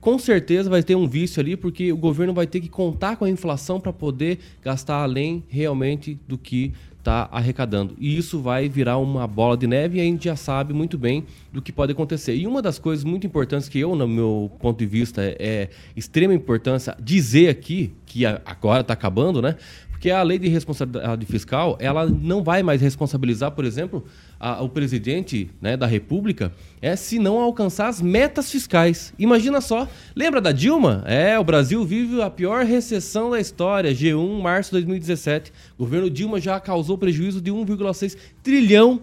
com 0.00 0.18
certeza 0.18 0.68
vai 0.68 0.82
ter 0.82 0.94
um 0.94 1.06
vício 1.06 1.40
ali, 1.40 1.56
porque 1.56 1.92
o 1.92 1.96
governo 1.96 2.32
vai 2.32 2.46
ter 2.46 2.60
que 2.60 2.68
contar 2.68 3.16
com 3.16 3.24
a 3.24 3.30
inflação 3.30 3.80
para 3.80 3.92
poder 3.92 4.38
gastar 4.62 5.02
além 5.02 5.44
realmente 5.48 6.18
do 6.26 6.38
que 6.38 6.72
está 6.98 7.28
arrecadando. 7.32 7.94
E 7.98 8.16
isso 8.16 8.40
vai 8.40 8.68
virar 8.68 8.98
uma 8.98 9.26
bola 9.26 9.56
de 9.56 9.66
neve 9.66 9.98
e 9.98 10.00
a 10.00 10.04
gente 10.04 10.24
já 10.24 10.36
sabe 10.36 10.74
muito 10.74 10.98
bem 10.98 11.24
do 11.52 11.62
que 11.62 11.72
pode 11.72 11.92
acontecer. 11.92 12.34
E 12.34 12.46
uma 12.46 12.60
das 12.60 12.78
coisas 12.78 13.04
muito 13.04 13.26
importantes 13.26 13.68
que 13.68 13.78
eu, 13.78 13.94
no 13.96 14.06
meu 14.06 14.50
ponto 14.58 14.78
de 14.78 14.86
vista, 14.86 15.22
é, 15.22 15.36
é 15.38 15.70
extrema 15.96 16.34
importância 16.34 16.96
dizer 17.00 17.48
aqui, 17.48 17.92
que 18.04 18.26
agora 18.26 18.82
está 18.82 18.92
acabando, 18.92 19.40
né? 19.40 19.56
Porque 19.98 20.12
a 20.12 20.22
lei 20.22 20.38
de 20.38 20.46
responsabilidade 20.46 21.26
fiscal, 21.26 21.76
ela 21.80 22.06
não 22.06 22.40
vai 22.40 22.62
mais 22.62 22.80
responsabilizar, 22.80 23.50
por 23.50 23.64
exemplo, 23.64 24.04
a, 24.38 24.62
o 24.62 24.68
presidente 24.68 25.50
né, 25.60 25.76
da 25.76 25.88
República 25.88 26.52
é 26.80 26.94
se 26.94 27.18
não 27.18 27.40
alcançar 27.40 27.88
as 27.88 28.00
metas 28.00 28.48
fiscais. 28.48 29.12
Imagina 29.18 29.60
só, 29.60 29.88
lembra 30.14 30.40
da 30.40 30.52
Dilma? 30.52 31.02
É, 31.04 31.36
o 31.36 31.42
Brasil 31.42 31.84
vive 31.84 32.22
a 32.22 32.30
pior 32.30 32.64
recessão 32.64 33.30
da 33.30 33.40
história, 33.40 33.92
G1, 33.92 34.40
março 34.40 34.70
de 34.70 34.82
2017. 34.82 35.52
O 35.76 35.82
governo 35.82 36.08
Dilma 36.08 36.40
já 36.40 36.60
causou 36.60 36.96
prejuízo 36.96 37.40
de 37.40 37.50
1,6 37.50 38.16
trilhão, 38.40 39.02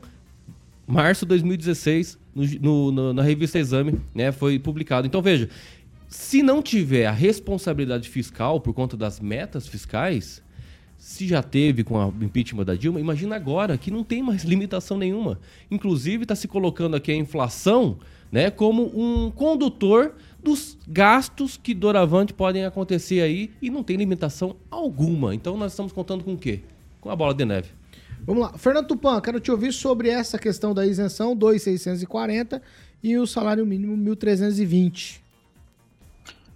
março 0.88 1.26
de 1.26 1.30
2016, 1.30 2.18
no, 2.34 2.90
no, 2.94 3.14
na 3.14 3.22
revista 3.22 3.60
Exame, 3.60 4.00
né, 4.14 4.32
foi 4.32 4.58
publicado. 4.58 5.06
Então 5.06 5.22
veja, 5.22 5.50
se 6.08 6.42
não 6.42 6.62
tiver 6.62 7.06
a 7.06 7.12
responsabilidade 7.12 8.08
fiscal 8.08 8.62
por 8.62 8.74
conta 8.74 8.96
das 8.96 9.20
metas 9.20 9.68
fiscais, 9.68 10.45
se 11.06 11.28
já 11.28 11.44
teve 11.44 11.84
com 11.84 12.04
o 12.04 12.24
impeachment 12.24 12.66
da 12.66 12.74
Dilma, 12.74 13.00
imagina 13.00 13.36
agora 13.36 13.78
que 13.78 13.92
não 13.92 14.04
tem 14.04 14.24
mais 14.24 14.44
limitação 14.44 14.98
nenhuma. 14.98 15.40
Inclusive 15.70 16.24
está 16.24 16.36
se 16.36 16.48
colocando 16.48 16.96
aqui 16.96 17.12
a 17.12 17.16
inflação 17.16 18.00
né, 18.32 18.50
como 18.50 18.92
um 19.00 19.30
condutor 19.30 20.16
dos 20.44 20.76
gastos 20.88 21.58
que 21.58 21.76
doravante 21.76 22.34
podem 22.34 22.66
acontecer 22.66 23.22
aí 23.22 23.52
e 23.62 23.70
não 23.70 23.84
tem 23.84 23.98
limitação 23.98 24.56
alguma. 24.72 25.36
Então 25.36 25.56
nós 25.56 25.74
estamos 25.74 25.94
contando 25.94 26.24
com 26.24 26.34
o 26.34 26.38
quê? 26.40 26.62
Com 27.00 27.12
a 27.12 27.16
bola 27.16 27.36
de 27.36 27.46
neve. 27.46 27.70
Vamos 28.22 28.42
lá. 28.42 28.58
Fernando 28.58 28.88
Tupan, 28.88 29.22
quero 29.22 29.40
te 29.40 29.52
ouvir 29.52 29.74
sobre 29.74 30.10
essa 30.10 30.40
questão 30.40 30.74
da 30.74 30.88
isenção 30.88 31.38
2.640 31.38 32.60
e 33.04 33.16
o 33.16 33.28
salário 33.28 33.64
mínimo 33.64 33.96
1.320. 33.96 35.20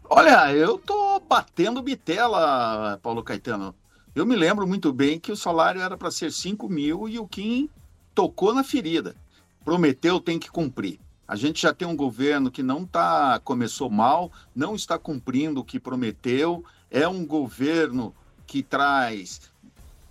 Olha, 0.10 0.52
eu 0.56 0.80
tô 0.80 1.20
batendo 1.20 1.84
bitela, 1.84 3.00
Paulo 3.04 3.22
Caetano. 3.22 3.76
Eu 4.20 4.26
me 4.26 4.36
lembro 4.36 4.68
muito 4.68 4.92
bem 4.92 5.18
que 5.18 5.32
o 5.32 5.36
salário 5.38 5.80
era 5.80 5.96
para 5.96 6.12
ser 6.12 6.34
5 6.34 6.68
mil 6.68 7.08
e 7.08 7.18
o 7.18 7.26
Kim 7.26 7.70
tocou 8.14 8.54
na 8.54 8.66
ferida. 8.66 9.16
Prometeu, 9.64 10.20
tem 10.20 10.38
que 10.38 10.52
cumprir. 10.52 11.00
A 11.26 11.38
gente 11.38 11.62
já 11.62 11.74
tem 11.74 11.88
um 11.88 11.96
governo 11.96 12.52
que 12.52 12.62
não 12.62 12.86
tá, 12.86 13.40
começou 13.42 13.90
mal, 13.90 14.30
não 14.54 14.76
está 14.76 15.00
cumprindo 15.00 15.62
o 15.62 15.64
que 15.64 15.80
prometeu. 15.80 16.66
É 16.92 17.08
um 17.08 17.26
governo 17.26 18.14
que 18.46 18.62
traz 18.62 19.54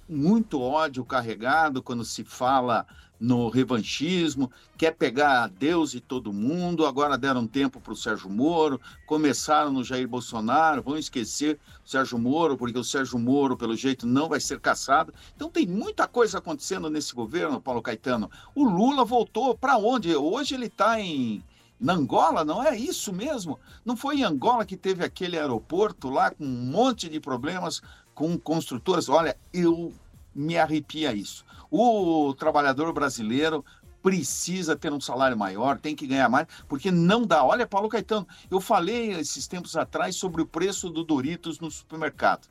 muito 0.09 0.59
ódio 0.59 1.05
carregado 1.05 1.83
quando 1.83 2.03
se 2.03 2.25
fala 2.25 2.87
no 3.21 3.49
revanchismo, 3.49 4.51
quer 4.77 4.93
pegar 4.93 5.49
Deus 5.49 5.95
e 5.95 6.01
todo 6.01 6.33
mundo, 6.33 6.87
agora 6.87 7.19
deram 7.19 7.47
tempo 7.47 7.81
para 7.81 7.93
o 7.93 7.97
Sérgio 7.97 8.31
Moro, 8.31 8.81
começaram 9.07 9.73
no 9.73 9.83
Jair 9.83 10.07
Bolsonaro, 10.07 10.83
vão 10.83 10.97
esquecer 10.97 11.59
o 11.85 11.89
Sérgio 11.89 12.19
Moro, 12.19 12.57
porque 12.57 12.79
o 12.79 12.85
Sérgio 12.85 13.19
Moro, 13.19 13.57
pelo 13.57 13.75
jeito, 13.75 14.07
não 14.07 14.29
vai 14.29 14.41
ser 14.41 14.61
caçado. 14.61 15.13
Então 15.35 15.51
tem 15.51 15.67
muita 15.67 16.07
coisa 16.07 16.39
acontecendo 16.39 16.89
nesse 16.89 17.15
governo, 17.15 17.61
Paulo 17.61 17.83
Caetano. 17.83 18.31
O 18.55 18.65
Lula 18.65 19.05
voltou 19.05 19.57
para 19.57 19.77
onde? 19.77 20.15
Hoje 20.15 20.55
ele 20.55 20.67
está 20.67 21.01
em. 21.01 21.43
Na 21.81 21.93
Angola, 21.93 22.45
não 22.45 22.61
é 22.61 22.77
isso 22.77 23.13
mesmo? 23.13 23.57
Não 23.85 23.97
foi 23.97 24.17
em 24.17 24.25
Angola 24.25 24.67
que 24.67 24.77
teve 24.77 25.05
aquele 25.05 25.39
aeroporto 25.39 26.11
lá 26.11 26.29
com 26.29 26.45
um 26.45 26.67
monte 26.67 27.09
de 27.09 27.21
problemas 27.21 27.81
com 28.13 28.37
construtoras? 28.37 29.09
Olha, 29.09 29.37
eu 29.53 29.93
me 30.35 30.59
arrepia 30.59 31.15
isso. 31.15 31.45
O 31.71 32.35
trabalhador 32.35 32.93
brasileiro 32.93 33.65
precisa 34.03 34.77
ter 34.77 34.93
um 34.93 35.01
salário 35.01 35.37
maior, 35.37 35.79
tem 35.79 35.95
que 35.95 36.07
ganhar 36.07 36.29
mais, 36.29 36.47
porque 36.69 36.91
não 36.91 37.27
dá. 37.27 37.45
Olha, 37.45 37.67
Paulo 37.67 37.89
Caetano, 37.89 38.27
eu 38.51 38.61
falei 38.61 39.13
esses 39.13 39.47
tempos 39.47 39.77
atrás 39.77 40.17
sobre 40.17 40.41
o 40.41 40.47
preço 40.47 40.89
do 40.89 41.05
Doritos 41.05 41.59
no 41.59 41.71
supermercado. 41.71 42.49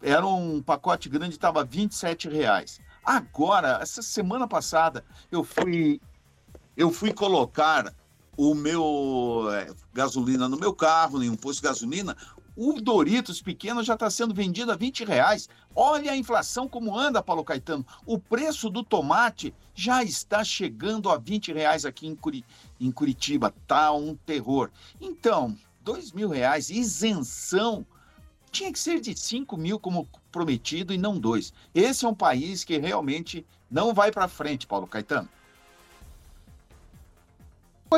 Era 0.00 0.26
um 0.26 0.62
pacote 0.62 1.08
grande, 1.08 1.34
estava 1.34 1.64
27 1.64 2.28
reais. 2.28 2.80
Agora, 3.04 3.78
essa 3.82 4.02
semana 4.02 4.46
passada, 4.46 5.04
eu 5.30 5.42
fui, 5.42 6.00
eu 6.76 6.90
fui 6.90 7.12
colocar 7.12 7.92
o 8.36 8.54
meu 8.54 9.48
é, 9.52 9.72
gasolina 9.92 10.48
no 10.48 10.58
meu 10.58 10.74
carro, 10.74 11.22
em 11.22 11.30
um 11.30 11.36
posto 11.36 11.60
de 11.60 11.68
gasolina, 11.68 12.16
o 12.56 12.80
Doritos 12.80 13.42
pequeno 13.42 13.82
já 13.82 13.94
está 13.94 14.08
sendo 14.08 14.34
vendido 14.34 14.70
a 14.70 14.76
20 14.76 15.04
reais. 15.04 15.48
Olha 15.74 16.12
a 16.12 16.16
inflação 16.16 16.68
como 16.68 16.96
anda, 16.96 17.22
Paulo 17.22 17.44
Caetano. 17.44 17.84
O 18.06 18.18
preço 18.18 18.70
do 18.70 18.84
tomate 18.84 19.52
já 19.74 20.04
está 20.04 20.44
chegando 20.44 21.10
a 21.10 21.16
20 21.16 21.52
reais 21.52 21.84
aqui 21.84 22.06
em, 22.06 22.16
em 22.80 22.90
Curitiba. 22.92 23.52
Tá 23.66 23.92
um 23.92 24.14
terror. 24.14 24.70
Então, 25.00 25.56
dois 25.82 26.12
mil 26.12 26.28
reais, 26.28 26.70
isenção, 26.70 27.84
tinha 28.52 28.72
que 28.72 28.78
ser 28.78 29.00
de 29.00 29.18
5 29.18 29.56
mil 29.56 29.80
como 29.80 30.08
prometido 30.30 30.94
e 30.94 30.98
não 30.98 31.18
dois. 31.18 31.52
Esse 31.74 32.04
é 32.04 32.08
um 32.08 32.14
país 32.14 32.62
que 32.62 32.78
realmente 32.78 33.44
não 33.68 33.92
vai 33.92 34.12
para 34.12 34.28
frente, 34.28 34.66
Paulo 34.66 34.86
Caetano 34.86 35.28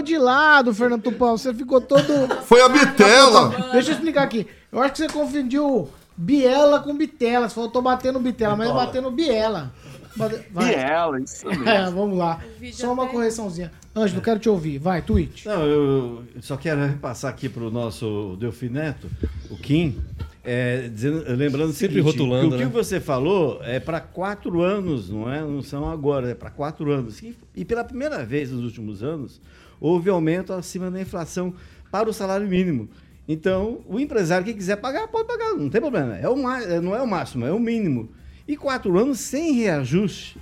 de 0.03 0.19
lado, 0.19 0.75
Fernando 0.75 1.03
Tupão. 1.03 1.37
Você 1.37 1.55
ficou 1.55 1.81
todo. 1.81 2.29
Foi 2.45 2.61
a 2.61 2.69
bitela! 2.69 3.71
Deixa 3.73 3.91
eu 3.91 3.95
explicar 3.95 4.23
aqui. 4.23 4.47
Eu 4.71 4.81
acho 4.81 4.93
que 4.93 4.99
você 4.99 5.09
confundiu 5.09 5.89
biela 6.17 6.81
com 6.81 6.97
bitela. 6.97 7.49
Você 7.49 7.55
falou, 7.55 7.71
tô 7.71 7.81
batendo 7.81 8.21
bitela, 8.21 8.57
mas 8.57 8.71
batendo 8.71 9.11
biela. 9.11 9.73
Vai. 10.17 10.69
Biela, 10.69 11.21
isso 11.21 11.47
mesmo. 11.49 11.69
É, 11.69 11.91
vamos 11.91 12.19
lá. 12.19 12.41
Só 12.73 12.93
uma 12.93 13.07
correçãozinha. 13.07 13.71
Ângelo, 13.95 14.23
quero 14.23 14.39
te 14.39 14.49
ouvir. 14.49 14.79
Vai, 14.79 15.03
tweet. 15.03 15.47
Não, 15.47 15.63
eu 15.63 16.25
só 16.41 16.57
quero 16.57 16.81
repassar 16.85 17.31
aqui 17.31 17.49
pro 17.49 17.71
nosso 17.71 18.37
Delfineto, 18.39 19.09
o 19.51 19.57
Kim. 19.57 19.99
É, 20.49 20.89
dizendo, 20.89 21.25
lembrando 21.35 21.73
sempre 21.73 21.97
seguinte, 21.97 22.05
rotulando. 22.05 22.55
o 22.55 22.59
que 22.59 22.65
né? 22.65 22.71
você 22.71 23.01
falou 23.01 23.61
é 23.65 23.81
para 23.81 23.99
quatro 23.99 24.63
anos, 24.63 25.11
não 25.11 25.29
é? 25.29 25.41
Não 25.41 25.61
são 25.61 25.91
agora, 25.91 26.31
é 26.31 26.35
para 26.37 26.51
quatro 26.51 26.93
anos. 26.93 27.21
E, 27.21 27.37
e, 27.57 27.65
pela 27.65 27.83
primeira 27.83 28.25
vez 28.25 28.53
nos 28.53 28.63
últimos 28.63 29.03
anos, 29.03 29.41
houve 29.81 30.11
aumento 30.11 30.53
acima 30.53 30.91
da 30.91 31.01
inflação 31.01 31.55
para 31.91 32.09
o 32.09 32.13
salário 32.13 32.47
mínimo. 32.47 32.89
Então, 33.29 33.81
o 33.89 33.99
empresário 33.99 34.45
que 34.45 34.55
quiser 34.55 34.77
pagar, 34.77 35.09
pode 35.09 35.27
pagar, 35.27 35.55
não 35.55 35.69
tem 35.69 35.81
problema. 35.81 36.17
É 36.17 36.29
o, 36.29 36.37
não 36.81 36.95
é 36.95 37.03
o 37.03 37.07
máximo, 37.07 37.45
é 37.45 37.53
o 37.53 37.59
mínimo. 37.59 38.09
E 38.47 38.57
quatro 38.57 38.97
anos 38.99 39.19
sem 39.19 39.53
reajuste 39.53 40.39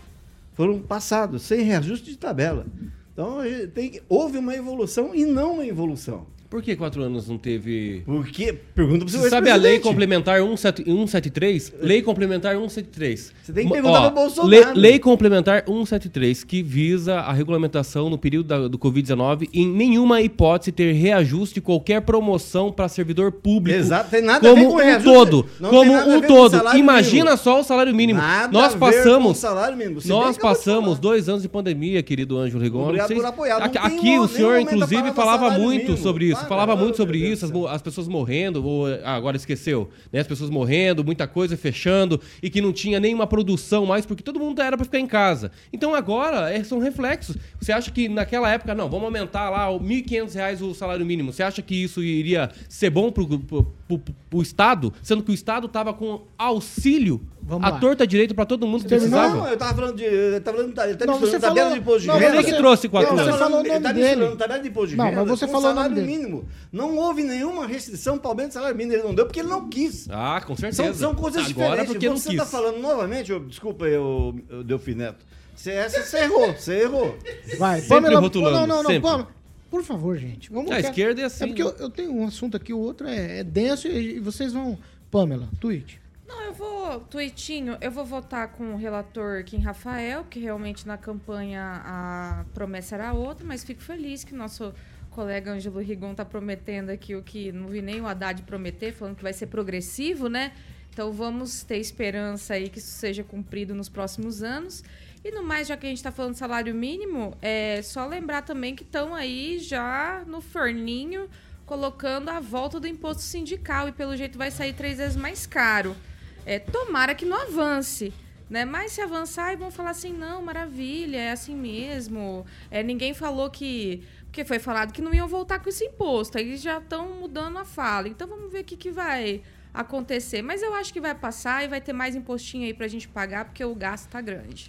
foram 0.52 0.78
passados, 0.80 1.42
sem 1.42 1.62
reajuste 1.62 2.10
de 2.10 2.18
tabela. 2.18 2.66
Então, 3.12 3.38
tem, 3.72 4.00
houve 4.08 4.38
uma 4.38 4.54
evolução 4.54 5.14
e 5.14 5.24
não 5.24 5.54
uma 5.54 5.66
evolução. 5.66 6.26
Por 6.54 6.62
que 6.62 6.76
quatro 6.76 7.02
anos 7.02 7.26
não 7.28 7.36
teve. 7.36 8.02
Por 8.06 8.24
quê? 8.28 8.54
Pergunta 8.76 9.04
pro 9.04 9.08
Você 9.08 9.28
sabe 9.28 9.50
a 9.50 9.56
lei 9.56 9.80
complementar 9.80 10.38
173? 10.40 11.72
Lei 11.80 12.00
complementar 12.00 12.54
173. 12.54 13.32
Você 13.42 13.52
tem 13.52 13.66
que 13.66 13.72
perguntar 13.72 13.98
ó, 14.02 14.06
pro 14.10 14.14
Bolsonaro. 14.22 14.48
Lei, 14.48 14.64
lei 14.72 14.98
complementar 15.00 15.64
173, 15.66 16.44
que 16.44 16.62
visa 16.62 17.16
a 17.16 17.32
regulamentação 17.32 18.08
no 18.08 18.16
período 18.16 18.46
da- 18.46 18.68
do 18.68 18.78
Covid-19 18.78 19.48
em 19.52 19.66
nenhuma 19.66 20.22
hipótese 20.22 20.70
ter 20.70 20.92
reajuste 20.92 21.56
de 21.56 21.60
qualquer 21.60 22.02
promoção 22.02 22.70
para 22.70 22.88
servidor 22.88 23.32
público. 23.32 23.76
Exato, 23.76 24.10
tem 24.10 24.22
nada 24.22 24.48
a 24.48 24.54
ver 24.54 24.60
como 24.60 24.70
com 24.70 24.76
um 24.76 24.78
reajuste. 24.78 25.12
todo. 25.12 25.46
Não 25.58 25.70
como 25.70 25.92
um 25.92 26.20
todo. 26.20 26.56
Imagina 26.76 27.24
mínimo. 27.24 27.36
só 27.42 27.58
o 27.58 27.64
salário 27.64 27.92
mínimo. 27.92 28.20
Nada 28.20 28.52
nós 28.52 28.66
a 28.66 28.68
ver 28.68 28.74
com 28.78 28.78
passamos. 28.86 29.38
salário 29.38 29.76
mínimo. 29.76 30.00
Nós 30.04 30.38
passamos 30.38 31.00
dois 31.00 31.28
anos 31.28 31.42
de 31.42 31.48
pandemia, 31.48 32.00
querido 32.00 32.38
Anjo 32.38 32.58
Rigon. 32.60 32.84
Obrigado 32.84 33.08
Vocês- 33.08 33.18
por 33.20 33.26
apoiar. 33.28 33.58
Não 33.58 33.66
Aqui, 33.66 33.78
aqui 33.78 34.18
um- 34.20 34.22
o 34.22 34.28
senhor, 34.28 34.60
inclusive, 34.60 35.10
falava 35.12 35.50
muito 35.58 35.96
sobre 35.96 36.26
isso. 36.26 36.43
Para, 36.44 36.48
falava 36.48 36.76
muito 36.76 36.96
sobre 36.96 37.18
isso, 37.18 37.44
as, 37.44 37.74
as 37.74 37.82
pessoas 37.82 38.08
morrendo, 38.08 38.64
ou, 38.64 38.86
ah, 38.86 39.14
agora 39.14 39.36
esqueceu, 39.36 39.90
né? 40.12 40.20
As 40.20 40.26
pessoas 40.26 40.50
morrendo, 40.50 41.04
muita 41.04 41.26
coisa 41.26 41.56
fechando, 41.56 42.20
e 42.42 42.48
que 42.50 42.60
não 42.60 42.72
tinha 42.72 43.00
nenhuma 43.00 43.26
produção 43.26 43.86
mais, 43.86 44.06
porque 44.06 44.22
todo 44.22 44.38
mundo 44.38 44.60
era 44.62 44.76
para 44.76 44.84
ficar 44.84 44.98
em 44.98 45.06
casa. 45.06 45.50
Então 45.72 45.94
agora 45.94 46.50
é, 46.52 46.62
são 46.62 46.78
reflexos. 46.78 47.36
Você 47.60 47.72
acha 47.72 47.90
que 47.90 48.08
naquela 48.08 48.50
época, 48.50 48.74
não, 48.74 48.88
vamos 48.88 49.04
aumentar 49.04 49.50
lá 49.50 49.70
o 49.70 49.80
1.500 49.80 50.34
reais 50.34 50.62
o 50.62 50.74
salário 50.74 51.04
mínimo. 51.04 51.32
Você 51.32 51.42
acha 51.42 51.62
que 51.62 51.74
isso 51.74 52.02
iria 52.02 52.50
ser 52.68 52.90
bom 52.90 53.10
pro, 53.10 53.38
pro, 53.38 53.74
pro- 53.88 54.00
pro 54.30 54.42
Estado? 54.42 54.92
Sendo 55.02 55.22
que 55.22 55.30
o 55.30 55.34
Estado 55.34 55.68
tava 55.68 55.92
com 55.92 56.22
auxílio 56.38 57.20
Vamos 57.42 57.66
à 57.66 57.70
lá. 57.72 57.78
torta 57.78 58.06
direita 58.06 58.34
para 58.34 58.46
todo 58.46 58.66
mundo 58.66 58.82
que 58.82 58.88
precisava. 58.88 59.36
Não, 59.36 59.48
eu 59.48 59.56
tava 59.56 59.74
falando 59.74 59.96
de. 59.96 60.04
Eu 60.04 60.40
tava 60.40 60.56
falando, 60.56 60.78
ele 60.82 60.96
tá 60.96 61.06
Não, 61.06 61.14
misturando 61.14 61.30
você 61.30 61.38
tabela 61.40 61.54
falou- 61.54 61.72
de 61.74 61.78
imposto 61.80 62.00
de 62.00 62.06
não, 62.06 62.14
renda. 62.18 62.34
Ele 62.36 62.44
que 62.44 62.54
trouxe 62.54 62.88
quatro 62.88 63.08
Ele 63.10 63.16
tá 63.16 63.22
anos. 63.22 63.34
Você 63.34 63.38
falou 63.38 63.46
o 63.46 63.50
falando- 63.50 63.66
ele 63.66 63.74
nome 63.74 63.82
tá 63.86 63.92
dele. 63.92 64.06
misturando 64.08 64.36
tabela 64.36 64.60
de 64.62 64.68
imposto 64.68 64.88
de 64.90 64.96
Não, 64.96 65.04
renda 65.04 65.16
mas 65.20 65.28
você 65.28 65.46
com 65.46 65.52
falou 65.52 65.66
o 65.70 65.74
nome 65.74 65.76
salário 65.88 65.94
dele. 66.06 66.18
mínimo. 66.18 66.44
Não 66.72 66.96
houve 66.96 67.22
nenhuma 67.22 67.66
restrição 67.66 68.18
para 68.18 68.30
aumento 68.30 68.48
do 68.48 68.54
salário 68.54 68.76
mínimo. 68.76 68.94
Ele 68.96 69.02
não 69.02 69.14
deu 69.14 69.26
porque 69.26 69.40
ele 69.40 69.48
não 69.48 69.68
quis. 69.68 70.08
Ah, 70.10 70.40
com 70.46 70.56
certeza. 70.56 70.82
São, 70.82 70.94
são 70.94 71.14
coisas 71.14 71.40
Agora 71.42 71.48
diferentes. 71.68 71.92
porque 71.92 72.08
não 72.08 72.16
você 72.16 72.28
quis. 72.30 72.38
tá 72.38 72.46
falando 72.46 72.78
novamente, 72.80 73.30
eu, 73.30 73.40
desculpa, 73.40 73.84
eu, 73.86 74.34
eu 74.48 74.64
Delfim 74.64 74.94
Neto. 74.94 75.24
Você, 75.54 75.70
essa 75.70 76.02
você 76.02 76.18
errou, 76.18 76.52
você 76.52 76.80
errou. 76.82 77.16
Vai, 77.58 77.80
Sempre 77.80 77.94
Pamela. 78.02 78.20
rotulando, 78.20 78.56
não, 78.58 78.66
não, 78.66 78.82
não, 78.82 78.90
sempre. 78.90 79.02
Pamela. 79.08 79.28
Por 79.74 79.82
favor, 79.82 80.16
gente. 80.16 80.52
Vamos 80.52 80.70
A 80.70 80.78
esquerda 80.78 81.20
é 81.20 81.24
assim, 81.24 81.42
É 81.42 81.46
porque 81.48 81.64
né? 81.64 81.70
eu, 81.70 81.76
eu 81.78 81.90
tenho 81.90 82.14
um 82.14 82.24
assunto 82.24 82.56
aqui, 82.56 82.72
o 82.72 82.78
outro 82.78 83.08
é, 83.08 83.40
é 83.40 83.44
denso 83.44 83.88
e, 83.88 84.18
e 84.18 84.20
vocês 84.20 84.52
vão. 84.52 84.78
Pamela, 85.10 85.48
tweet. 85.58 86.00
Não, 86.28 86.42
eu 86.42 86.52
vou, 86.52 87.00
Tuitinho, 87.00 87.76
eu 87.80 87.90
vou 87.90 88.04
votar 88.04 88.52
com 88.52 88.74
o 88.74 88.76
relator 88.76 89.42
Kim 89.42 89.58
Rafael, 89.58 90.24
que 90.30 90.38
realmente 90.38 90.86
na 90.86 90.96
campanha 90.96 91.82
a 91.84 92.44
promessa 92.54 92.94
era 92.94 93.12
outra, 93.12 93.44
mas 93.44 93.64
fico 93.64 93.82
feliz 93.82 94.22
que 94.22 94.32
nosso 94.32 94.72
colega 95.10 95.50
Ângelo 95.50 95.80
Rigon 95.80 96.14
tá 96.14 96.24
prometendo 96.24 96.90
aqui 96.90 97.16
o 97.16 97.22
que 97.22 97.50
não 97.50 97.66
vi 97.66 97.82
nem 97.82 98.00
o 98.00 98.06
Haddad 98.06 98.44
prometer, 98.44 98.92
falando 98.92 99.16
que 99.16 99.24
vai 99.24 99.32
ser 99.32 99.48
progressivo, 99.48 100.28
né? 100.28 100.52
Então 100.92 101.12
vamos 101.12 101.64
ter 101.64 101.78
esperança 101.78 102.54
aí 102.54 102.68
que 102.68 102.78
isso 102.78 102.92
seja 102.92 103.24
cumprido 103.24 103.74
nos 103.74 103.88
próximos 103.88 104.40
anos. 104.40 104.84
E 105.24 105.30
no 105.30 105.42
mais, 105.42 105.66
já 105.66 105.76
que 105.76 105.86
a 105.86 105.88
gente 105.88 105.98
está 105.98 106.12
falando 106.12 106.34
salário 106.34 106.74
mínimo, 106.74 107.34
é 107.40 107.80
só 107.82 108.06
lembrar 108.06 108.42
também 108.42 108.76
que 108.76 108.82
estão 108.82 109.14
aí 109.14 109.58
já 109.58 110.22
no 110.26 110.42
forninho 110.42 111.30
colocando 111.64 112.28
a 112.28 112.40
volta 112.40 112.78
do 112.78 112.86
imposto 112.86 113.22
sindical 113.22 113.88
e 113.88 113.92
pelo 113.92 114.14
jeito 114.14 114.36
vai 114.36 114.50
sair 114.50 114.74
três 114.74 114.98
vezes 114.98 115.16
mais 115.16 115.46
caro. 115.46 115.96
É, 116.44 116.58
tomara 116.58 117.14
que 117.14 117.24
não 117.24 117.40
avance. 117.40 118.12
Né? 118.50 118.66
Mas 118.66 118.92
se 118.92 119.00
avançar, 119.00 119.54
e 119.54 119.56
vão 119.56 119.70
falar 119.70 119.90
assim, 119.90 120.12
não, 120.12 120.42
maravilha, 120.42 121.16
é 121.16 121.30
assim 121.32 121.56
mesmo. 121.56 122.44
É, 122.70 122.82
ninguém 122.82 123.14
falou 123.14 123.48
que. 123.48 124.06
Porque 124.26 124.44
foi 124.44 124.58
falado 124.58 124.92
que 124.92 125.00
não 125.00 125.14
iam 125.14 125.26
voltar 125.26 125.58
com 125.60 125.70
esse 125.70 125.84
imposto. 125.84 126.36
Aí 126.36 126.54
já 126.58 126.76
estão 126.76 127.08
mudando 127.14 127.56
a 127.56 127.64
fala. 127.64 128.08
Então 128.08 128.28
vamos 128.28 128.52
ver 128.52 128.60
o 128.60 128.64
que, 128.64 128.76
que 128.76 128.90
vai 128.90 129.42
acontecer. 129.72 130.42
Mas 130.42 130.62
eu 130.62 130.74
acho 130.74 130.92
que 130.92 131.00
vai 131.00 131.14
passar 131.14 131.64
e 131.64 131.68
vai 131.68 131.80
ter 131.80 131.94
mais 131.94 132.14
impostinho 132.14 132.66
aí 132.66 132.74
pra 132.74 132.86
gente 132.86 133.08
pagar, 133.08 133.46
porque 133.46 133.64
o 133.64 133.74
gasto 133.74 134.10
tá 134.10 134.20
grande. 134.20 134.68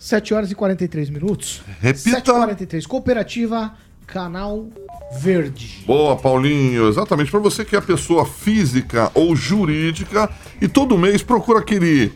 7 0.00 0.32
horas 0.32 0.50
e 0.50 0.54
43 0.54 1.10
minutos. 1.10 1.60
Repita. 1.78 2.10
7 2.10 2.30
e 2.30 2.32
43 2.32 2.86
Cooperativa 2.86 3.74
Canal 4.06 4.66
Verde. 5.12 5.84
Boa, 5.86 6.16
Paulinho. 6.16 6.88
Exatamente. 6.88 7.30
Para 7.30 7.38
você 7.38 7.66
que 7.66 7.76
é 7.76 7.80
pessoa 7.82 8.24
física 8.24 9.10
ou 9.14 9.36
jurídica 9.36 10.30
e 10.58 10.66
todo 10.66 10.96
mês 10.96 11.22
procura 11.22 11.58
aquele. 11.58 12.12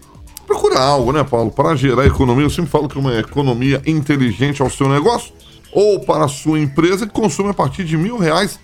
Procura 0.46 0.78
algo, 0.80 1.12
né, 1.12 1.22
Paulo, 1.22 1.50
para 1.50 1.76
gerar 1.76 2.06
economia. 2.06 2.46
Eu 2.46 2.50
sempre 2.50 2.70
falo 2.70 2.88
que 2.88 2.98
uma 2.98 3.18
economia 3.18 3.82
inteligente 3.86 4.62
ao 4.62 4.70
seu 4.70 4.88
negócio 4.88 5.34
ou 5.70 6.00
para 6.00 6.24
a 6.24 6.28
sua 6.28 6.58
empresa 6.58 7.06
que 7.06 7.12
consome 7.12 7.50
a 7.50 7.54
partir 7.54 7.84
de 7.84 7.98
mil 7.98 8.16
reais 8.16 8.58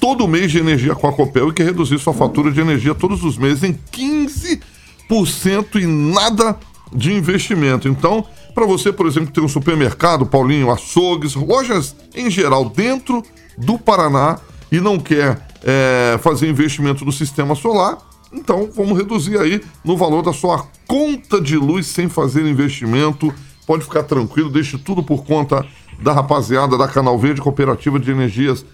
todo 0.00 0.26
mês 0.26 0.50
de 0.50 0.58
energia 0.58 0.94
com 0.94 1.06
a 1.06 1.12
Copel 1.12 1.50
e 1.50 1.52
quer 1.52 1.64
reduzir 1.64 1.98
sua 1.98 2.14
fatura 2.14 2.50
de 2.50 2.60
energia 2.60 2.94
todos 2.94 3.22
os 3.22 3.36
meses 3.36 3.62
em 3.62 3.78
15% 3.92 5.74
e 5.74 5.86
nada 5.86 6.58
de 6.92 7.12
investimento. 7.12 7.88
Então, 7.88 8.26
para 8.56 8.64
você, 8.64 8.90
por 8.90 9.06
exemplo, 9.06 9.26
que 9.26 9.34
tem 9.34 9.44
um 9.44 9.48
supermercado, 9.48 10.24
Paulinho, 10.24 10.70
açougues, 10.70 11.34
lojas 11.34 11.94
em 12.14 12.30
geral 12.30 12.70
dentro 12.70 13.22
do 13.58 13.78
Paraná 13.78 14.38
e 14.72 14.80
não 14.80 14.98
quer 14.98 15.46
é, 15.62 16.18
fazer 16.22 16.48
investimento 16.48 17.04
no 17.04 17.12
sistema 17.12 17.54
solar, 17.54 17.98
então 18.32 18.70
vamos 18.74 18.96
reduzir 18.96 19.38
aí 19.38 19.60
no 19.84 19.94
valor 19.94 20.22
da 20.22 20.32
sua 20.32 20.66
conta 20.88 21.38
de 21.38 21.54
luz 21.58 21.86
sem 21.88 22.08
fazer 22.08 22.46
investimento. 22.46 23.30
Pode 23.66 23.84
ficar 23.84 24.04
tranquilo, 24.04 24.48
deixe 24.48 24.78
tudo 24.78 25.02
por 25.02 25.26
conta 25.26 25.62
da 26.00 26.14
rapaziada 26.14 26.78
da 26.78 26.88
Canal 26.88 27.18
Verde 27.18 27.42
Cooperativa 27.42 28.00
de 28.00 28.10
Energias 28.10 28.64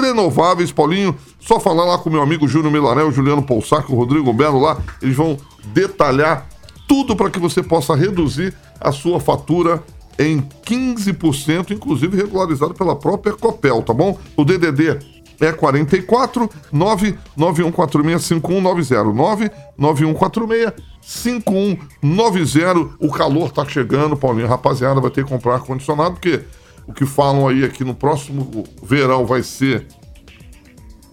Renováveis. 0.00 0.72
Paulinho, 0.72 1.14
só 1.38 1.60
falar 1.60 1.84
lá 1.84 1.98
com 1.98 2.08
meu 2.08 2.22
amigo 2.22 2.48
Júnior 2.48 2.72
Milarel, 2.72 3.12
Juliano 3.12 3.42
Poussac, 3.42 3.92
o 3.92 3.96
Rodrigo 3.96 4.32
Belo 4.32 4.58
lá, 4.58 4.78
eles 5.02 5.14
vão 5.14 5.36
detalhar 5.74 6.48
tudo 6.90 7.14
para 7.14 7.30
que 7.30 7.38
você 7.38 7.62
possa 7.62 7.94
reduzir 7.94 8.52
a 8.80 8.90
sua 8.90 9.20
fatura 9.20 9.80
em 10.18 10.42
15%, 10.66 11.70
inclusive 11.70 12.16
regularizado 12.16 12.74
pela 12.74 12.96
própria 12.96 13.32
Copel, 13.32 13.80
tá 13.80 13.94
bom? 13.94 14.18
O 14.36 14.44
DDD 14.44 14.98
é 15.38 15.52
44 15.52 16.50
99146 16.72 18.22
5190 18.24 19.04
99146 19.04 20.72
5190. 21.00 22.96
O 22.98 23.08
calor 23.08 23.52
tá 23.52 23.64
chegando, 23.64 24.16
Paulinho. 24.16 24.48
Rapaziada, 24.48 25.00
vai 25.00 25.12
ter 25.12 25.22
que 25.22 25.30
comprar 25.30 25.54
ar-condicionado, 25.54 26.14
porque 26.14 26.40
o 26.88 26.92
que 26.92 27.06
falam 27.06 27.46
aí 27.46 27.62
é 27.62 27.68
que 27.68 27.84
no 27.84 27.94
próximo 27.94 28.64
verão 28.82 29.24
vai 29.24 29.44
ser 29.44 29.86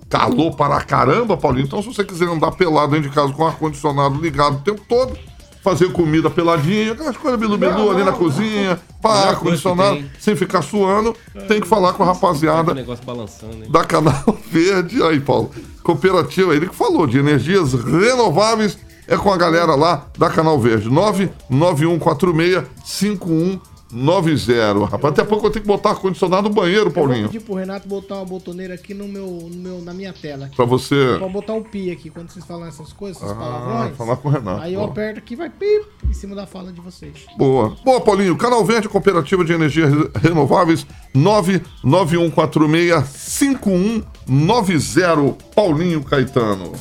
calor 0.09 0.55
para 0.55 0.81
caramba, 0.81 1.37
Paulinho. 1.37 1.67
Então, 1.67 1.83
se 1.83 1.87
você 1.87 2.03
quiser 2.03 2.27
andar 2.27 2.53
pelado 2.53 2.93
dentro 2.93 3.09
de 3.09 3.15
casa 3.15 3.31
com 3.31 3.45
ar-condicionado 3.45 4.19
ligado 4.19 4.55
o 4.55 4.61
tempo 4.61 4.81
todo, 4.89 5.15
fazer 5.67 5.91
comida 5.91 6.29
peladinha, 6.29 6.93
aquelas 6.93 7.17
coisas 7.17 7.37
bilu-bilu 7.37 7.91
ali 7.91 8.01
na 8.01 8.13
cozinha, 8.13 8.79
pá, 9.01 9.35
que 9.35 9.43
tem. 9.95 10.09
sem 10.17 10.33
ficar 10.33 10.61
suando, 10.61 11.13
tem 11.45 11.59
que 11.59 11.67
falar 11.67 11.91
com 11.91 12.03
a 12.03 12.05
rapaziada 12.05 12.73
da 13.69 13.83
Canal 13.83 14.23
Verde. 14.49 15.03
Aí, 15.03 15.19
Paulo. 15.19 15.51
Cooperativa, 15.83 16.55
ele 16.55 16.69
que 16.69 16.75
falou, 16.75 17.05
de 17.05 17.19
energias 17.19 17.73
renováveis. 17.73 18.77
É 19.09 19.15
com 19.15 19.31
a 19.31 19.37
galera 19.37 19.73
lá 19.73 20.05
da 20.17 20.29
Canal 20.29 20.59
Verde. 20.59 20.89
99146 20.89 22.63
5190. 23.89 24.85
Rapaz, 24.85 25.13
até 25.13 25.23
pouco 25.23 25.47
eu 25.47 25.51
tenho 25.51 25.63
que 25.63 25.67
botar 25.67 25.89
ar-condicionado 25.91 26.49
no 26.49 26.55
banheiro, 26.55 26.87
Eu 26.87 26.91
vou 26.91 27.05
Paulinho. 27.05 27.27
pedir 27.27 27.39
pro 27.41 27.53
Renato 27.55 27.87
botar 27.87 28.15
uma 28.15 28.25
botoneira 28.25 28.73
aqui 28.73 28.93
no 28.93 29.07
meu, 29.07 29.47
no 29.51 29.57
meu, 29.57 29.81
na 29.81 29.93
minha 29.93 30.11
tela. 30.13 30.49
Pra 30.55 30.65
você- 30.65 31.15
Pra 31.17 31.27
botar 31.29 31.53
um 31.53 31.63
pi 31.63 31.89
aqui, 31.91 32.09
quando 32.09 32.29
vocês 32.29 32.43
falam 32.45 32.67
essas 32.67 32.91
coisas, 32.93 33.21
essas 33.21 33.35
Ah, 33.35 33.39
palavrões. 33.39 33.95
falar 33.97 34.17
com 34.17 34.27
o 34.27 34.31
Renato, 34.31 34.61
Aí 34.61 34.73
eu 34.73 34.79
boa. 34.81 34.91
aperto 34.91 35.19
aqui 35.19 35.33
e 35.33 35.37
vai 35.37 35.49
pi 35.49 35.81
em 36.09 36.13
cima 36.13 36.35
da 36.35 36.45
fala 36.45 36.71
de 36.73 36.81
vocês. 36.81 37.25
Boa. 37.37 37.75
Boa, 37.85 38.01
Paulinho. 38.01 38.35
Canal 38.35 38.65
Verde, 38.65 38.89
Cooperativa 38.89 39.45
de 39.45 39.53
Energias 39.53 39.89
Renováveis, 40.21 40.85
99146 41.13 43.05
5190. 43.05 45.37
Paulinho 45.55 46.03
Caetano. 46.03 46.73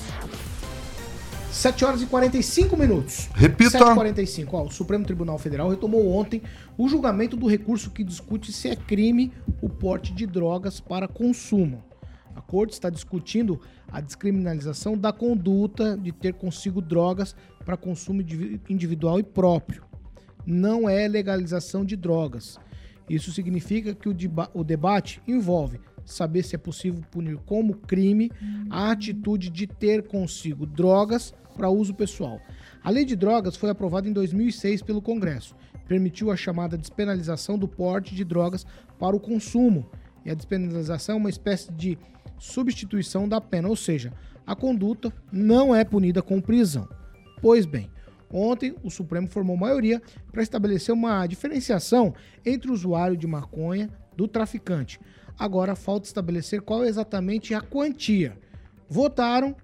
7 1.56 1.84
horas 1.84 2.02
e 2.02 2.06
45 2.06 2.76
minutos. 2.76 3.28
Repita. 3.34 3.70
7 3.78 3.90
e 3.90 3.94
45 3.94 4.56
Ó, 4.56 4.64
o 4.64 4.70
Supremo 4.70 5.04
Tribunal 5.04 5.38
Federal 5.38 5.68
retomou 5.70 6.12
ontem 6.12 6.42
o 6.76 6.88
julgamento 6.88 7.36
do 7.36 7.46
recurso 7.46 7.90
que 7.90 8.04
discute 8.04 8.52
se 8.52 8.68
é 8.68 8.76
crime 8.76 9.32
o 9.62 9.68
porte 9.68 10.12
de 10.12 10.26
drogas 10.26 10.80
para 10.80 11.08
consumo. 11.08 11.82
A 12.34 12.42
corte 12.42 12.74
está 12.74 12.90
discutindo 12.90 13.58
a 13.90 14.00
descriminalização 14.02 14.96
da 14.98 15.12
conduta 15.12 15.96
de 15.96 16.12
ter 16.12 16.34
consigo 16.34 16.82
drogas 16.82 17.34
para 17.64 17.76
consumo 17.76 18.20
indivi- 18.20 18.60
individual 18.68 19.18
e 19.18 19.22
próprio. 19.22 19.82
Não 20.44 20.86
é 20.88 21.08
legalização 21.08 21.84
de 21.84 21.96
drogas. 21.96 22.58
Isso 23.08 23.32
significa 23.32 23.94
que 23.94 24.08
o, 24.08 24.12
deba- 24.12 24.50
o 24.52 24.62
debate 24.62 25.22
envolve 25.26 25.80
saber 26.06 26.42
se 26.42 26.54
é 26.54 26.58
possível 26.58 27.02
punir 27.10 27.36
como 27.44 27.74
crime 27.74 28.30
a 28.70 28.90
atitude 28.90 29.50
de 29.50 29.66
ter 29.66 30.06
consigo 30.06 30.64
drogas 30.64 31.34
para 31.56 31.68
uso 31.70 31.94
pessoal. 31.94 32.40
A 32.82 32.90
lei 32.90 33.04
de 33.04 33.16
drogas 33.16 33.56
foi 33.56 33.70
aprovada 33.70 34.08
em 34.08 34.12
2006 34.12 34.82
pelo 34.82 35.02
Congresso. 35.02 35.56
Permitiu 35.88 36.30
a 36.30 36.36
chamada 36.36 36.76
despenalização 36.76 37.58
do 37.58 37.66
porte 37.66 38.14
de 38.14 38.24
drogas 38.24 38.66
para 38.98 39.16
o 39.16 39.20
consumo. 39.20 39.88
E 40.24 40.30
a 40.30 40.34
despenalização 40.34 41.16
é 41.16 41.18
uma 41.18 41.30
espécie 41.30 41.72
de 41.72 41.98
substituição 42.38 43.28
da 43.28 43.40
pena, 43.40 43.68
ou 43.68 43.76
seja, 43.76 44.12
a 44.46 44.54
conduta 44.54 45.12
não 45.32 45.74
é 45.74 45.84
punida 45.84 46.22
com 46.22 46.40
prisão. 46.40 46.88
Pois 47.40 47.66
bem, 47.66 47.90
ontem 48.30 48.74
o 48.82 48.90
Supremo 48.90 49.28
formou 49.28 49.56
maioria 49.56 50.00
para 50.30 50.42
estabelecer 50.42 50.94
uma 50.94 51.26
diferenciação 51.26 52.14
entre 52.44 52.70
o 52.70 52.74
usuário 52.74 53.16
de 53.16 53.26
maconha 53.26 53.90
do 54.16 54.28
traficante. 54.28 55.00
Agora 55.38 55.76
falta 55.76 56.06
estabelecer 56.06 56.62
qual 56.62 56.84
é 56.84 56.88
exatamente 56.88 57.54
a 57.54 57.60
quantia. 57.60 58.38
Votaram 58.88 59.54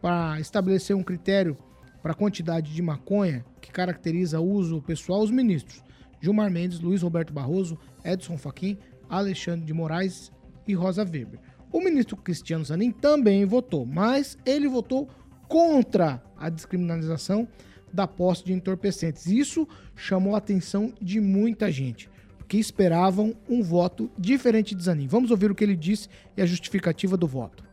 para 0.00 0.38
estabelecer 0.40 0.94
um 0.94 1.02
critério 1.02 1.56
para 2.02 2.12
a 2.12 2.16
quantidade 2.16 2.74
de 2.74 2.82
maconha 2.82 3.44
que 3.60 3.72
caracteriza 3.72 4.40
o 4.40 4.48
uso 4.48 4.82
pessoal 4.82 5.22
os 5.22 5.30
ministros 5.30 5.82
Gilmar 6.20 6.50
Mendes, 6.50 6.80
Luiz 6.80 7.02
Roberto 7.02 7.32
Barroso, 7.32 7.78
Edson 8.04 8.36
Fachin, 8.36 8.78
Alexandre 9.08 9.64
de 9.64 9.72
Moraes 9.72 10.32
e 10.66 10.74
Rosa 10.74 11.02
Weber. 11.02 11.38
O 11.72 11.80
ministro 11.80 12.16
Cristiano 12.16 12.64
Zanin 12.64 12.90
também 12.90 13.44
votou, 13.44 13.84
mas 13.84 14.38
ele 14.44 14.68
votou 14.68 15.08
contra 15.48 16.22
a 16.36 16.48
descriminalização 16.48 17.46
da 17.92 18.06
posse 18.06 18.44
de 18.44 18.52
entorpecentes. 18.52 19.26
Isso 19.26 19.68
chamou 19.94 20.34
a 20.34 20.38
atenção 20.38 20.92
de 21.00 21.20
muita 21.20 21.70
gente, 21.70 22.10
que 22.48 22.58
esperavam 22.58 23.34
um 23.48 23.62
voto 23.62 24.10
diferente 24.16 24.74
de 24.74 24.82
Zanin. 24.82 25.08
Vamos 25.08 25.30
ouvir 25.30 25.50
o 25.50 25.54
que 25.54 25.64
ele 25.64 25.76
disse 25.76 26.08
e 26.36 26.42
a 26.42 26.46
justificativa 26.46 27.16
do 27.16 27.26
voto. 27.26 27.64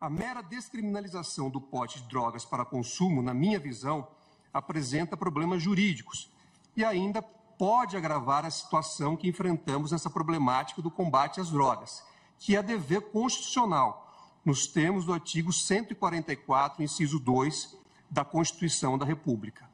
A 0.00 0.08
mera 0.08 0.42
descriminalização 0.42 1.50
do 1.50 1.60
pote 1.60 2.00
de 2.00 2.08
drogas 2.08 2.44
para 2.44 2.64
consumo, 2.64 3.22
na 3.22 3.34
minha 3.34 3.58
visão, 3.58 4.08
apresenta 4.52 5.16
problemas 5.16 5.62
jurídicos 5.62 6.30
e 6.76 6.84
ainda 6.84 7.22
pode 7.22 7.96
agravar 7.96 8.46
a 8.46 8.50
situação 8.50 9.16
que 9.16 9.28
enfrentamos 9.28 9.92
nessa 9.92 10.08
problemática 10.08 10.80
do 10.80 10.90
combate 10.90 11.40
às 11.40 11.50
drogas, 11.50 12.02
que 12.38 12.56
é 12.56 12.62
dever 12.62 13.02
constitucional, 13.10 14.06
nos 14.42 14.66
termos 14.66 15.04
do 15.04 15.12
artigo 15.12 15.52
144, 15.52 16.82
inciso 16.82 17.20
2 17.20 17.76
da 18.10 18.24
Constituição 18.24 18.96
da 18.96 19.04
República. 19.04 19.69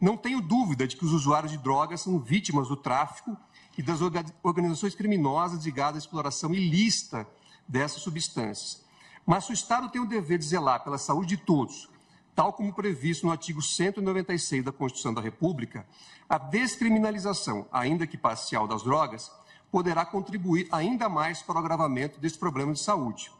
Não 0.00 0.16
tenho 0.16 0.42
dúvida 0.42 0.86
de 0.86 0.96
que 0.96 1.04
os 1.04 1.12
usuários 1.12 1.52
de 1.52 1.58
drogas 1.58 2.02
são 2.02 2.18
vítimas 2.18 2.68
do 2.68 2.76
tráfico 2.76 3.36
e 3.78 3.82
das 3.82 4.00
organizações 4.42 4.94
criminosas 4.94 5.64
ligadas 5.64 5.96
à 5.96 5.98
exploração 5.98 6.54
ilícita 6.54 7.26
dessas 7.66 8.02
substâncias. 8.02 8.84
Mas 9.24 9.48
o 9.48 9.52
Estado 9.52 9.88
tem 9.88 10.00
o 10.00 10.06
dever 10.06 10.38
de 10.38 10.44
zelar 10.44 10.84
pela 10.84 10.98
saúde 10.98 11.36
de 11.36 11.42
todos, 11.42 11.88
tal 12.34 12.52
como 12.52 12.72
previsto 12.72 13.26
no 13.26 13.32
artigo 13.32 13.62
196 13.62 14.64
da 14.64 14.70
Constituição 14.70 15.14
da 15.14 15.20
República, 15.20 15.86
a 16.28 16.38
descriminalização, 16.38 17.66
ainda 17.72 18.06
que 18.06 18.18
parcial, 18.18 18.68
das 18.68 18.82
drogas 18.82 19.32
poderá 19.70 20.04
contribuir 20.04 20.68
ainda 20.70 21.08
mais 21.08 21.42
para 21.42 21.56
o 21.56 21.58
agravamento 21.58 22.20
desse 22.20 22.38
problema 22.38 22.72
de 22.72 22.80
saúde. 22.80 23.32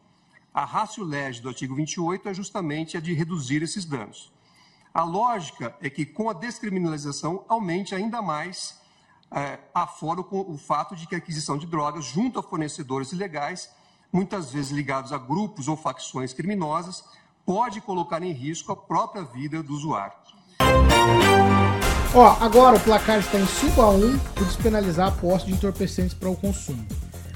A 0.53 0.65
ratio 0.65 1.05
legis 1.05 1.41
do 1.41 1.51
artigo 1.51 1.75
28 1.75 2.29
é 2.31 2.35
justamente 2.35 2.97
a 2.97 3.01
de 3.01 3.13
reduzir 3.13 3.63
esses 3.63 3.85
danos. 3.85 4.33
A 4.97 5.05
lógica 5.05 5.77
é 5.83 5.91
que, 5.91 6.07
com 6.07 6.31
a 6.31 6.33
descriminalização, 6.33 7.45
aumente 7.51 7.95
ainda 7.95 8.23
mais 8.23 8.81
é, 9.31 9.59
afora 9.75 10.23
o, 10.23 10.55
o 10.55 10.57
fato 10.57 10.97
de 10.97 11.07
que 11.07 11.15
a 11.15 11.19
aquisição 11.19 11.59
de 11.59 11.67
drogas 11.67 12.07
junto 12.07 12.41
a 12.41 12.43
fornecedores 12.43 13.13
ilegais, 13.13 13.69
muitas 14.11 14.51
vezes 14.51 14.71
ligados 14.71 15.13
a 15.13 15.19
grupos 15.19 15.69
ou 15.69 15.77
facções 15.77 16.33
criminosas, 16.33 17.05
pode 17.45 17.79
colocar 17.83 18.23
em 18.23 18.33
risco 18.33 18.73
a 18.73 18.77
própria 18.77 19.23
vida 19.23 19.63
do 19.63 19.75
usuário. 19.75 20.17
Ó, 22.15 22.29
agora 22.41 22.79
o 22.79 22.81
placar 22.81 23.19
está 23.19 23.39
em 23.39 23.47
5 23.47 23.83
a 23.83 23.91
1 23.91 24.19
por 24.19 24.47
despenalizar 24.47 25.09
a 25.09 25.13
posse 25.13 25.45
de 25.45 25.53
entorpecentes 25.53 26.15
para 26.15 26.31
o 26.31 26.37
consumo. 26.37 26.87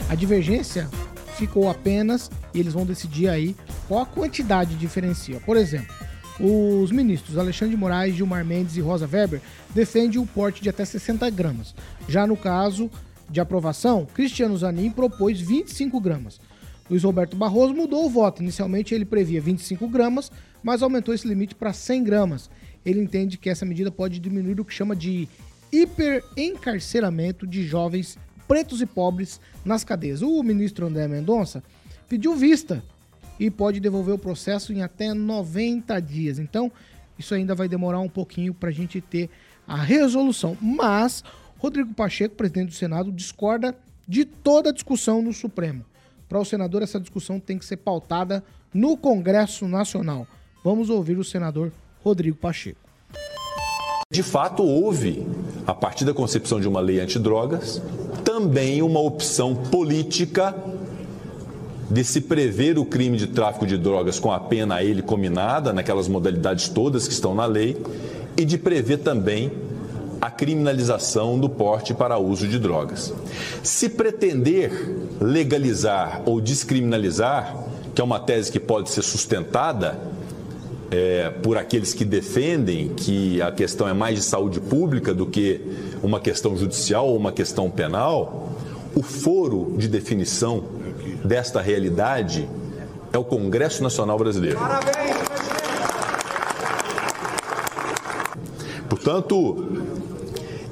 A 0.08 0.14
divergência 0.14 0.88
ficou 1.36 1.68
apenas 1.68 2.30
e 2.54 2.58
eles 2.58 2.72
vão 2.72 2.86
decidir 2.86 3.28
aí 3.28 3.54
qual 3.86 4.00
a 4.00 4.06
quantidade 4.06 4.76
diferencia. 4.76 5.38
Por 5.40 5.58
exemplo, 5.58 5.94
os 6.40 6.90
ministros 6.90 7.36
Alexandre 7.36 7.74
de 7.74 7.80
Moraes, 7.80 8.14
Gilmar 8.14 8.44
Mendes 8.44 8.76
e 8.76 8.80
Rosa 8.80 9.06
Weber 9.06 9.40
defendem 9.74 10.18
o 10.18 10.26
porte 10.26 10.62
de 10.62 10.70
até 10.70 10.84
60 10.84 11.28
gramas. 11.30 11.74
Já 12.08 12.26
no 12.26 12.36
caso 12.36 12.90
de 13.28 13.40
aprovação, 13.40 14.06
Cristiano 14.06 14.56
Zanin 14.56 14.90
propôs 14.90 15.40
25 15.40 16.00
gramas. 16.00 16.40
Luiz 16.88 17.04
Roberto 17.04 17.36
Barroso 17.36 17.74
mudou 17.74 18.06
o 18.06 18.10
voto. 18.10 18.42
Inicialmente 18.42 18.94
ele 18.94 19.04
previa 19.04 19.40
25 19.40 19.86
gramas, 19.86 20.32
mas 20.62 20.82
aumentou 20.82 21.14
esse 21.14 21.28
limite 21.28 21.54
para 21.54 21.72
100 21.72 22.02
gramas. 22.02 22.50
Ele 22.84 23.00
entende 23.00 23.36
que 23.36 23.50
essa 23.50 23.64
medida 23.64 23.90
pode 23.90 24.18
diminuir 24.18 24.58
o 24.60 24.64
que 24.64 24.74
chama 24.74 24.96
de 24.96 25.28
hiperencarceramento 25.70 27.46
de 27.46 27.64
jovens 27.64 28.18
pretos 28.48 28.80
e 28.80 28.86
pobres 28.86 29.40
nas 29.64 29.84
cadeias. 29.84 30.22
O 30.22 30.42
ministro 30.42 30.86
André 30.86 31.06
Mendonça 31.06 31.62
pediu 32.08 32.34
vista 32.34 32.82
e 33.40 33.50
pode 33.50 33.80
devolver 33.80 34.14
o 34.14 34.18
processo 34.18 34.70
em 34.70 34.82
até 34.82 35.14
90 35.14 35.98
dias. 36.00 36.38
Então, 36.38 36.70
isso 37.18 37.34
ainda 37.34 37.54
vai 37.54 37.68
demorar 37.68 37.98
um 37.98 38.08
pouquinho 38.08 38.52
para 38.52 38.68
a 38.68 38.72
gente 38.72 39.00
ter 39.00 39.30
a 39.66 39.76
resolução. 39.76 40.56
Mas 40.60 41.24
Rodrigo 41.58 41.94
Pacheco, 41.94 42.36
presidente 42.36 42.68
do 42.68 42.74
Senado, 42.74 43.10
discorda 43.10 43.74
de 44.06 44.26
toda 44.26 44.68
a 44.68 44.72
discussão 44.72 45.22
no 45.22 45.32
Supremo. 45.32 45.84
Para 46.28 46.38
o 46.38 46.44
senador, 46.44 46.82
essa 46.82 47.00
discussão 47.00 47.40
tem 47.40 47.58
que 47.58 47.64
ser 47.64 47.78
pautada 47.78 48.44
no 48.74 48.96
Congresso 48.96 49.66
Nacional. 49.66 50.26
Vamos 50.62 50.90
ouvir 50.90 51.18
o 51.18 51.24
senador 51.24 51.72
Rodrigo 52.04 52.36
Pacheco. 52.36 52.78
De 54.12 54.22
fato, 54.22 54.62
houve, 54.62 55.26
a 55.66 55.72
partir 55.72 56.04
da 56.04 56.12
concepção 56.12 56.60
de 56.60 56.68
uma 56.68 56.80
lei 56.80 57.00
antidrogas, 57.00 57.80
também 58.24 58.82
uma 58.82 59.00
opção 59.00 59.54
política 59.54 60.54
de 61.90 62.04
se 62.04 62.20
prever 62.20 62.78
o 62.78 62.84
crime 62.84 63.16
de 63.16 63.26
tráfico 63.26 63.66
de 63.66 63.76
drogas 63.76 64.20
com 64.20 64.30
a 64.30 64.38
pena 64.38 64.76
a 64.76 64.84
ele 64.84 65.02
combinada, 65.02 65.72
naquelas 65.72 66.06
modalidades 66.06 66.68
todas 66.68 67.08
que 67.08 67.12
estão 67.12 67.34
na 67.34 67.46
lei, 67.46 67.76
e 68.36 68.44
de 68.44 68.56
prever 68.56 68.98
também 68.98 69.50
a 70.20 70.30
criminalização 70.30 71.38
do 71.38 71.48
porte 71.48 71.92
para 71.92 72.18
uso 72.18 72.46
de 72.46 72.58
drogas. 72.58 73.12
Se 73.62 73.88
pretender 73.88 74.70
legalizar 75.20 76.22
ou 76.26 76.40
descriminalizar, 76.40 77.56
que 77.94 78.00
é 78.00 78.04
uma 78.04 78.20
tese 78.20 78.52
que 78.52 78.60
pode 78.60 78.90
ser 78.90 79.02
sustentada 79.02 79.98
é, 80.90 81.30
por 81.42 81.56
aqueles 81.56 81.94
que 81.94 82.04
defendem 82.04 82.88
que 82.90 83.40
a 83.40 83.50
questão 83.50 83.88
é 83.88 83.94
mais 83.94 84.16
de 84.16 84.24
saúde 84.24 84.60
pública 84.60 85.14
do 85.14 85.26
que 85.26 85.60
uma 86.02 86.20
questão 86.20 86.56
judicial 86.56 87.08
ou 87.08 87.16
uma 87.16 87.32
questão 87.32 87.70
penal, 87.70 88.50
o 88.94 89.02
foro 89.02 89.74
de 89.78 89.88
definição 89.88 90.64
desta 91.24 91.60
realidade 91.60 92.48
é 93.12 93.18
o 93.18 93.24
Congresso 93.24 93.82
Nacional 93.82 94.18
Brasileiro. 94.18 94.58
Parabéns, 94.58 95.30
Portanto, 98.88 99.66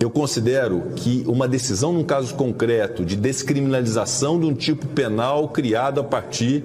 eu 0.01 0.11
considero 0.11 0.82
que 0.96 1.24
uma 1.26 1.49
decisão 1.49 1.92
num 1.92 2.05
caso 2.05 2.34
concreto 2.34 3.05
de 3.05 3.16
descriminalização 3.16 4.38
de 4.38 4.44
um 4.44 4.55
tipo 4.55 4.86
penal 4.88 5.49
criado 5.49 6.01
a 6.01 6.05
partir 6.05 6.64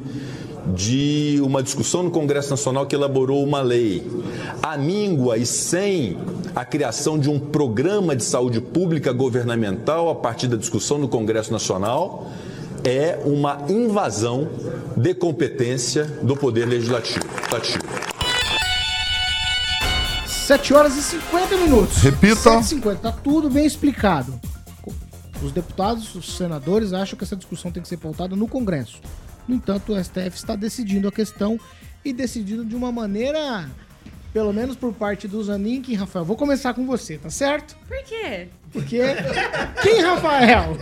de 0.76 1.40
uma 1.44 1.62
discussão 1.62 2.04
no 2.04 2.12
Congresso 2.12 2.50
Nacional 2.50 2.86
que 2.86 2.96
elaborou 2.96 3.44
uma 3.44 3.62
lei, 3.62 4.06
à 4.62 4.78
míngua 4.78 5.38
e 5.38 5.46
sem 5.46 6.18
a 6.56 6.66
criação 6.66 7.18
de 7.20 7.30
um 7.30 7.40
programa 7.40 8.16
de 8.16 8.24
saúde 8.24 8.60
pública 8.60 9.12
governamental 9.12 10.10
a 10.10 10.16
partir 10.16 10.48
da 10.48 10.58
discussão 10.58 10.98
no 10.98 11.08
Congresso 11.08 11.52
Nacional, 11.52 12.30
é 12.86 13.20
uma 13.24 13.66
invasão 13.70 14.50
de 14.98 15.14
competência 15.14 16.04
do 16.04 16.36
Poder 16.36 16.66
Legislativo. 16.66 17.26
7 20.26 20.74
horas 20.74 20.98
e 20.98 21.02
50 21.02 21.58
minutos. 21.58 21.98
Repita. 21.98 22.36
7 22.36 22.62
e 22.62 22.64
50, 22.66 23.00
tá 23.00 23.12
tudo 23.12 23.50
bem 23.50 23.66
explicado. 23.66 24.40
Os 25.42 25.52
deputados, 25.52 26.14
os 26.16 26.36
senadores 26.36 26.94
acham 26.94 27.18
que 27.18 27.24
essa 27.24 27.36
discussão 27.36 27.72
tem 27.72 27.82
que 27.82 27.88
ser 27.88 27.98
pautada 27.98 28.36
no 28.36 28.48
Congresso. 28.48 29.00
No 29.48 29.56
entanto, 29.56 29.94
o 29.94 30.04
STF 30.04 30.36
está 30.36 30.56
decidindo 30.56 31.08
a 31.08 31.12
questão 31.12 31.60
e 32.04 32.12
decidindo 32.12 32.66
de 32.66 32.76
uma 32.76 32.92
maneira, 32.92 33.70
pelo 34.34 34.54
menos 34.54 34.76
por 34.76 34.94
parte 34.94 35.28
do 35.28 35.42
Zanin, 35.44 35.82
Rafael. 35.96 36.26
Vou 36.26 36.36
começar 36.36 36.74
com 36.74 36.86
você, 36.86 37.18
tá 37.18 37.30
certo? 37.30 37.78
Por 37.88 38.04
quê? 38.04 38.50
Porque. 38.72 39.00
Quem, 39.82 40.02
Rafael? 40.02 40.78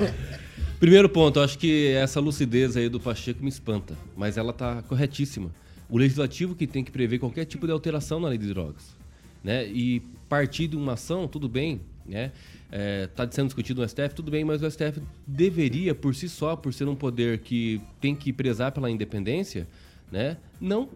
Primeiro 0.82 1.08
ponto, 1.08 1.40
acho 1.40 1.58
que 1.58 1.94
essa 1.94 2.20
lucidez 2.20 2.76
aí 2.76 2.90
do 2.90 3.00
Pacheco 3.00 3.42
me 3.42 3.50
espanta, 3.50 3.96
mas 4.18 4.36
ela 4.36 4.52
tá 4.52 4.82
corretíssima. 4.82 5.50
O 5.88 5.98
legislativo 5.98 6.56
que 6.56 6.68
tem 6.68 6.84
que 6.84 6.92
prever 6.92 7.20
qualquer 7.20 7.46
tipo 7.46 7.66
de 7.66 7.72
alteração 7.72 8.20
na 8.20 8.28
lei 8.28 8.38
de 8.38 8.48
drogas 8.48 9.00
né? 9.44 9.66
E 9.68 10.02
partir 10.30 10.68
de 10.68 10.76
uma 10.76 10.94
ação, 10.94 11.28
tudo 11.28 11.50
bem, 11.50 11.82
né? 12.06 12.32
É, 12.72 13.10
sendo 13.32 13.48
discutido 13.48 13.82
no 13.82 13.88
STF, 13.88 14.16
tudo 14.16 14.32
bem, 14.32 14.46
mas 14.46 14.62
o 14.62 14.70
STF 14.70 15.02
deveria, 15.26 15.94
por 15.94 16.16
si 16.16 16.30
só, 16.30 16.56
por 16.56 16.74
ser 16.74 16.88
um 16.88 16.96
poder 16.96 17.40
que 17.40 17.82
tem 18.00 18.16
que 18.16 18.32
prezar 18.32 18.72
pela 18.72 18.90
independência, 18.90 19.68
né? 20.12 20.38
Não 20.60 20.90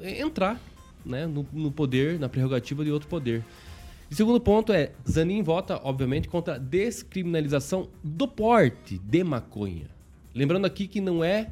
entrar 0.00 0.60
né? 1.04 1.26
no, 1.26 1.46
no 1.52 1.70
poder, 1.70 2.18
na 2.18 2.28
prerrogativa 2.28 2.84
de 2.84 2.90
outro 2.90 3.08
poder. 3.08 3.42
E 4.12 4.14
segundo 4.14 4.38
ponto 4.38 4.74
é, 4.74 4.90
Zanin 5.10 5.42
vota, 5.42 5.80
obviamente, 5.82 6.28
contra 6.28 6.56
a 6.56 6.58
descriminalização 6.58 7.88
do 8.04 8.28
porte 8.28 8.98
de 8.98 9.24
maconha. 9.24 9.86
Lembrando 10.34 10.66
aqui 10.66 10.86
que 10.86 11.00
não 11.00 11.24
é 11.24 11.48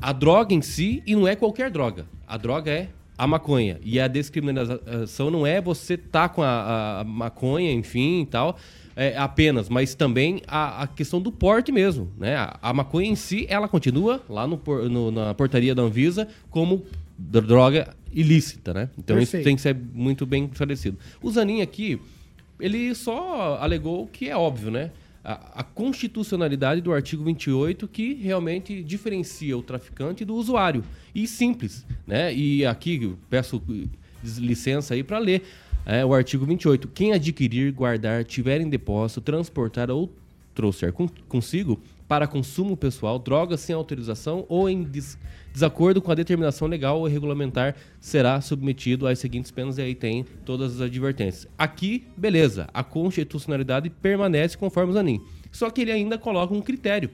a 0.00 0.12
droga 0.12 0.52
em 0.52 0.60
si, 0.60 1.00
e 1.06 1.14
não 1.14 1.28
é 1.28 1.36
qualquer 1.36 1.70
droga. 1.70 2.04
A 2.26 2.36
droga 2.36 2.72
é 2.72 2.88
a 3.16 3.24
maconha. 3.24 3.78
E 3.84 4.00
a 4.00 4.08
descriminalização 4.08 5.30
não 5.30 5.46
é 5.46 5.60
você 5.60 5.96
tá 5.96 6.28
com 6.28 6.42
a, 6.42 7.02
a 7.02 7.04
maconha, 7.04 7.72
enfim 7.72 8.22
e 8.22 8.26
tal, 8.26 8.58
é, 8.96 9.16
apenas, 9.16 9.68
mas 9.68 9.94
também 9.94 10.42
a, 10.48 10.82
a, 10.82 10.86
questão 10.88 11.20
do 11.22 11.30
porte 11.30 11.70
mesmo. 11.70 12.10
Né? 12.18 12.34
A, 12.34 12.58
a, 12.60 12.72
maconha 12.72 13.10
em 13.10 13.14
si, 13.14 13.46
ela 13.48 13.68
continua 13.68 14.20
lá 14.28 14.44
no, 14.44 14.60
no, 14.90 15.12
na 15.12 15.34
portaria 15.34 15.72
da 15.72 15.82
Anvisa 15.82 16.26
como 16.50 16.84
droga 17.16 17.94
ilícita, 18.12 18.74
né? 18.74 18.88
Então 18.98 19.16
Perfeito. 19.16 19.40
isso 19.40 19.44
tem 19.44 19.56
que 19.56 19.62
ser 19.62 19.76
muito 19.94 20.26
bem 20.26 20.44
esclarecido. 20.44 20.98
O 21.22 21.30
Zanin 21.30 21.62
aqui, 21.62 22.00
ele 22.60 22.94
só 22.94 23.58
alegou 23.60 24.06
que 24.06 24.28
é 24.28 24.36
óbvio, 24.36 24.70
né? 24.70 24.90
A, 25.24 25.60
a, 25.60 25.62
constitucionalidade 25.62 26.80
do 26.80 26.92
artigo 26.92 27.22
28 27.22 27.86
que 27.86 28.14
realmente 28.14 28.82
diferencia 28.82 29.56
o 29.56 29.62
traficante 29.62 30.24
do 30.24 30.34
usuário. 30.34 30.84
E 31.14 31.28
simples, 31.28 31.86
né? 32.06 32.34
E 32.34 32.66
aqui 32.66 33.14
peço 33.30 33.62
licença 34.22 34.94
aí 34.94 35.04
para 35.04 35.18
ler 35.18 35.44
é, 35.86 36.04
o 36.04 36.12
artigo 36.12 36.44
28. 36.44 36.88
Quem 36.88 37.12
adquirir, 37.12 37.72
guardar, 37.72 38.24
tiver 38.24 38.60
em 38.60 38.68
depósito, 38.68 39.20
transportar 39.20 39.90
ou 39.90 40.12
trouxer 40.54 40.92
consigo 41.28 41.80
para 42.12 42.26
consumo 42.26 42.76
pessoal 42.76 43.18
drogas 43.18 43.60
sem 43.60 43.74
autorização 43.74 44.44
ou 44.46 44.68
em 44.68 44.82
des 44.82 45.16
desacordo 45.50 46.02
com 46.02 46.12
a 46.12 46.14
determinação 46.14 46.68
legal 46.68 47.00
ou 47.00 47.06
regulamentar 47.06 47.74
será 48.00 48.38
submetido 48.38 49.06
às 49.06 49.18
seguintes 49.18 49.50
penas 49.50 49.78
e 49.78 49.80
aí 49.80 49.94
tem 49.94 50.26
todas 50.44 50.74
as 50.74 50.82
advertências. 50.82 51.48
Aqui, 51.56 52.06
beleza, 52.14 52.68
a 52.74 52.84
constitucionalidade 52.84 53.88
permanece 53.88 54.58
conforme 54.58 54.90
o 54.90 54.92
Zanin. 54.92 55.22
Só 55.50 55.70
que 55.70 55.80
ele 55.80 55.90
ainda 55.90 56.18
coloca 56.18 56.52
um 56.52 56.60
critério, 56.60 57.08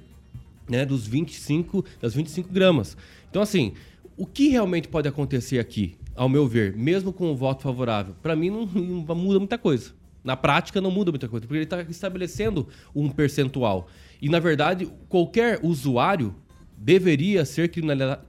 né, 0.69 0.85
dos 0.85 1.07
25, 1.07 1.85
das 2.01 2.13
25 2.13 2.53
gramas. 2.53 2.97
Então 3.31 3.41
assim, 3.41 3.75
o 4.17 4.27
que 4.27 4.49
realmente 4.49 4.89
pode 4.89 5.07
acontecer 5.07 5.61
aqui, 5.61 5.95
ao 6.17 6.29
meu 6.29 6.49
ver, 6.49 6.77
mesmo 6.77 7.13
com 7.13 7.31
o 7.31 7.37
voto 7.37 7.63
favorável? 7.63 8.17
Para 8.21 8.35
mim 8.35 8.51
não, 8.51 8.67
não 8.67 9.15
muda 9.15 9.39
muita 9.39 9.59
coisa. 9.59 9.93
Na 10.25 10.37
prática 10.37 10.81
não 10.81 10.91
muda 10.91 11.13
muita 11.13 11.29
coisa, 11.29 11.47
porque 11.47 11.59
ele 11.59 11.65
está 11.65 11.83
estabelecendo 11.83 12.67
um 12.93 13.09
percentual. 13.09 13.89
E 14.21 14.29
na 14.29 14.39
verdade, 14.39 14.91
qualquer 15.09 15.61
usuário 15.63 16.35
deveria 16.77 17.45
ser 17.45 17.71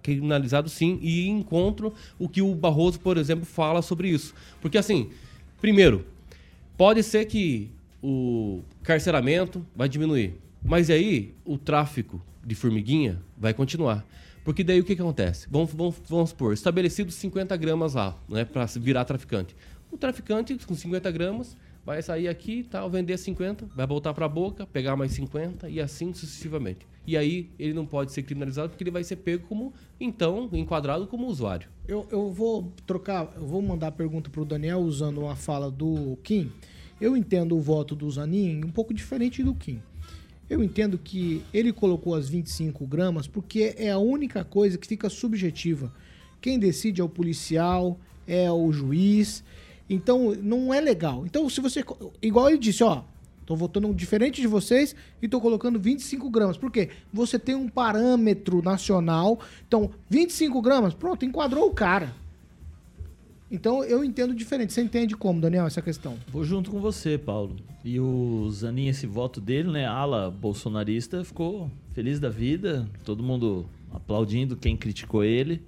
criminalizado 0.02 0.70
sim 0.70 0.98
e 1.02 1.28
encontro 1.28 1.94
o 2.18 2.28
que 2.28 2.42
o 2.42 2.56
Barroso, 2.56 3.00
por 3.00 3.18
exemplo, 3.18 3.46
fala 3.46 3.82
sobre 3.82 4.10
isso. 4.10 4.34
Porque 4.60 4.78
assim, 4.78 5.10
primeiro, 5.62 6.06
pode 6.76 7.04
ser 7.04 7.26
que 7.26 7.70
o 8.02 8.62
carceramento 8.82 9.66
vai 9.76 9.88
diminuir, 9.88 10.36
mas 10.64 10.90
aí 10.90 11.34
o 11.46 11.58
tráfico 11.58 12.22
de 12.44 12.56
formiguinha 12.56 13.22
vai 13.38 13.54
continuar. 13.54 14.06
Porque 14.44 14.64
daí 14.64 14.80
o 14.80 14.84
que, 14.84 14.96
que 14.96 15.02
acontece? 15.02 15.48
Vamos, 15.52 15.72
vamos, 15.74 16.02
vamos 16.08 16.30
supor, 16.32 16.54
estabelecido 16.54 17.12
50 17.12 17.56
gramas 17.58 17.94
lá, 17.94 18.18
né, 18.28 18.46
para 18.46 18.66
virar 18.66 19.06
traficante. 19.06 19.56
O 19.92 19.98
traficante 19.98 20.56
com 20.66 20.74
50 20.74 21.12
gramas 21.12 21.56
vai 21.90 22.04
sair 22.04 22.28
aqui, 22.28 22.64
tal, 22.70 22.88
vender 22.88 23.18
50, 23.18 23.66
vai 23.76 23.88
voltar 23.88 24.14
para 24.14 24.28
a 24.28 24.30
boca, 24.30 24.64
pegar 24.68 24.96
mais 24.96 25.12
50 25.14 25.68
e 25.72 25.82
assim 25.82 26.14
sucessivamente. 26.14 26.86
E 27.08 27.18
aí 27.18 27.50
ele 27.58 27.74
não 27.74 27.84
pode 27.84 28.12
ser 28.12 28.22
criminalizado 28.22 28.70
porque 28.70 28.84
ele 28.84 28.92
vai 28.92 29.04
ser 29.04 29.16
pego 29.16 29.48
como, 29.48 29.74
então, 30.00 30.48
enquadrado 30.54 31.08
como 31.08 31.26
usuário. 31.26 31.68
Eu, 31.88 32.08
eu 32.12 32.32
vou 32.32 32.72
trocar, 32.86 33.34
eu 33.36 33.48
vou 33.48 33.60
mandar 33.60 33.88
a 33.88 33.92
pergunta 33.92 34.30
para 34.30 34.40
o 34.40 34.46
Daniel 34.46 34.82
usando 34.82 35.22
uma 35.22 35.36
fala 35.36 35.72
do 35.72 36.16
Kim. 36.22 36.52
Eu 37.02 37.18
entendo 37.18 37.58
o 37.58 37.60
voto 37.60 37.96
do 37.96 38.08
Zanin 38.12 38.64
um 38.64 38.70
pouco 38.70 38.94
diferente 38.94 39.42
do 39.42 39.56
Kim. 39.56 39.82
Eu 40.48 40.64
entendo 40.64 40.96
que 40.96 41.42
ele 41.52 41.74
colocou 41.74 42.14
as 42.14 42.30
25 42.30 42.86
gramas 42.86 43.26
porque 43.26 43.74
é 43.76 43.90
a 43.90 43.98
única 43.98 44.44
coisa 44.44 44.78
que 44.78 44.86
fica 44.86 45.10
subjetiva. 45.10 45.92
Quem 46.40 46.60
decide 46.60 47.02
é 47.02 47.04
o 47.04 47.10
policial, 47.10 48.00
é 48.28 48.52
o 48.52 48.72
juiz. 48.72 49.44
Então, 49.90 50.36
não 50.36 50.74
é 50.74 50.80
legal. 50.80 51.26
Então, 51.26 51.50
se 51.50 51.60
você. 51.60 51.84
Igual 52.22 52.50
ele 52.50 52.58
disse, 52.58 52.84
ó. 52.84 53.04
Tô 53.46 53.56
votando 53.56 53.92
diferente 53.96 54.42
de 54.42 54.46
vocês 54.46 54.96
e 55.20 55.28
tô 55.28 55.42
colocando 55.42 55.80
25 55.80 56.30
gramas. 56.30 56.56
Por 56.56 56.72
quê? 56.72 56.90
Você 57.12 57.40
tem 57.40 57.56
um 57.56 57.68
parâmetro 57.68 58.62
nacional. 58.62 59.40
Então, 59.68 59.90
25 60.08 60.62
gramas, 60.62 60.94
pronto, 60.94 61.26
enquadrou 61.26 61.68
o 61.68 61.74
cara. 61.74 62.14
Então, 63.52 63.84
eu 63.84 64.04
entendo 64.04 64.36
diferente. 64.36 64.72
Você 64.72 64.84
entende 64.84 65.18
como, 65.18 65.42
Daniel, 65.42 65.66
essa 65.66 65.82
questão? 65.82 66.16
Vou 66.28 66.44
junto 66.44 66.70
com 66.70 66.80
você, 66.80 67.18
Paulo. 67.18 67.56
E 67.84 68.00
o 68.00 68.48
Zanin, 68.52 68.88
esse 68.88 69.08
voto 69.08 69.42
dele, 69.42 69.72
né, 69.72 69.88
ala 69.88 70.30
bolsonarista, 70.30 71.24
ficou 71.24 71.72
feliz 71.92 72.20
da 72.20 72.30
vida. 72.30 72.88
Todo 73.04 73.24
mundo 73.24 73.66
aplaudindo 73.92 74.56
quem 74.56 74.78
criticou 74.78 75.24
ele. 75.24 75.60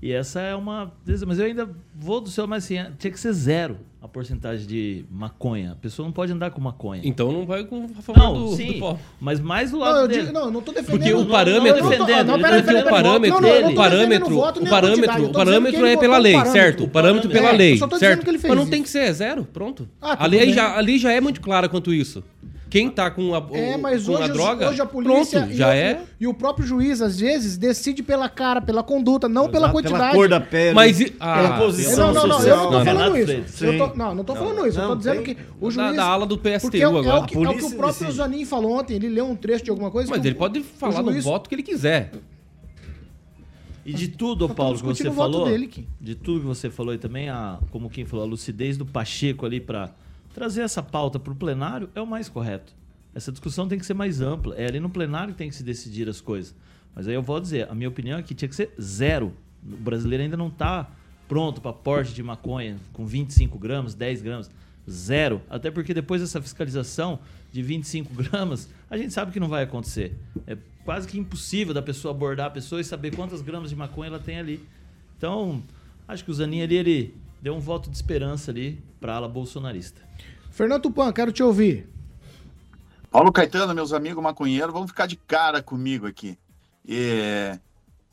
E 0.00 0.12
essa 0.12 0.40
é 0.40 0.54
uma. 0.54 0.92
Mas 1.26 1.38
eu 1.38 1.46
ainda 1.46 1.68
vou 1.94 2.20
do 2.20 2.30
céu, 2.30 2.46
mas 2.46 2.64
assim, 2.64 2.76
tinha 2.98 3.10
que 3.10 3.18
ser 3.18 3.32
zero 3.32 3.78
a 4.00 4.06
porcentagem 4.06 4.64
de 4.64 5.04
maconha. 5.10 5.72
A 5.72 5.74
pessoa 5.74 6.06
não 6.06 6.12
pode 6.12 6.32
andar 6.32 6.52
com 6.52 6.60
maconha. 6.60 7.02
Então 7.04 7.32
não 7.32 7.44
vai 7.44 7.64
com 7.64 7.86
a 7.98 8.02
favor 8.02 8.22
não, 8.22 8.34
do, 8.34 8.56
sim, 8.56 8.74
do 8.74 8.78
pó. 8.78 8.98
Mas 9.20 9.40
mais 9.40 9.72
do 9.72 9.78
lado 9.78 10.02
não, 10.02 10.08
dele. 10.08 10.20
Digo, 10.20 10.32
não, 10.32 10.50
não 10.52 10.62
tô 10.62 10.70
defendendo. 10.70 11.00
Porque 11.00 11.12
o 11.14 11.26
parâmetro, 11.26 11.82
não, 11.82 11.82
não, 11.82 11.90
defendendo, 11.90 12.26
não, 12.28 12.40
pera, 12.40 12.62
pera, 12.62 12.64
pera, 12.64 12.86
o 12.86 12.90
parâmetro, 12.90 13.38
o 13.38 13.74
parâmetro, 13.74 14.38
o 14.38 14.68
parâmetro, 14.68 15.24
o 15.24 15.32
parâmetro 15.32 15.86
é 15.86 15.96
pela 15.96 16.18
lei, 16.18 16.44
certo? 16.46 16.84
O 16.84 16.88
parâmetro 16.88 17.28
pela 17.28 17.50
lei, 17.50 17.76
certo? 17.98 18.26
Mas 18.30 18.56
não 18.56 18.68
tem 18.68 18.84
que 18.84 18.88
ser, 18.88 19.00
é 19.00 19.12
zero, 19.12 19.44
pronto. 19.44 19.88
Ah, 20.00 20.24
a 20.24 20.26
lei 20.26 20.52
já, 20.52 20.76
ali 20.76 20.96
já 20.98 21.12
é 21.12 21.20
muito 21.20 21.40
clara 21.40 21.68
quanto 21.68 21.92
isso. 21.92 22.22
Quem 22.70 22.90
tá 22.90 23.10
com 23.10 23.34
a, 23.34 23.42
é, 23.52 23.76
mas 23.78 24.04
com 24.04 24.12
hoje, 24.12 24.22
a 24.24 24.28
droga, 24.28 24.68
hoje 24.68 24.80
a 24.82 24.86
polícia 24.86 25.40
pronto, 25.40 25.54
já 25.54 25.68
o, 25.68 25.70
é. 25.70 26.02
E 26.20 26.26
o 26.26 26.34
próprio 26.34 26.66
juiz, 26.66 27.00
às 27.00 27.18
vezes, 27.18 27.56
decide 27.56 28.02
pela 28.02 28.28
cara, 28.28 28.60
pela 28.60 28.82
conduta, 28.82 29.28
não 29.28 29.44
Exato, 29.44 29.52
pela 29.52 29.72
quantidade. 29.72 29.98
Pela 29.98 30.14
cor 30.14 30.28
da 30.28 30.40
pele. 30.40 30.74
Mas, 30.74 31.00
ah, 31.18 31.36
pela 31.36 31.58
posição 31.58 32.12
não, 32.12 32.14
não, 32.14 32.26
não, 32.26 32.36
social. 32.36 32.56
Eu 32.56 32.70
não 32.70 32.78
tô 32.78 32.84
falando 32.84 33.18
isso. 33.18 33.64
Eu 33.64 33.78
tô, 33.78 33.96
não, 33.96 34.14
não 34.14 34.24
tô 34.24 34.34
falando 34.34 34.66
isso. 34.66 34.80
eu 34.80 34.88
tô 34.88 34.96
dizendo 34.96 35.22
que 35.22 35.36
o 35.60 35.70
juiz... 35.70 35.96
Da, 35.96 36.04
ala 36.04 36.26
do 36.26 36.36
PSTU 36.36 36.76
é, 36.76 36.82
agora. 36.82 37.08
É 37.08 37.14
o, 37.14 37.26
que, 37.26 37.36
é 37.36 37.48
o 37.48 37.56
que 37.56 37.64
o 37.64 37.70
próprio 37.70 38.12
Zanin 38.12 38.44
falou 38.44 38.78
ontem. 38.78 38.96
Ele 38.96 39.08
leu 39.08 39.26
um 39.26 39.34
trecho 39.34 39.64
de 39.64 39.70
alguma 39.70 39.90
coisa. 39.90 40.10
Mas 40.10 40.24
ele 40.24 40.34
pode 40.34 40.62
falar 40.62 41.02
no 41.02 41.20
voto 41.22 41.48
que 41.48 41.54
ele 41.54 41.62
quiser. 41.62 42.12
E 43.88 43.92
de 43.94 44.08
tudo, 44.08 44.46
Paulo, 44.50 44.76
que 44.76 44.84
você 44.84 45.10
falou, 45.10 45.46
dele, 45.46 45.88
de 45.98 46.14
tudo 46.14 46.40
que 46.40 46.46
você 46.46 46.68
falou 46.68 46.92
e 46.92 46.98
também, 46.98 47.30
a, 47.30 47.58
como 47.70 47.88
quem 47.88 48.04
falou, 48.04 48.26
a 48.26 48.28
lucidez 48.28 48.76
do 48.76 48.84
Pacheco 48.84 49.46
ali 49.46 49.62
para 49.62 49.90
trazer 50.38 50.62
essa 50.62 50.80
pauta 50.80 51.18
para 51.18 51.32
o 51.32 51.36
plenário 51.36 51.90
é 51.96 52.00
o 52.00 52.06
mais 52.06 52.28
correto. 52.28 52.72
Essa 53.12 53.32
discussão 53.32 53.66
tem 53.66 53.76
que 53.76 53.84
ser 53.84 53.94
mais 53.94 54.20
ampla. 54.20 54.54
É 54.54 54.66
ali 54.66 54.78
no 54.78 54.88
plenário 54.88 55.32
que 55.34 55.38
tem 55.38 55.48
que 55.48 55.56
se 55.56 55.64
decidir 55.64 56.08
as 56.08 56.20
coisas. 56.20 56.54
Mas 56.94 57.08
aí 57.08 57.14
eu 57.14 57.22
vou 57.22 57.40
dizer, 57.40 57.68
a 57.68 57.74
minha 57.74 57.88
opinião 57.88 58.16
é 58.18 58.22
que 58.22 58.36
tinha 58.36 58.48
que 58.48 58.54
ser 58.54 58.72
zero. 58.80 59.34
O 59.66 59.76
brasileiro 59.76 60.22
ainda 60.22 60.36
não 60.36 60.46
está 60.46 60.88
pronto 61.26 61.60
para 61.60 61.72
porte 61.72 62.14
de 62.14 62.22
maconha 62.22 62.76
com 62.92 63.04
25 63.04 63.58
gramas, 63.58 63.94
10 63.94 64.22
gramas. 64.22 64.50
Zero. 64.88 65.42
Até 65.50 65.72
porque 65.72 65.92
depois 65.92 66.20
dessa 66.20 66.40
fiscalização 66.40 67.18
de 67.52 67.60
25 67.60 68.14
gramas, 68.14 68.68
a 68.88 68.96
gente 68.96 69.12
sabe 69.12 69.32
que 69.32 69.40
não 69.40 69.48
vai 69.48 69.64
acontecer. 69.64 70.16
É 70.46 70.56
quase 70.84 71.08
que 71.08 71.18
impossível 71.18 71.74
da 71.74 71.82
pessoa 71.82 72.14
abordar 72.14 72.46
a 72.46 72.50
pessoa 72.50 72.80
e 72.80 72.84
saber 72.84 73.14
quantas 73.16 73.42
gramas 73.42 73.70
de 73.70 73.76
maconha 73.76 74.08
ela 74.08 74.20
tem 74.20 74.38
ali. 74.38 74.64
Então, 75.16 75.60
acho 76.06 76.24
que 76.24 76.30
o 76.30 76.34
Zanin 76.34 76.62
ali, 76.62 76.76
ele 76.76 77.14
deu 77.40 77.54
um 77.54 77.60
voto 77.60 77.90
de 77.90 77.96
esperança 77.96 78.50
ali 78.50 78.82
para 79.00 79.12
a 79.12 79.16
ala 79.16 79.28
bolsonarista. 79.28 80.02
Fernando 80.50 80.82
Tupan, 80.82 81.12
quero 81.12 81.32
te 81.32 81.42
ouvir. 81.42 81.88
Paulo 83.10 83.32
Caetano, 83.32 83.74
meus 83.74 83.92
amigos 83.92 84.22
maconheiros, 84.22 84.72
vão 84.72 84.86
ficar 84.86 85.06
de 85.06 85.16
cara 85.16 85.62
comigo 85.62 86.06
aqui. 86.06 86.38
É, 86.86 87.58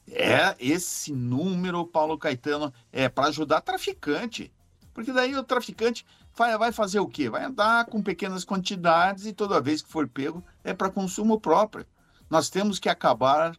é 0.09 0.55
esse 0.59 1.11
número, 1.11 1.85
Paulo 1.85 2.17
Caetano, 2.17 2.73
é 2.91 3.09
para 3.09 3.27
ajudar 3.27 3.61
traficante. 3.61 4.51
Porque 4.93 5.11
daí 5.11 5.35
o 5.35 5.43
traficante 5.43 6.05
vai, 6.35 6.57
vai 6.57 6.71
fazer 6.71 6.99
o 6.99 7.07
quê? 7.07 7.29
Vai 7.29 7.43
andar 7.43 7.85
com 7.85 8.01
pequenas 8.01 8.45
quantidades 8.45 9.25
e 9.25 9.33
toda 9.33 9.59
vez 9.59 9.81
que 9.81 9.89
for 9.89 10.07
pego 10.07 10.43
é 10.63 10.73
para 10.73 10.89
consumo 10.89 11.39
próprio. 11.39 11.85
Nós 12.29 12.49
temos 12.49 12.79
que 12.79 12.87
acabar 12.87 13.57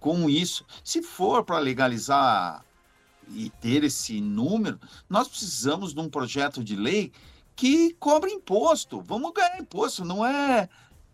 com 0.00 0.28
isso. 0.30 0.64
Se 0.82 1.02
for 1.02 1.44
para 1.44 1.58
legalizar 1.58 2.64
e 3.34 3.50
ter 3.60 3.84
esse 3.84 4.20
número, 4.20 4.78
nós 5.08 5.28
precisamos 5.28 5.94
de 5.94 6.00
um 6.00 6.08
projeto 6.08 6.62
de 6.62 6.76
lei 6.76 7.12
que 7.56 7.94
cobra 7.94 8.30
imposto. 8.30 9.00
Vamos 9.00 9.32
ganhar 9.32 9.58
imposto, 9.58 10.04
não 10.04 10.24
é 10.24 10.68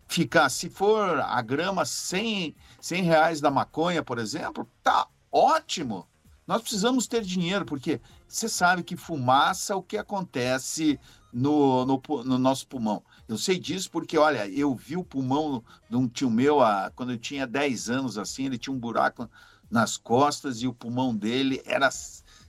ficar, 0.07 0.49
se 0.49 0.69
for 0.69 1.19
a 1.19 1.41
grama 1.41 1.85
100, 1.85 2.55
100 2.81 3.03
reais 3.03 3.41
da 3.41 3.51
maconha, 3.51 4.03
por 4.03 4.17
exemplo, 4.17 4.67
tá 4.83 5.07
ótimo. 5.31 6.07
Nós 6.47 6.63
precisamos 6.63 7.05
ter 7.05 7.21
dinheiro, 7.21 7.63
porque 7.63 8.01
você 8.27 8.49
sabe 8.49 8.81
que 8.81 8.97
fumaça, 8.97 9.75
o 9.75 9.83
que 9.83 9.97
acontece 9.97 10.99
no, 11.31 11.85
no, 11.85 12.01
no, 12.23 12.39
nosso 12.39 12.67
pulmão. 12.67 13.03
Eu 13.27 13.37
sei 13.37 13.59
disso 13.59 13.91
porque, 13.91 14.17
olha, 14.17 14.47
eu 14.49 14.73
vi 14.73 14.97
o 14.97 15.03
pulmão 15.03 15.63
de 15.87 15.95
um 15.95 16.07
tio 16.07 16.29
meu 16.29 16.59
a, 16.59 16.91
quando 16.95 17.11
eu 17.11 17.19
tinha 17.19 17.45
10 17.45 17.91
anos, 17.91 18.17
assim, 18.17 18.47
ele 18.47 18.57
tinha 18.57 18.75
um 18.75 18.79
buraco 18.79 19.29
nas 19.69 19.97
costas 19.97 20.61
e 20.61 20.67
o 20.67 20.73
pulmão 20.73 21.15
dele 21.15 21.61
era 21.65 21.89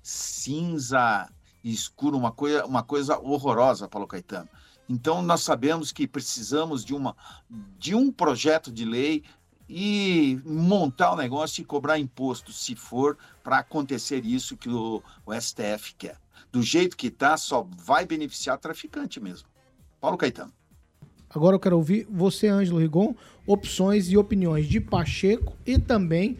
cinza 0.02 1.28
escuro, 1.62 2.16
uma 2.16 2.32
coisa, 2.32 2.64
uma 2.64 2.82
coisa 2.82 3.18
horrorosa, 3.18 3.88
Paulo 3.88 4.06
Caetano. 4.06 4.48
Então, 4.88 5.22
nós 5.22 5.42
sabemos 5.42 5.92
que 5.92 6.06
precisamos 6.06 6.84
de, 6.84 6.94
uma, 6.94 7.14
de 7.78 7.94
um 7.94 8.10
projeto 8.10 8.72
de 8.72 8.84
lei 8.84 9.22
e 9.68 10.40
montar 10.44 11.12
o 11.12 11.16
negócio 11.16 11.62
e 11.62 11.64
cobrar 11.64 11.98
imposto, 11.98 12.52
se 12.52 12.74
for 12.74 13.16
para 13.44 13.58
acontecer 13.58 14.24
isso 14.24 14.56
que 14.56 14.68
o, 14.68 15.00
o 15.24 15.40
STF 15.40 15.94
quer. 15.96 16.16
Do 16.50 16.60
jeito 16.60 16.96
que 16.96 17.06
está, 17.06 17.36
só 17.36 17.64
vai 17.76 18.04
beneficiar 18.04 18.58
traficante 18.58 19.20
mesmo. 19.20 19.48
Paulo 20.00 20.16
Caetano. 20.16 20.52
Agora 21.32 21.54
eu 21.54 21.60
quero 21.60 21.76
ouvir 21.76 22.08
você, 22.10 22.48
Ângelo 22.48 22.80
Rigon, 22.80 23.14
opções 23.46 24.08
e 24.08 24.16
opiniões 24.16 24.66
de 24.66 24.80
Pacheco 24.80 25.56
e 25.64 25.78
também 25.78 26.36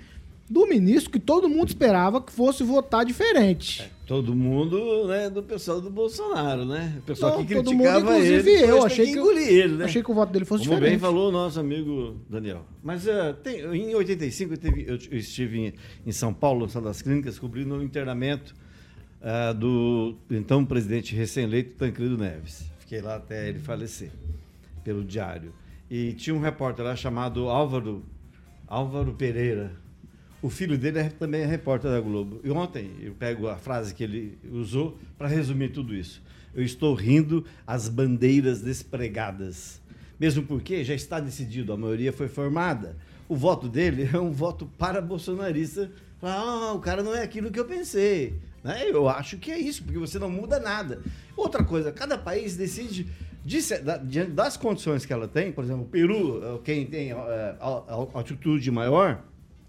do 0.50 0.66
ministro 0.66 1.12
que 1.12 1.20
todo 1.20 1.48
mundo 1.48 1.68
esperava 1.68 2.20
que 2.20 2.32
fosse 2.32 2.64
votar 2.64 3.04
diferente. 3.04 3.82
É, 3.82 3.90
todo 4.04 4.34
mundo, 4.34 5.06
né, 5.06 5.30
do 5.30 5.44
pessoal 5.44 5.80
do 5.80 5.88
Bolsonaro, 5.88 6.64
né? 6.64 6.96
O 6.98 7.02
pessoal 7.02 7.38
Não, 7.38 7.46
que 7.46 7.54
todo 7.54 7.66
criticava 7.66 8.00
mundo, 8.00 8.10
inclusive 8.10 8.50
ele. 8.50 8.72
eu, 8.72 8.84
achei 8.84 9.06
que, 9.06 9.12
engolir 9.12 9.48
ele, 9.48 9.76
né? 9.76 9.84
achei 9.84 10.02
que 10.02 10.10
o 10.10 10.14
voto 10.14 10.32
dele 10.32 10.44
fosse 10.44 10.64
Como 10.64 10.74
diferente. 10.74 10.98
bem 10.98 10.98
falou 10.98 11.28
o 11.28 11.32
nosso 11.32 11.60
amigo 11.60 12.16
Daniel. 12.28 12.66
Mas 12.82 13.06
uh, 13.06 13.32
tem, 13.44 13.60
em 13.60 13.94
85 13.94 14.52
eu, 14.52 14.58
teve, 14.58 14.82
eu, 14.82 14.98
eu 15.12 15.18
estive 15.18 15.58
em, 15.60 15.74
em, 16.04 16.10
São 16.10 16.34
Paulo, 16.34 16.68
Sala 16.68 16.86
das 16.86 17.00
Clínicas, 17.00 17.38
cobrindo 17.38 17.76
o 17.76 17.82
internamento 17.84 18.52
uh, 19.22 19.54
do 19.54 20.16
então 20.28 20.64
presidente 20.64 21.14
recém-eleito 21.14 21.76
Tancredo 21.76 22.18
Neves. 22.18 22.64
Fiquei 22.80 23.00
lá 23.00 23.14
até 23.14 23.48
ele 23.48 23.60
falecer, 23.60 24.10
pelo 24.82 25.04
diário. 25.04 25.54
E 25.88 26.12
tinha 26.14 26.34
um 26.34 26.40
repórter 26.40 26.84
lá 26.84 26.96
chamado 26.96 27.48
Álvaro, 27.48 28.02
Álvaro 28.66 29.14
Pereira. 29.14 29.70
O 30.42 30.48
filho 30.48 30.78
dele 30.78 30.98
é, 31.00 31.08
também 31.10 31.42
é 31.42 31.46
repórter 31.46 31.90
da 31.90 32.00
Globo. 32.00 32.40
E 32.42 32.50
ontem 32.50 32.90
eu 33.02 33.12
pego 33.12 33.46
a 33.48 33.56
frase 33.56 33.94
que 33.94 34.02
ele 34.02 34.38
usou 34.50 34.98
para 35.18 35.28
resumir 35.28 35.68
tudo 35.68 35.94
isso. 35.94 36.22
Eu 36.54 36.64
estou 36.64 36.94
rindo 36.94 37.44
as 37.66 37.88
bandeiras 37.88 38.62
despregadas. 38.62 39.80
Mesmo 40.18 40.42
porque 40.42 40.82
já 40.82 40.94
está 40.94 41.20
decidido, 41.20 41.72
a 41.72 41.76
maioria 41.76 42.12
foi 42.12 42.28
formada. 42.28 42.96
O 43.28 43.36
voto 43.36 43.68
dele 43.68 44.08
é 44.12 44.18
um 44.18 44.30
voto 44.30 44.66
para 44.78 45.00
bolsonarista. 45.00 45.90
Ah, 46.22 46.72
o 46.74 46.80
cara 46.80 47.02
não 47.02 47.14
é 47.14 47.22
aquilo 47.22 47.50
que 47.50 47.60
eu 47.60 47.64
pensei. 47.66 48.34
Né? 48.64 48.88
Eu 48.88 49.08
acho 49.08 49.36
que 49.36 49.50
é 49.50 49.58
isso, 49.58 49.82
porque 49.84 49.98
você 49.98 50.18
não 50.18 50.30
muda 50.30 50.58
nada. 50.58 51.00
Outra 51.36 51.62
coisa, 51.62 51.92
cada 51.92 52.16
país 52.18 52.56
decide 52.56 53.06
diante 53.44 54.32
das 54.32 54.56
condições 54.56 55.06
que 55.06 55.12
ela 55.12 55.26
tem, 55.26 55.50
por 55.50 55.64
exemplo, 55.64 55.82
o 55.82 55.86
Peru, 55.86 56.60
quem 56.62 56.86
tem 56.86 57.12
é, 57.12 57.56
altitude 57.58 58.70
maior, 58.70 59.22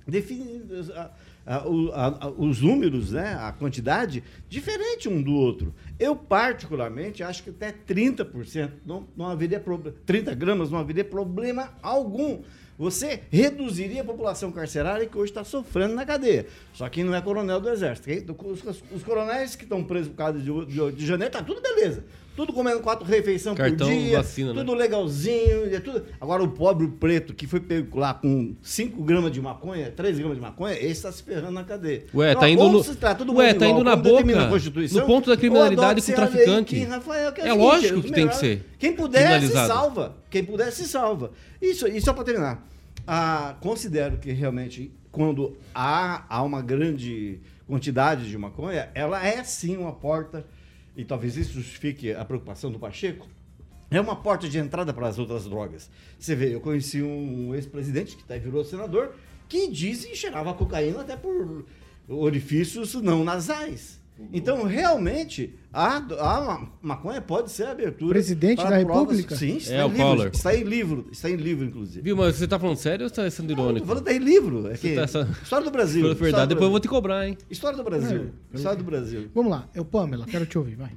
define 0.07 0.63
a, 0.95 1.11
a, 1.45 1.57
a, 1.57 2.29
os 2.29 2.61
números, 2.61 3.11
né, 3.11 3.35
a 3.39 3.51
quantidade, 3.51 4.23
diferente 4.49 5.09
um 5.09 5.21
do 5.21 5.33
outro. 5.33 5.73
Eu, 5.99 6.15
particularmente, 6.15 7.23
acho 7.23 7.43
que 7.43 7.49
até 7.49 7.71
30% 7.71 8.71
não, 8.85 9.07
não 9.15 9.27
haveria 9.27 9.59
problema. 9.59 9.97
30 10.05 10.33
gramas 10.35 10.71
não 10.71 10.79
haveria 10.79 11.05
problema 11.05 11.73
algum. 11.81 12.41
Você 12.77 13.21
reduziria 13.29 14.01
a 14.01 14.05
população 14.05 14.51
carcerária 14.51 15.05
que 15.05 15.15
hoje 15.15 15.31
está 15.31 15.43
sofrendo 15.43 15.93
na 15.93 16.03
cadeia. 16.03 16.47
Só 16.73 16.89
que 16.89 17.03
não 17.03 17.13
é 17.13 17.21
coronel 17.21 17.61
do 17.61 17.69
Exército. 17.69 18.35
Os, 18.43 18.83
os 18.91 19.03
coronéis 19.03 19.55
que 19.55 19.63
estão 19.63 19.83
presos 19.83 20.07
por 20.07 20.17
causa 20.17 20.39
de, 20.39 20.65
de, 20.65 20.91
de 20.91 21.05
janeiro, 21.05 21.31
tá 21.31 21.43
tudo 21.43 21.61
beleza. 21.61 22.03
Tudo 22.41 22.53
comendo 22.53 22.79
quatro 22.79 23.05
refeições 23.05 23.55
Cartão, 23.55 23.87
por 23.87 23.93
dia, 23.93 24.17
vacina, 24.17 24.51
tudo 24.51 24.71
né? 24.71 24.77
legalzinho, 24.79 25.75
é 25.75 25.79
tudo. 25.79 26.03
Agora 26.19 26.41
o 26.41 26.47
pobre 26.47 26.87
preto 26.87 27.35
que 27.35 27.45
foi 27.45 27.59
pego 27.59 27.99
lá 27.99 28.15
com 28.15 28.55
5 28.63 29.03
gramas 29.03 29.31
de 29.31 29.39
maconha, 29.39 29.91
3 29.91 30.17
gramas 30.17 30.37
de 30.37 30.41
maconha, 30.41 30.73
esse 30.73 30.87
está 30.87 31.11
se 31.11 31.21
ferrando 31.21 31.51
na 31.51 31.63
cadeia. 31.63 32.05
Ué, 32.11 32.31
Então, 32.31 32.41
tá 32.41 32.49
indo 32.49 32.67
no, 32.67 32.83
se 32.83 32.95
trata 32.95 33.23
todo 33.23 33.37
ué, 33.37 33.53
tá 33.53 33.67
indo 33.67 33.83
na 33.83 33.95
boca, 33.95 34.23
no 34.23 35.05
ponto 35.05 35.29
da 35.29 35.37
criminalidade 35.37 36.01
com 36.01 36.11
o 36.11 36.15
traficante. 36.15 36.83
Rafael, 36.83 37.31
que 37.31 37.41
é, 37.41 37.43
É 37.43 37.47
seguinte, 37.49 37.63
lógico 37.63 38.01
que 38.01 38.11
tem 38.11 38.27
que 38.27 38.35
ser 38.35 38.65
Quem 38.79 38.93
puder 38.93 39.39
se 39.39 39.53
salva. 39.53 40.17
Quem 40.27 40.43
puder 40.43 40.71
se 40.71 40.87
salva. 40.87 41.33
Isso, 41.61 41.87
e 41.87 42.01
só 42.01 42.11
para 42.11 42.23
terminar, 42.23 42.67
ah, 43.05 43.55
considero 43.61 44.17
que 44.17 44.31
realmente 44.31 44.91
quando 45.11 45.57
há, 45.75 46.25
há 46.27 46.41
uma 46.41 46.63
grande 46.63 47.39
quantidade 47.67 48.27
de 48.27 48.35
maconha, 48.35 48.89
ela 48.95 49.23
é 49.23 49.43
sim 49.43 49.77
uma 49.77 49.93
porta, 49.93 50.43
e 50.95 51.05
talvez 51.05 51.37
isso 51.37 51.53
justifique 51.53 52.11
a 52.11 52.25
preocupação 52.25 52.71
do 52.71 52.79
Pacheco, 52.79 53.27
é 53.89 53.99
uma 53.99 54.15
porta 54.15 54.47
de 54.47 54.57
entrada 54.57 54.93
para 54.93 55.07
as 55.07 55.19
outras 55.19 55.45
drogas. 55.45 55.89
Você 56.17 56.35
vê, 56.35 56.53
eu 56.53 56.61
conheci 56.61 57.01
um 57.01 57.53
ex-presidente 57.53 58.15
que 58.15 58.23
até 58.23 58.39
virou 58.39 58.63
senador, 58.63 59.15
que 59.49 59.67
diz 59.67 60.05
que 60.05 60.15
cheirava 60.15 60.53
cocaína 60.53 61.01
até 61.01 61.15
por 61.15 61.65
orifícios 62.07 62.93
não 62.95 63.23
nasais. 63.23 64.00
Então, 64.33 64.63
realmente, 64.63 65.55
a, 65.73 65.97
a 65.97 66.67
maconha 66.81 67.21
pode 67.21 67.51
ser 67.51 67.63
a 67.65 67.71
abertura. 67.71 68.13
Presidente 68.13 68.57
da 68.57 68.69
provas- 68.83 69.17
República? 69.17 69.35
Sim, 69.35 69.57
está, 69.57 69.73
É, 69.73 69.81
em 69.81 69.83
o 69.83 69.87
livro, 69.89 70.03
Collor. 70.05 70.27
está 70.33 70.55
em 70.55 70.63
livro. 70.63 71.07
Está 71.11 71.29
em 71.29 71.35
livro, 71.35 71.65
inclusive. 71.65 72.01
Viu, 72.01 72.15
mas 72.15 72.35
você 72.35 72.47
tá 72.47 72.59
falando 72.59 72.77
sério 72.77 73.03
ou 73.05 73.09
você 73.09 73.15
tá 73.15 73.29
sendo 73.29 73.51
irônico? 73.51 73.79
Tô 73.81 73.85
falando 73.87 74.03
tem 74.03 74.17
livro. 74.17 74.69
É 74.71 74.77
que- 74.77 74.95
tá 74.95 75.01
essa- 75.01 75.29
História 75.43 75.65
do 75.65 75.71
Brasil. 75.71 76.01
Pela 76.01 76.13
História 76.13 76.31
verdade, 76.31 76.45
do 76.47 76.49
depois 76.49 76.65
eu 76.65 76.71
vou 76.71 76.79
Brasil. 76.79 76.81
te 76.81 76.87
cobrar, 76.89 77.27
hein? 77.27 77.37
História 77.49 77.77
do 77.77 77.83
Brasil. 77.83 78.31
História 78.53 78.77
do 78.77 78.83
Brasil. 78.83 79.31
Vamos 79.33 79.51
lá, 79.51 79.69
eu, 79.73 79.83
Pamela, 79.85 80.25
quero 80.25 80.45
te 80.45 80.57
ouvir, 80.57 80.75
vai. 80.75 80.91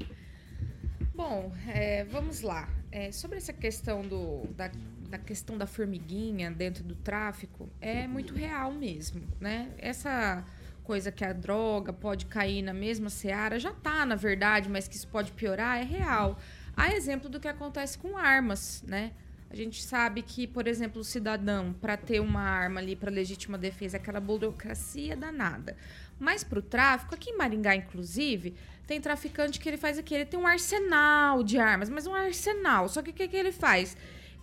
Bom, 1.15 1.53
é, 1.69 2.05
vamos 2.05 2.41
lá. 2.41 2.69
É, 2.91 3.11
sobre 3.13 3.39
essa 3.39 3.53
questão 3.53 4.03
do, 4.03 4.47
da, 4.57 4.71
da 5.11 5.19
questão 5.19 5.57
da 5.57 5.67
formiguinha 5.67 6.51
dentro 6.51 6.83
do 6.85 6.95
tráfico, 6.95 7.69
é 7.81 8.07
muito 8.07 8.35
real 8.35 8.73
mesmo, 8.73 9.21
né? 9.41 9.69
Essa 9.79 10.45
coisa 10.85 11.11
que 11.11 11.25
a 11.25 11.33
droga 11.33 11.93
pode 11.93 12.27
cair 12.27 12.63
na 12.63 12.73
mesma 12.73 13.11
seara 13.11 13.59
já 13.59 13.73
tá, 13.73 14.07
na 14.07 14.15
verdade, 14.15 14.69
mas 14.69 14.87
que 14.87 14.95
isso 14.95 15.09
pode 15.09 15.33
piorar, 15.33 15.81
é 15.81 15.83
real. 15.83 16.39
Há 16.77 16.95
exemplo 16.95 17.29
do 17.29 17.41
que 17.41 17.49
acontece 17.49 17.99
com 17.99 18.17
armas, 18.17 18.85
né? 18.87 19.13
A 19.51 19.57
gente 19.57 19.83
sabe 19.83 20.21
que, 20.21 20.47
por 20.47 20.67
exemplo, 20.67 21.01
o 21.01 21.05
cidadão, 21.05 21.73
para 21.81 21.97
ter 21.97 22.21
uma 22.21 22.41
arma 22.41 22.81
ali 22.81 22.97
para 22.97 23.11
legítima 23.11 23.57
defesa, 23.57 23.97
é 23.97 24.01
aquela 24.01 24.19
burocracia 24.19 25.17
danada. 25.17 25.77
Mas 26.19 26.43
para 26.43 26.59
o 26.59 26.63
tráfico, 26.63 27.15
aqui 27.15 27.31
em 27.31 27.37
Maringá, 27.37 27.75
inclusive, 27.77 28.55
tem 28.87 29.01
traficante 29.01 29.61
que 29.61 29.69
ele 29.69 29.77
faz 29.77 29.97
aqui, 29.97 30.13
ele 30.13 30.25
tem 30.25 30.39
um 30.39 30.47
arsenal 30.47 31.45
de 31.45 31.59
armas, 31.59 31.89
mas 31.89 32.07
um 32.07 32.15
arsenal. 32.15 32.89
Só 32.89 33.01
que 33.01 33.11
o 33.11 33.13
que, 33.13 33.29
que 33.29 33.37
ele 33.37 33.53
faz? 33.53 33.97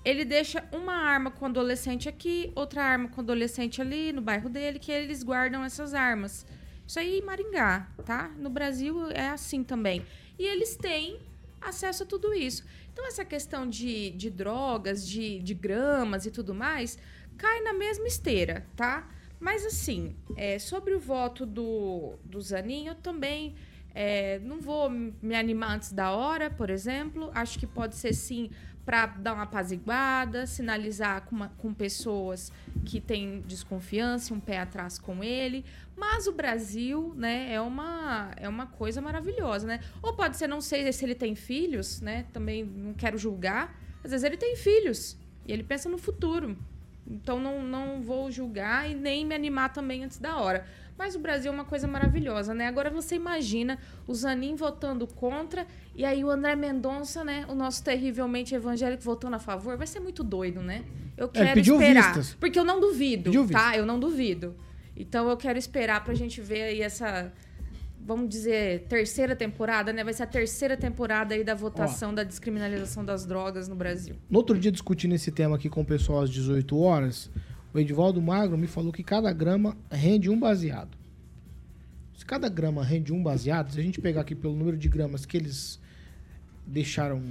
Ele 0.03 0.25
deixa 0.25 0.63
uma 0.71 0.95
arma 0.95 1.29
com 1.29 1.45
adolescente 1.45 2.09
aqui, 2.09 2.51
outra 2.55 2.83
arma 2.83 3.07
com 3.09 3.21
adolescente 3.21 3.81
ali, 3.81 4.11
no 4.11 4.21
bairro 4.21 4.49
dele, 4.49 4.79
que 4.79 4.91
eles 4.91 5.21
guardam 5.21 5.63
essas 5.63 5.93
armas. 5.93 6.45
Isso 6.87 6.99
aí 6.99 7.19
em 7.19 7.21
Maringá, 7.21 7.87
tá? 8.03 8.29
No 8.37 8.49
Brasil 8.49 9.11
é 9.11 9.29
assim 9.29 9.63
também. 9.63 10.05
E 10.39 10.43
eles 10.43 10.75
têm 10.75 11.19
acesso 11.61 12.03
a 12.03 12.05
tudo 12.05 12.33
isso. 12.33 12.65
Então, 12.91 13.07
essa 13.07 13.23
questão 13.23 13.69
de, 13.69 14.09
de 14.11 14.29
drogas, 14.29 15.07
de, 15.07 15.39
de 15.39 15.53
gramas 15.53 16.25
e 16.25 16.31
tudo 16.31 16.53
mais, 16.53 16.97
cai 17.37 17.61
na 17.61 17.73
mesma 17.73 18.07
esteira, 18.07 18.65
tá? 18.75 19.07
Mas, 19.39 19.65
assim, 19.65 20.15
é, 20.35 20.59
sobre 20.59 20.93
o 20.93 20.99
voto 20.99 21.45
do, 21.45 22.15
do 22.25 22.41
Zanin, 22.41 22.87
eu 22.87 22.95
também 22.95 23.55
é, 23.93 24.39
não 24.39 24.59
vou 24.59 24.89
me 24.89 25.35
animar 25.35 25.75
antes 25.75 25.91
da 25.91 26.11
hora, 26.11 26.49
por 26.49 26.69
exemplo. 26.69 27.31
Acho 27.33 27.57
que 27.57 27.67
pode 27.67 27.95
ser, 27.95 28.13
sim, 28.13 28.49
para 28.85 29.05
dar 29.05 29.33
uma 29.33 29.43
apaziguada, 29.43 30.45
sinalizar 30.47 31.21
com, 31.23 31.35
uma- 31.35 31.49
com 31.57 31.73
pessoas 31.73 32.51
que 32.85 32.99
têm 32.99 33.41
desconfiança, 33.41 34.33
um 34.33 34.39
pé 34.39 34.59
atrás 34.59 34.97
com 34.97 35.23
ele. 35.23 35.63
Mas 35.95 36.25
o 36.27 36.31
Brasil, 36.31 37.13
né, 37.15 37.53
é 37.53 37.61
uma, 37.61 38.31
é 38.37 38.49
uma 38.49 38.65
coisa 38.65 39.01
maravilhosa, 39.01 39.67
né? 39.67 39.79
Ou 40.01 40.13
pode 40.15 40.35
ser, 40.37 40.47
não 40.47 40.59
sei 40.61 40.91
se 40.91 41.05
ele 41.05 41.13
tem 41.15 41.35
filhos, 41.35 42.01
né? 42.01 42.25
Também 42.33 42.63
não 42.63 42.93
quero 42.93 43.17
julgar. 43.17 43.79
Às 44.03 44.11
vezes 44.11 44.23
ele 44.23 44.37
tem 44.37 44.55
filhos 44.55 45.15
e 45.45 45.51
ele 45.53 45.63
pensa 45.63 45.87
no 45.87 45.97
futuro. 45.97 46.57
Então 47.05 47.39
não, 47.39 47.63
não 47.63 48.01
vou 48.01 48.31
julgar 48.31 48.89
e 48.89 48.95
nem 48.95 49.25
me 49.25 49.35
animar 49.35 49.73
também 49.73 50.03
antes 50.03 50.17
da 50.17 50.37
hora. 50.37 50.65
Mas 50.97 51.15
o 51.15 51.19
Brasil 51.19 51.51
é 51.51 51.55
uma 51.55 51.65
coisa 51.65 51.87
maravilhosa, 51.87 52.53
né? 52.53 52.67
Agora 52.67 52.89
você 52.89 53.15
imagina 53.15 53.79
o 54.05 54.13
Zanin 54.13 54.55
votando 54.55 55.07
contra 55.07 55.65
e 55.95 56.05
aí 56.05 56.23
o 56.23 56.29
André 56.29 56.55
Mendonça, 56.55 57.23
né? 57.23 57.45
O 57.49 57.55
nosso 57.55 57.83
terrivelmente 57.83 58.53
evangélico 58.53 59.01
votando 59.01 59.35
a 59.35 59.39
favor. 59.39 59.77
Vai 59.77 59.87
ser 59.87 59.99
muito 59.99 60.23
doido, 60.23 60.61
né? 60.61 60.83
Eu 61.17 61.27
quero 61.27 61.53
pediu 61.53 61.81
esperar. 61.81 62.13
vistas. 62.13 62.37
Porque 62.39 62.59
eu 62.59 62.63
não 62.63 62.79
duvido, 62.79 63.23
Pediu 63.25 63.49
tá? 63.49 63.75
Eu 63.75 63.85
não 63.85 63.99
duvido. 63.99 64.55
Então 64.95 65.27
eu 65.27 65.37
quero 65.37 65.57
esperar 65.57 66.03
pra 66.03 66.13
gente 66.13 66.39
ver 66.39 66.63
aí 66.63 66.81
essa, 66.81 67.33
vamos 68.05 68.29
dizer, 68.29 68.85
terceira 68.87 69.35
temporada, 69.35 69.93
né? 69.93 70.03
Vai 70.03 70.13
ser 70.13 70.23
a 70.23 70.27
terceira 70.27 70.75
temporada 70.75 71.33
aí 71.35 71.43
da 71.43 71.53
votação 71.53 72.13
da 72.13 72.23
descriminalização 72.23 73.05
das 73.05 73.25
drogas 73.25 73.67
no 73.67 73.75
Brasil. 73.75 74.15
No 74.29 74.39
outro 74.39 74.57
dia, 74.57 74.71
discutindo 74.71 75.13
esse 75.13 75.31
tema 75.31 75.55
aqui 75.55 75.69
com 75.69 75.81
o 75.81 75.85
pessoal 75.85 76.21
às 76.21 76.29
18 76.29 76.77
horas, 76.77 77.29
o 77.73 77.79
Edivaldo 77.79 78.21
Magro 78.21 78.57
me 78.57 78.67
falou 78.67 78.91
que 78.91 79.03
cada 79.03 79.31
grama 79.31 79.77
rende 79.89 80.29
um 80.29 80.39
baseado. 80.39 80.97
Se 82.17 82.25
cada 82.25 82.49
grama 82.49 82.83
rende 82.83 83.13
um 83.13 83.23
baseado, 83.23 83.71
se 83.71 83.79
a 83.79 83.83
gente 83.83 84.01
pegar 84.01 84.21
aqui 84.21 84.35
pelo 84.35 84.55
número 84.55 84.77
de 84.77 84.89
gramas 84.89 85.25
que 85.25 85.37
eles 85.37 85.79
deixaram 86.65 87.21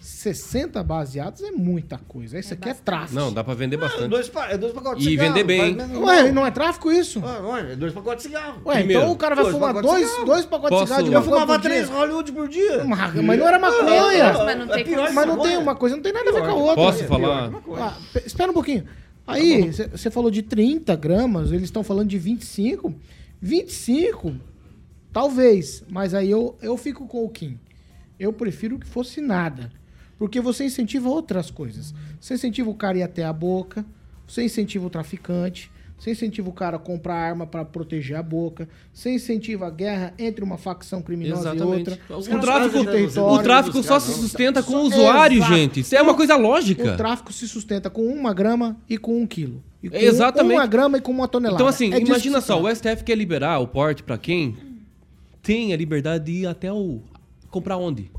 60 0.00 0.82
baseados, 0.82 1.42
é 1.42 1.50
muita 1.50 1.98
coisa. 1.98 2.38
Isso 2.38 2.54
aqui 2.54 2.68
é 2.70 2.74
tráfico. 2.74 3.14
Não, 3.14 3.32
dá 3.32 3.44
pra 3.44 3.54
vender 3.54 3.76
bastante. 3.76 4.08
Dois, 4.08 4.28
pa- 4.28 4.48
é 4.48 4.56
dois 4.56 4.72
pacotes 4.72 5.02
E 5.02 5.04
de 5.06 5.10
cigarro. 5.12 5.28
vender 5.34 5.44
bem, 5.44 5.74
menos 5.74 5.98
Ué, 5.98 6.32
não 6.32 6.46
é 6.46 6.50
tráfico 6.50 6.90
isso? 6.90 7.22
Ah, 7.24 7.40
ué, 7.48 7.72
é 7.72 7.76
dois 7.76 7.92
pacotes 7.92 8.24
de 8.24 8.28
cigarro. 8.30 8.60
Ué, 8.64 8.76
Primeiro, 8.78 9.02
então 9.02 9.12
o 9.12 9.16
cara 9.16 9.34
vai 9.34 9.44
dois 9.44 9.54
fumar 9.54 9.74
pacotes 9.74 9.90
de 9.90 9.96
dois, 10.00 10.10
cigarro. 10.10 10.26
dois 10.26 10.46
pacotes 10.46 10.70
Posso- 10.70 10.82
de 10.84 10.88
cigarro 10.88 11.08
de 11.08 11.14
Eu 11.14 11.22
fumava 11.22 11.46
por 11.54 11.60
dia. 11.60 11.70
três 11.70 11.88
Hollywood 11.90 12.32
por 12.32 12.48
dia. 12.48 12.84
Mas, 12.84 13.14
mas 13.14 13.38
não 13.38 13.46
era 13.48 13.58
maconha. 13.58 14.32
Mas 14.44 14.58
não 14.58 14.66
tem 14.68 14.80
É 14.80 14.84
pior 14.84 15.12
Mas 15.12 15.26
não 15.26 15.38
tem 15.42 15.56
uma 15.58 15.74
coisa, 15.76 15.96
não 15.96 16.02
tem 16.02 16.12
nada 16.12 16.30
a 16.30 16.32
ver 16.32 16.40
com 16.40 16.46
a 16.46 16.54
outra. 16.54 16.74
Posso 16.76 17.04
É, 17.04 17.06
falar? 17.06 17.52
Ah, 17.78 17.96
pe- 18.12 18.22
espera 18.26 18.50
um 18.50 18.54
pouquinho. 18.54 18.84
Aí, 19.26 19.70
você 19.92 20.10
falou 20.10 20.30
de 20.30 20.42
30 20.42 20.96
gramas, 20.96 21.50
eles 21.52 21.64
estão 21.64 21.84
falando 21.84 22.08
de 22.08 22.18
25. 22.18 22.92
25, 23.40 24.34
talvez, 25.12 25.82
mas 25.88 26.14
aí 26.14 26.30
eu, 26.30 26.56
eu 26.62 26.76
fico 26.76 27.06
com 27.06 27.24
o 27.24 27.28
Kim. 27.28 27.58
Eu 28.18 28.32
prefiro 28.32 28.78
que 28.78 28.86
fosse 28.86 29.20
nada. 29.20 29.72
Porque 30.20 30.38
você 30.38 30.66
incentiva 30.66 31.08
outras 31.08 31.50
coisas. 31.50 31.94
Você 32.20 32.34
incentiva 32.34 32.68
o 32.68 32.74
cara 32.74 32.98
a 32.98 33.00
ir 33.00 33.02
até 33.02 33.24
a 33.24 33.32
boca, 33.32 33.86
você 34.28 34.44
incentiva 34.44 34.86
o 34.86 34.90
traficante, 34.90 35.72
você 35.98 36.10
incentiva 36.10 36.46
o 36.46 36.52
cara 36.52 36.76
a 36.76 36.78
comprar 36.78 37.14
arma 37.14 37.46
para 37.46 37.64
proteger 37.64 38.18
a 38.18 38.22
boca, 38.22 38.68
você 38.92 39.14
incentiva 39.14 39.66
a 39.66 39.70
guerra 39.70 40.12
entre 40.18 40.44
uma 40.44 40.58
facção 40.58 41.00
criminosa 41.00 41.54
Exatamente. 41.54 41.88
e 41.88 42.12
outra. 42.12 42.36
O 42.36 42.38
tráfico, 42.38 42.84
território. 42.84 43.34
o 43.34 43.42
tráfico 43.42 43.82
só 43.82 43.98
se 43.98 44.12
sustenta 44.12 44.62
com 44.62 44.74
o 44.74 44.82
usuário, 44.82 45.38
Exato. 45.38 45.54
gente. 45.54 45.80
Isso 45.80 45.96
é 45.96 46.02
uma 46.02 46.14
coisa 46.14 46.36
lógica. 46.36 46.92
O 46.92 46.96
tráfico 46.98 47.32
se 47.32 47.48
sustenta 47.48 47.88
com 47.88 48.06
uma 48.06 48.34
grama 48.34 48.76
e 48.90 48.98
com 48.98 49.22
um 49.22 49.26
quilo. 49.26 49.64
E 49.82 49.88
com 49.88 49.96
Exatamente. 49.96 50.52
uma 50.54 50.66
grama 50.66 50.98
e 50.98 51.00
com 51.00 51.12
uma 51.12 51.28
tonelada. 51.28 51.56
Então, 51.56 51.66
assim, 51.66 51.94
É 51.94 51.98
imagina 51.98 52.42
só, 52.42 52.60
o 52.60 52.68
STF 52.68 53.04
quer 53.04 53.14
liberar 53.16 53.58
o 53.58 53.66
porte 53.66 54.02
pra 54.02 54.18
quem 54.18 54.54
tem 55.42 55.72
a 55.72 55.76
liberdade 55.78 56.26
de 56.26 56.32
ir 56.42 56.46
até 56.46 56.70
o. 56.70 57.00
comprar 57.50 57.78
onde? 57.78 58.10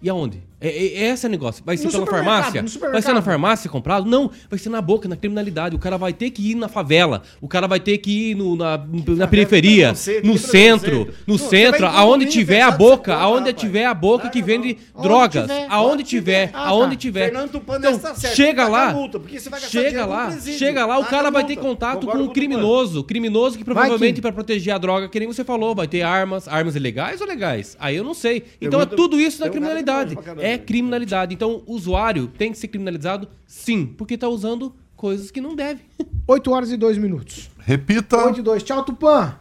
E 0.00 0.08
aonde? 0.08 0.40
É, 0.62 0.68
é, 0.68 1.04
é 1.04 1.10
esse 1.10 1.26
o 1.26 1.28
negócio. 1.28 1.62
Vai 1.64 1.76
ser 1.76 1.86
No 1.86 1.92
pela 1.92 2.06
farmácia? 2.06 2.62
no 2.62 2.68
Vai 2.92 3.02
ser 3.02 3.12
na 3.12 3.20
farmácia 3.22 3.68
comprado? 3.68 4.08
Não, 4.08 4.30
vai 4.48 4.58
ser 4.58 4.68
na 4.68 4.80
boca, 4.80 5.08
na 5.08 5.16
criminalidade. 5.16 5.74
O 5.74 5.78
cara 5.78 5.98
vai 5.98 6.12
ter 6.12 6.30
que 6.30 6.52
ir 6.52 6.54
na 6.54 6.68
favela. 6.68 7.22
O 7.40 7.48
cara 7.48 7.66
vai 7.66 7.80
ter 7.80 7.98
que 7.98 8.30
ir 8.30 8.34
no- 8.36 8.54
na, 8.56 8.78
na 9.16 9.26
periferia, 9.26 9.92
no 10.22 10.38
centro, 10.38 11.08
no 11.26 11.36
centro, 11.38 11.86
aonde 11.86 12.26
tiver 12.26 12.60
a 12.62 12.70
boca, 12.70 13.14
aonde 13.14 13.52
tiver 13.52 13.84
a 13.86 13.94
boca 13.94 14.28
que 14.30 14.40
vende 14.42 14.78
Aonde 14.94 15.08
drogas, 15.08 15.42
tiver, 15.42 15.66
aonde 15.68 15.92
onde 15.92 16.04
tiver, 16.04 16.46
tiver. 16.46 16.50
Ah, 16.58 16.68
aonde 16.68 16.96
tá. 16.96 17.00
tiver. 17.00 17.24
Fernando 17.30 17.50
Tupan 17.50 17.76
Então, 17.78 17.92
está 17.92 18.14
certo, 18.14 18.36
chega 18.36 18.68
lá, 18.68 18.88
a 18.90 18.92
multa, 18.92 19.18
porque 19.18 19.38
você 19.40 19.50
vai 19.50 19.60
gastar 19.60 19.80
chega 19.82 20.06
lá, 20.06 20.38
chega 20.40 20.86
lá, 20.86 20.98
o 20.98 21.04
cara 21.04 21.30
vai 21.30 21.44
ter 21.44 21.56
contato 21.56 22.06
com 22.06 22.12
Tupan. 22.12 22.28
criminoso, 22.32 23.02
criminoso 23.04 23.58
que 23.58 23.64
provavelmente 23.64 24.20
para 24.20 24.32
proteger 24.32 24.74
a 24.74 24.78
droga, 24.78 25.08
que 25.08 25.18
nem 25.18 25.26
você 25.28 25.44
falou, 25.44 25.74
vai 25.74 25.86
ter 25.88 26.02
armas, 26.02 26.46
armas 26.48 26.76
ilegais 26.76 27.20
ou 27.20 27.26
legais? 27.26 27.76
Aí 27.80 27.96
eu 27.96 28.04
não 28.04 28.14
sei. 28.14 28.44
Então 28.60 28.80
é 28.80 28.86
tudo 28.86 29.20
isso 29.20 29.40
na 29.40 29.46
um 29.46 29.50
criminalidade. 29.50 30.14
caramba. 30.16 30.42
É 30.52 30.58
criminalidade. 30.58 31.34
Então 31.34 31.62
o 31.66 31.72
usuário 31.74 32.26
tem 32.28 32.52
que 32.52 32.58
ser 32.58 32.68
criminalizado, 32.68 33.28
sim, 33.46 33.86
porque 33.86 34.16
tá 34.18 34.28
usando 34.28 34.74
coisas 34.96 35.30
que 35.30 35.40
não 35.40 35.54
deve. 35.56 35.84
8 36.26 36.50
horas 36.52 36.70
e 36.70 36.76
2 36.76 36.98
minutos. 36.98 37.50
Repita. 37.58 38.16
8 38.16 38.40
e 38.40 38.42
2. 38.42 38.62
Tchau, 38.62 38.84
Tupã. 38.84 39.36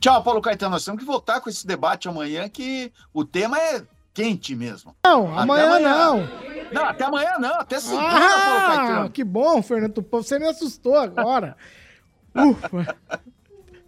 Tchau, 0.00 0.22
Paulo 0.22 0.40
Caetano. 0.40 0.72
Nós 0.72 0.84
temos 0.84 1.00
que 1.00 1.06
voltar 1.06 1.40
com 1.40 1.50
esse 1.50 1.66
debate 1.66 2.08
amanhã, 2.08 2.48
que 2.48 2.92
o 3.12 3.24
tema 3.24 3.58
é 3.58 3.82
quente 4.14 4.54
mesmo. 4.54 4.94
Não, 5.04 5.32
Até 5.32 5.42
amanhã, 5.42 5.78
não. 5.80 6.28
Não, 6.72 6.84
até 6.84 7.04
amanhã 7.04 7.38
não, 7.38 7.54
até 7.60 7.78
segunda, 7.78 8.02
Paulo 8.08 8.24
Ah, 8.24 8.76
Caetano. 8.76 9.10
que 9.10 9.22
bom, 9.22 9.62
Fernando 9.62 9.92
Tupã. 9.92 10.18
Você 10.22 10.38
me 10.38 10.46
assustou 10.46 10.96
agora. 10.96 11.56
Ufa. 12.34 12.96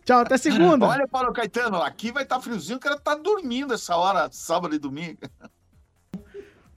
Tchau, 0.04 0.20
até 0.20 0.38
segunda. 0.38 0.86
Olha, 0.86 1.06
Paulo 1.08 1.32
Caetano, 1.32 1.82
aqui 1.82 2.12
vai 2.12 2.22
estar 2.22 2.40
friozinho, 2.40 2.76
o 2.76 2.80
cara 2.80 2.98
tá 2.98 3.14
dormindo 3.14 3.74
essa 3.74 3.96
hora, 3.96 4.28
sábado 4.32 4.74
e 4.74 4.78
domingo. 4.78 5.18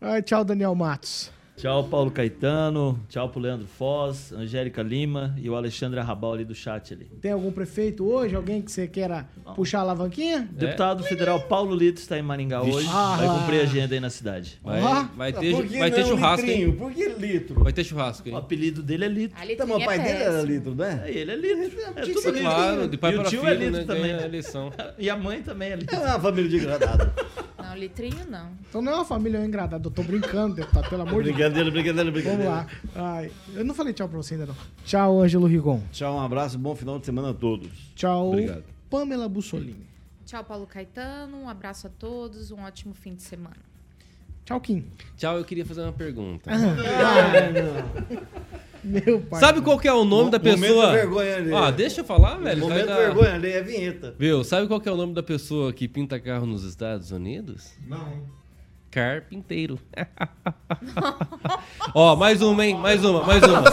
Ai, 0.03 0.23
tchau, 0.23 0.43
Daniel 0.43 0.75
Matos. 0.75 1.31
Tchau, 1.61 1.83
Paulo 1.83 2.09
Caetano. 2.09 2.99
Tchau 3.07 3.29
pro 3.29 3.39
Leandro 3.39 3.67
Foz, 3.67 4.31
Angélica 4.31 4.81
Lima 4.81 5.35
e 5.37 5.47
o 5.47 5.55
Alexandre 5.55 5.99
Arrabal 5.99 6.33
ali 6.33 6.43
do 6.43 6.55
chat 6.55 6.91
ali. 6.91 7.05
Tem 7.21 7.31
algum 7.31 7.51
prefeito 7.51 8.03
hoje? 8.03 8.35
Alguém 8.35 8.63
que 8.63 8.71
você 8.71 8.87
queira 8.87 9.27
puxar 9.55 9.77
a 9.77 9.81
alavanquinha? 9.81 10.49
Deputado 10.51 11.03
federal 11.03 11.39
Paulo 11.41 11.75
Lito 11.75 12.01
está 12.01 12.17
em 12.17 12.23
Maringá 12.23 12.61
Vixe. 12.61 12.77
hoje. 12.77 12.89
Ah 12.91 13.15
vai 13.15 13.27
lá. 13.27 13.39
cumprir 13.39 13.59
a 13.59 13.63
agenda 13.63 13.93
aí 13.93 13.99
na 13.99 14.09
cidade. 14.09 14.59
Vai, 14.63 14.81
Ah, 14.81 15.07
vai 15.15 15.31
ter, 15.33 15.53
vai 15.77 15.91
ter 15.91 16.01
não 16.01 16.07
churrasco, 16.07 16.45
litrinho? 16.47 16.69
hein? 16.69 16.75
Por 16.75 16.91
que 16.91 17.09
litro? 17.09 17.63
Vai 17.63 17.73
ter 17.73 17.83
churrasco, 17.83 18.27
O 18.27 18.31
hein? 18.31 18.37
apelido 18.37 18.81
dele 18.81 19.05
é 19.05 19.07
Lito. 19.07 19.35
A 19.39 19.45
Então, 19.45 19.67
mas 19.67 19.83
o 19.83 19.85
pai 19.85 19.99
é 19.99 20.03
dele 20.03 20.23
era 20.23 20.41
litro, 20.41 20.73
né? 20.73 21.03
É, 21.05 21.11
ele 21.11 21.31
é 21.31 21.35
Lito. 21.35 21.77
É 21.95 22.01
que 22.01 22.11
tudo 22.13 22.29
Lito. 22.31 22.41
Claro, 22.43 22.87
de 22.87 22.97
pai 22.97 23.11
E 23.11 23.15
o 23.15 23.19
para 23.21 23.29
tio 23.29 23.39
filho, 23.41 23.51
é 23.51 23.55
Lito 23.55 23.71
né, 23.77 23.83
também. 23.83 24.13
né? 24.13 24.25
eleição. 24.25 24.73
E 24.97 25.09
a 25.11 25.15
mãe 25.15 25.43
também 25.43 25.73
é 25.73 25.75
Lito. 25.75 25.93
É 25.93 25.99
uma 25.99 26.19
família 26.19 26.49
de 26.49 26.59
gradado. 26.59 27.11
Não, 27.61 27.77
litrinho 27.77 28.25
não. 28.29 28.49
Então 28.67 28.81
não 28.81 28.91
é 28.91 28.95
uma 28.95 29.05
família 29.05 29.37
engradada. 29.45 29.87
Eu 29.87 29.91
tô 29.91 30.01
brincando, 30.01 30.55
deputado, 30.55 30.89
pelo 30.89 31.03
amor 31.03 31.23
de 31.23 31.29
Deus. 31.31 31.37
Brincadeira, 31.51 31.71
brincadeira, 31.71 32.11
Vamos 32.11 32.23
brincadeira. 32.23 32.51
lá. 32.51 32.67
Ai, 32.95 33.31
eu 33.55 33.63
não 33.65 33.73
falei 33.75 33.93
tchau 33.93 34.07
pra 34.07 34.17
você 34.17 34.33
ainda 34.35 34.45
não. 34.47 34.55
Tchau, 34.85 35.21
Ângelo 35.21 35.47
Rigon. 35.47 35.81
Tchau, 35.91 36.15
um 36.15 36.19
abraço, 36.21 36.57
bom 36.57 36.75
final 36.75 36.97
de 36.99 37.05
semana 37.05 37.31
a 37.31 37.33
todos. 37.33 37.69
Tchau, 37.95 38.29
Obrigado. 38.29 38.63
Pamela 38.89 39.27
Bussolini. 39.29 39.85
Tchau, 40.25 40.43
Paulo 40.43 40.65
Caetano. 40.67 41.37
Um 41.37 41.49
abraço 41.49 41.87
a 41.87 41.89
todos. 41.89 42.51
Um 42.51 42.61
ótimo 42.61 42.93
fim 42.93 43.15
de 43.15 43.21
semana. 43.23 43.55
Tchau, 44.45 44.59
Kim. 44.59 44.85
Tchau, 45.17 45.37
eu 45.37 45.43
queria 45.45 45.65
fazer 45.65 45.81
uma 45.81 45.91
pergunta. 45.93 46.49
Meu 48.83 49.21
pai. 49.21 49.39
Sabe 49.39 49.61
qual 49.61 49.77
que 49.79 49.87
é 49.87 49.93
o 49.93 50.03
nome 50.03 50.25
Mo- 50.25 50.29
da 50.31 50.39
momento 50.39 50.59
pessoa? 50.61 50.91
vergonha 50.91 51.35
ali. 51.37 51.53
Ah, 51.53 51.69
deixa 51.69 52.01
eu 52.01 52.05
falar, 52.05 52.37
velho. 52.37 52.61
Momento 52.61 52.87
dar- 52.87 52.97
vergonha 52.97 53.35
ali 53.35 53.49
é 53.51 53.61
vinheta. 53.61 54.15
Viu? 54.17 54.43
Sabe 54.43 54.67
qual 54.67 54.81
que 54.81 54.89
é 54.89 54.91
o 54.91 54.95
nome 54.97 55.13
da 55.13 55.21
pessoa 55.21 55.71
que 55.71 55.87
pinta 55.87 56.19
carro 56.19 56.47
nos 56.47 56.63
Estados 56.63 57.11
Unidos? 57.11 57.71
Não. 57.87 58.23
Carpinteiro. 58.91 59.79
Ó, 61.95 62.15
mais 62.15 62.41
uma, 62.41 62.65
hein? 62.65 62.77
Mais 62.77 63.03
uma, 63.05 63.23
mais 63.23 63.41
uma. 63.43 63.63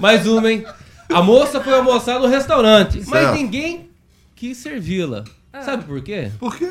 Mais 0.00 0.26
uma, 0.26 0.50
hein? 0.52 0.64
A 1.12 1.22
moça 1.22 1.60
foi 1.60 1.74
almoçar 1.74 2.20
no 2.20 2.26
restaurante, 2.26 2.98
mas 2.98 3.08
Certo. 3.08 3.34
ninguém 3.34 3.90
quis 4.36 4.56
servi-la. 4.58 5.24
Ah. 5.52 5.62
Sabe 5.62 5.84
por 5.84 6.00
quê? 6.02 6.30
Por 6.38 6.56
quê? 6.56 6.70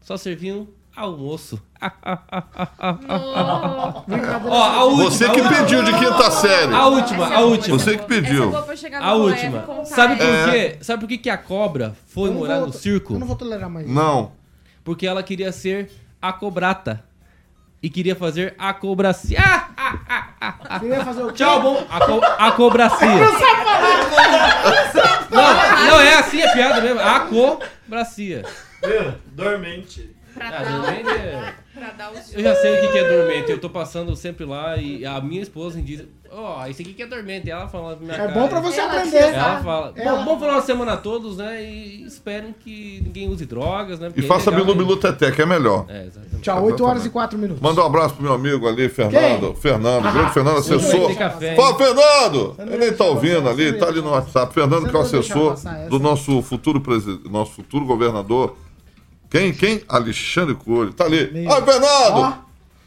Só 0.00 0.16
servindo 0.16 0.68
almoço. 0.94 1.60
Ó, 4.48 4.62
a 4.62 4.84
última. 4.84 5.10
Você 5.10 5.28
que 5.30 5.40
a 5.40 5.44
última. 5.44 5.62
pediu 5.62 5.82
de 5.84 5.92
quinta 5.92 6.30
série. 6.30 6.74
A 6.74 6.86
última, 6.86 7.34
a 7.34 7.40
última. 7.40 7.78
Você 7.78 7.96
que 7.96 8.04
pediu. 8.06 8.42
Essa 8.42 8.50
boa 8.50 8.62
pra 8.62 8.76
chegar 8.76 9.00
no 9.00 9.06
A 9.06 9.10
colégio 9.12 9.44
última. 9.46 9.62
contar 9.62 9.84
Sabe 9.86 10.16
por 10.16 10.26
ela. 10.26 10.52
quê? 10.52 10.76
Sabe 10.80 11.00
por 11.00 11.08
que, 11.08 11.18
que 11.18 11.30
a 11.30 11.38
cobra 11.38 11.96
foi 12.06 12.28
Eu 12.28 12.32
não 12.32 12.40
morar 12.40 12.58
vou- 12.58 12.66
no 12.68 12.72
circo? 12.72 13.14
Eu 13.14 13.18
não 13.18 13.26
vou 13.26 13.36
tolerar 13.36 13.70
mais 13.70 13.86
isso. 13.86 13.94
Não. 13.94 14.32
Porque 14.84 15.06
ela 15.06 15.22
queria 15.22 15.50
ser 15.52 15.90
a 16.28 16.32
cobrata. 16.32 17.04
E 17.82 17.90
queria 17.90 18.16
fazer 18.16 18.54
a 18.58 18.72
cobracia. 18.72 19.38
Ah, 19.38 19.68
ah, 19.76 19.98
ah, 20.08 20.28
ah, 20.40 20.54
ah. 20.70 20.80
Queria 20.80 21.04
fazer 21.04 21.22
o 21.22 21.26
quê? 21.26 21.34
Tchau, 21.34 21.60
bom. 21.60 21.86
A, 21.90 22.00
co 22.00 22.20
a 22.24 22.52
cobracia. 22.52 23.08
Não, 25.30 25.86
não, 25.86 26.00
é 26.00 26.14
assim 26.14 26.40
a 26.40 26.52
piada 26.52 26.80
mesmo. 26.80 27.00
A 27.00 27.20
cobracia. 27.20 28.42
Dormente. 29.26 30.16
Pra 30.34 30.48
Ah, 30.48 30.50
dar, 30.50 30.64
dormente 30.80 31.10
é- 31.10 31.54
pra 31.74 31.90
dar 31.90 32.12
os 32.12 32.34
Eu 32.34 32.42
já 32.42 32.54
sei 32.56 32.76
o 32.76 32.80
que 32.80 32.88
que 32.92 32.98
é 32.98 33.08
dormente. 33.16 33.50
Eu 33.50 33.58
tô 33.60 33.70
passando 33.70 34.14
sempre 34.16 34.44
lá 34.44 34.76
e 34.76 35.04
a 35.06 35.20
minha 35.20 35.42
esposa 35.42 35.80
diz: 35.80 36.04
Ó, 36.36 36.66
isso 36.66 36.82
aqui 36.82 36.92
que 36.94 37.02
é 37.02 37.06
dormente. 37.06 37.46
E 37.46 37.50
ela 37.52 37.68
fala 37.68 37.90
na 37.90 37.96
minha 37.96 38.12
É 38.14 38.16
cara. 38.16 38.32
bom 38.32 38.48
pra 38.48 38.58
você 38.60 38.80
Ela 38.80 38.92
aprender. 38.94 39.18
Ela 39.18 39.62
fala. 39.62 39.92
Ela- 39.94 40.16
Bom, 40.18 40.24
bom 40.24 40.40
final 40.40 40.58
de 40.60 40.66
semana 40.66 40.92
a 40.94 40.96
todos, 40.96 41.36
né? 41.36 41.62
E 41.62 42.02
esperem 42.04 42.52
que 42.58 43.00
ninguém 43.04 43.28
use 43.28 43.46
drogas, 43.46 44.00
né? 44.00 44.12
E 44.16 44.20
é 44.20 44.22
faça 44.24 44.50
legal, 44.50 44.64
bilu 44.66 44.78
bilu 44.84 44.96
teté, 44.96 45.30
que 45.30 45.40
é 45.40 45.46
melhor. 45.46 45.86
É, 45.88 46.06
exatamente. 46.06 46.40
Tchau, 46.42 46.64
8 46.64 46.84
horas 46.84 47.06
e 47.06 47.10
4 47.10 47.38
minutos. 47.38 47.62
Manda 47.62 47.80
um 47.82 47.86
abraço 47.86 48.14
pro 48.14 48.24
meu 48.24 48.32
amigo 48.32 48.66
ali, 48.66 48.88
Fernando. 48.88 49.52
Quem? 49.52 49.56
Fernando, 49.56 50.06
Ah, 50.08 50.10
grande 50.10 50.32
Fernando, 50.34 50.58
assessor. 50.58 51.12
Fala? 51.14 51.74
Fernando! 51.78 52.56
Ele 52.58 52.92
tá 52.92 53.04
ouvindo 53.04 53.48
ali, 53.48 53.72
tá 53.74 53.86
ali 53.86 54.00
no 54.00 54.10
WhatsApp. 54.10 54.52
Fernando, 54.52 54.88
que 54.88 54.94
é 54.96 54.98
o 54.98 55.02
assessor 55.02 55.56
do 55.88 55.98
nosso 56.00 56.42
futuro 56.42 56.80
presidente, 56.80 57.30
nosso 57.30 57.52
futuro 57.52 57.84
governador. 57.86 58.56
Quem? 59.34 59.52
Quem? 59.52 59.82
Alexandre 59.88 60.54
Coelho. 60.54 60.92
Tá 60.92 61.06
ali. 61.06 61.28
Meu. 61.32 61.52
Ai, 61.52 61.62
Fernando! 61.62 62.16
Ó. 62.18 62.32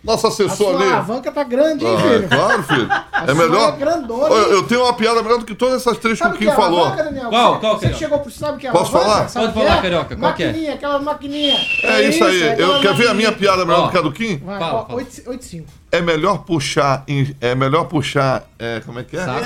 Nosso 0.04 0.28
A 0.28 0.30
assessor 0.30 0.56
sua 0.56 0.76
ali. 0.82 0.90
alavanca 0.94 1.30
tá 1.32 1.44
grande, 1.44 1.84
hein, 1.84 1.94
Ah, 1.98 2.02
filho? 2.02 2.28
claro, 2.30 2.64
filho. 2.64 2.88
A 3.12 3.26
É 3.28 3.34
melhor. 3.34 3.74
é 3.74 3.78
grandona, 3.78 4.24
Olha, 4.34 4.46
hein? 4.46 4.52
eu 4.54 4.64
tenho 4.64 4.84
uma 4.84 4.94
piada 4.94 5.22
melhor 5.22 5.40
do 5.40 5.44
que 5.46 5.54
todas 5.54 5.82
essas 5.82 5.98
três 5.98 6.18
que 6.18 6.24
Sabe 6.24 6.36
o 6.36 6.36
o 6.36 6.40
Kim 6.40 6.46
que 6.46 6.52
é 6.52 6.56
falou. 6.56 6.86
alavanca, 6.86 7.04
Daniel? 7.04 7.30
Qual? 7.30 7.54
Você- 7.56 7.60
Qual 7.60 7.74
que 7.74 7.80
Você 7.82 7.86
é? 7.88 7.90
que 7.90 7.98
chegou 7.98 8.20
pro... 8.20 8.32
Sabe 8.32 8.58
o 8.58 8.60
que 8.62 8.68
é 8.68 8.72
Posso 8.72 8.96
alavanca? 8.96 9.14
falar? 9.16 9.28
Sabe 9.30 9.46
Pode 9.48 9.58
que 9.58 9.66
falar, 9.66 9.78
é? 9.78 9.82
Carioca, 9.82 10.16
qual 10.16 10.34
que 10.34 10.44
é? 10.44 10.48
Maquininha, 10.48 10.74
aquela 10.76 11.00
maquininha. 11.00 11.60
É 11.84 12.02
isso 12.04 12.24
aí. 12.24 12.42
é 12.44 12.56
Eu, 12.58 12.80
quer 12.80 12.94
ver 12.94 13.10
a 13.10 13.14
minha 13.14 13.32
piada 13.34 13.66
melhor 13.66 13.82
Ó. 13.82 13.86
do 13.88 13.92
que 13.92 13.98
a 13.98 14.02
do 14.02 14.12
Kim? 14.14 14.38
Vai, 14.38 14.60
Fala, 14.60 14.74
ó, 14.76 14.86
fala. 14.86 14.98
8 15.00 15.24
8 15.30 15.44
5. 15.44 15.68
É 15.92 16.00
melhor 16.02 16.38
puxar. 16.46 17.04
É 17.42 17.56
melhor 17.56 17.84
puxar. 17.86 18.44
É, 18.58 18.82
como 18.86 19.00
é 19.00 19.04
que 19.04 19.18
é? 19.18 19.26
Saco? 19.26 19.42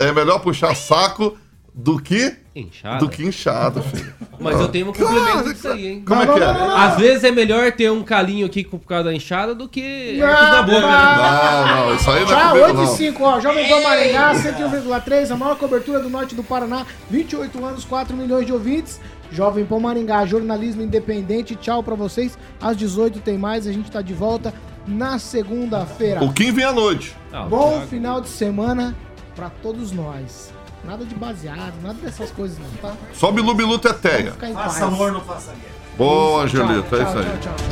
É 0.00 0.10
melhor 0.12 0.40
puxar 0.40 0.74
saco 0.74 1.36
do 1.78 1.96
que. 2.00 2.34
Inchada. 2.56 2.98
Do 2.98 3.08
que 3.08 3.22
inchado, 3.24 3.80
filho. 3.84 4.12
Mas 4.40 4.58
eu 4.58 4.66
tenho 4.66 4.88
um 4.90 4.92
complemento 4.92 5.52
disso 5.54 5.68
aí, 5.68 5.86
hein? 5.86 6.02
Como 6.04 6.20
é 6.20 6.26
que 6.26 6.40
é? 6.40 6.44
Às 6.44 6.96
vezes 6.96 7.22
é 7.22 7.30
melhor 7.30 7.70
ter 7.70 7.88
um 7.88 8.02
calinho 8.02 8.44
aqui 8.44 8.64
por 8.64 8.80
causa 8.80 9.04
da 9.04 9.14
inchada 9.14 9.54
do 9.54 9.68
que 9.68 9.80
herpes 10.18 10.50
na 10.50 10.62
boca. 10.62 10.80
né? 10.80 11.66
Não, 11.76 11.86
não, 11.86 11.94
isso 11.94 12.10
aí 12.10 12.24
não 12.24 12.32
é 12.32 12.34
Tchau, 12.34 12.48
comigo, 12.50 12.66
8 12.66 12.74
e 12.74 12.84
não. 12.84 12.86
5, 12.96 13.22
ó. 13.24 13.40
Jovem 13.40 13.68
Pan 13.68 13.80
Maringá, 13.80 14.34
101,3, 14.34 15.30
a 15.30 15.36
maior 15.36 15.56
cobertura 15.56 16.00
do 16.00 16.10
norte 16.10 16.34
do 16.34 16.42
Paraná, 16.42 16.84
28 17.08 17.64
anos, 17.64 17.84
4 17.84 18.16
milhões 18.16 18.44
de 18.44 18.52
ouvintes. 18.52 19.00
Jovem 19.30 19.64
Pan 19.64 19.78
Maringá, 19.78 20.26
jornalismo 20.26 20.82
independente. 20.82 21.54
Tchau 21.54 21.80
pra 21.80 21.94
vocês. 21.94 22.36
Às 22.60 22.76
18 22.76 23.20
tem 23.20 23.38
mais, 23.38 23.68
a 23.68 23.72
gente 23.72 23.88
tá 23.88 24.02
de 24.02 24.14
volta 24.14 24.52
na 24.84 25.16
segunda-feira. 25.20 26.24
O 26.24 26.32
Kim 26.32 26.50
vem 26.50 26.64
à 26.64 26.72
noite. 26.72 27.14
Ah, 27.32 27.42
Bom 27.44 27.82
final 27.82 28.20
de 28.20 28.28
semana 28.28 28.96
pra 29.36 29.48
todos 29.48 29.92
nós. 29.92 30.52
Nada 30.84 31.04
de 31.04 31.14
baseado, 31.14 31.74
nada 31.82 31.98
dessas 32.00 32.30
coisas 32.30 32.58
não, 32.58 32.70
tá? 32.80 32.96
Só 33.12 33.30
bilu 33.30 33.54
bilu 33.54 33.78
teteia. 33.78 34.32
Faça 34.54 34.86
amor, 34.86 35.12
não 35.12 35.20
faça 35.20 35.52
guerra. 35.52 35.78
Boa, 35.96 36.44
Angelito, 36.44 36.94
é 36.96 37.02
isso 37.02 37.18
aí. 37.18 37.38
tchau, 37.40 37.54
tchau. 37.56 37.68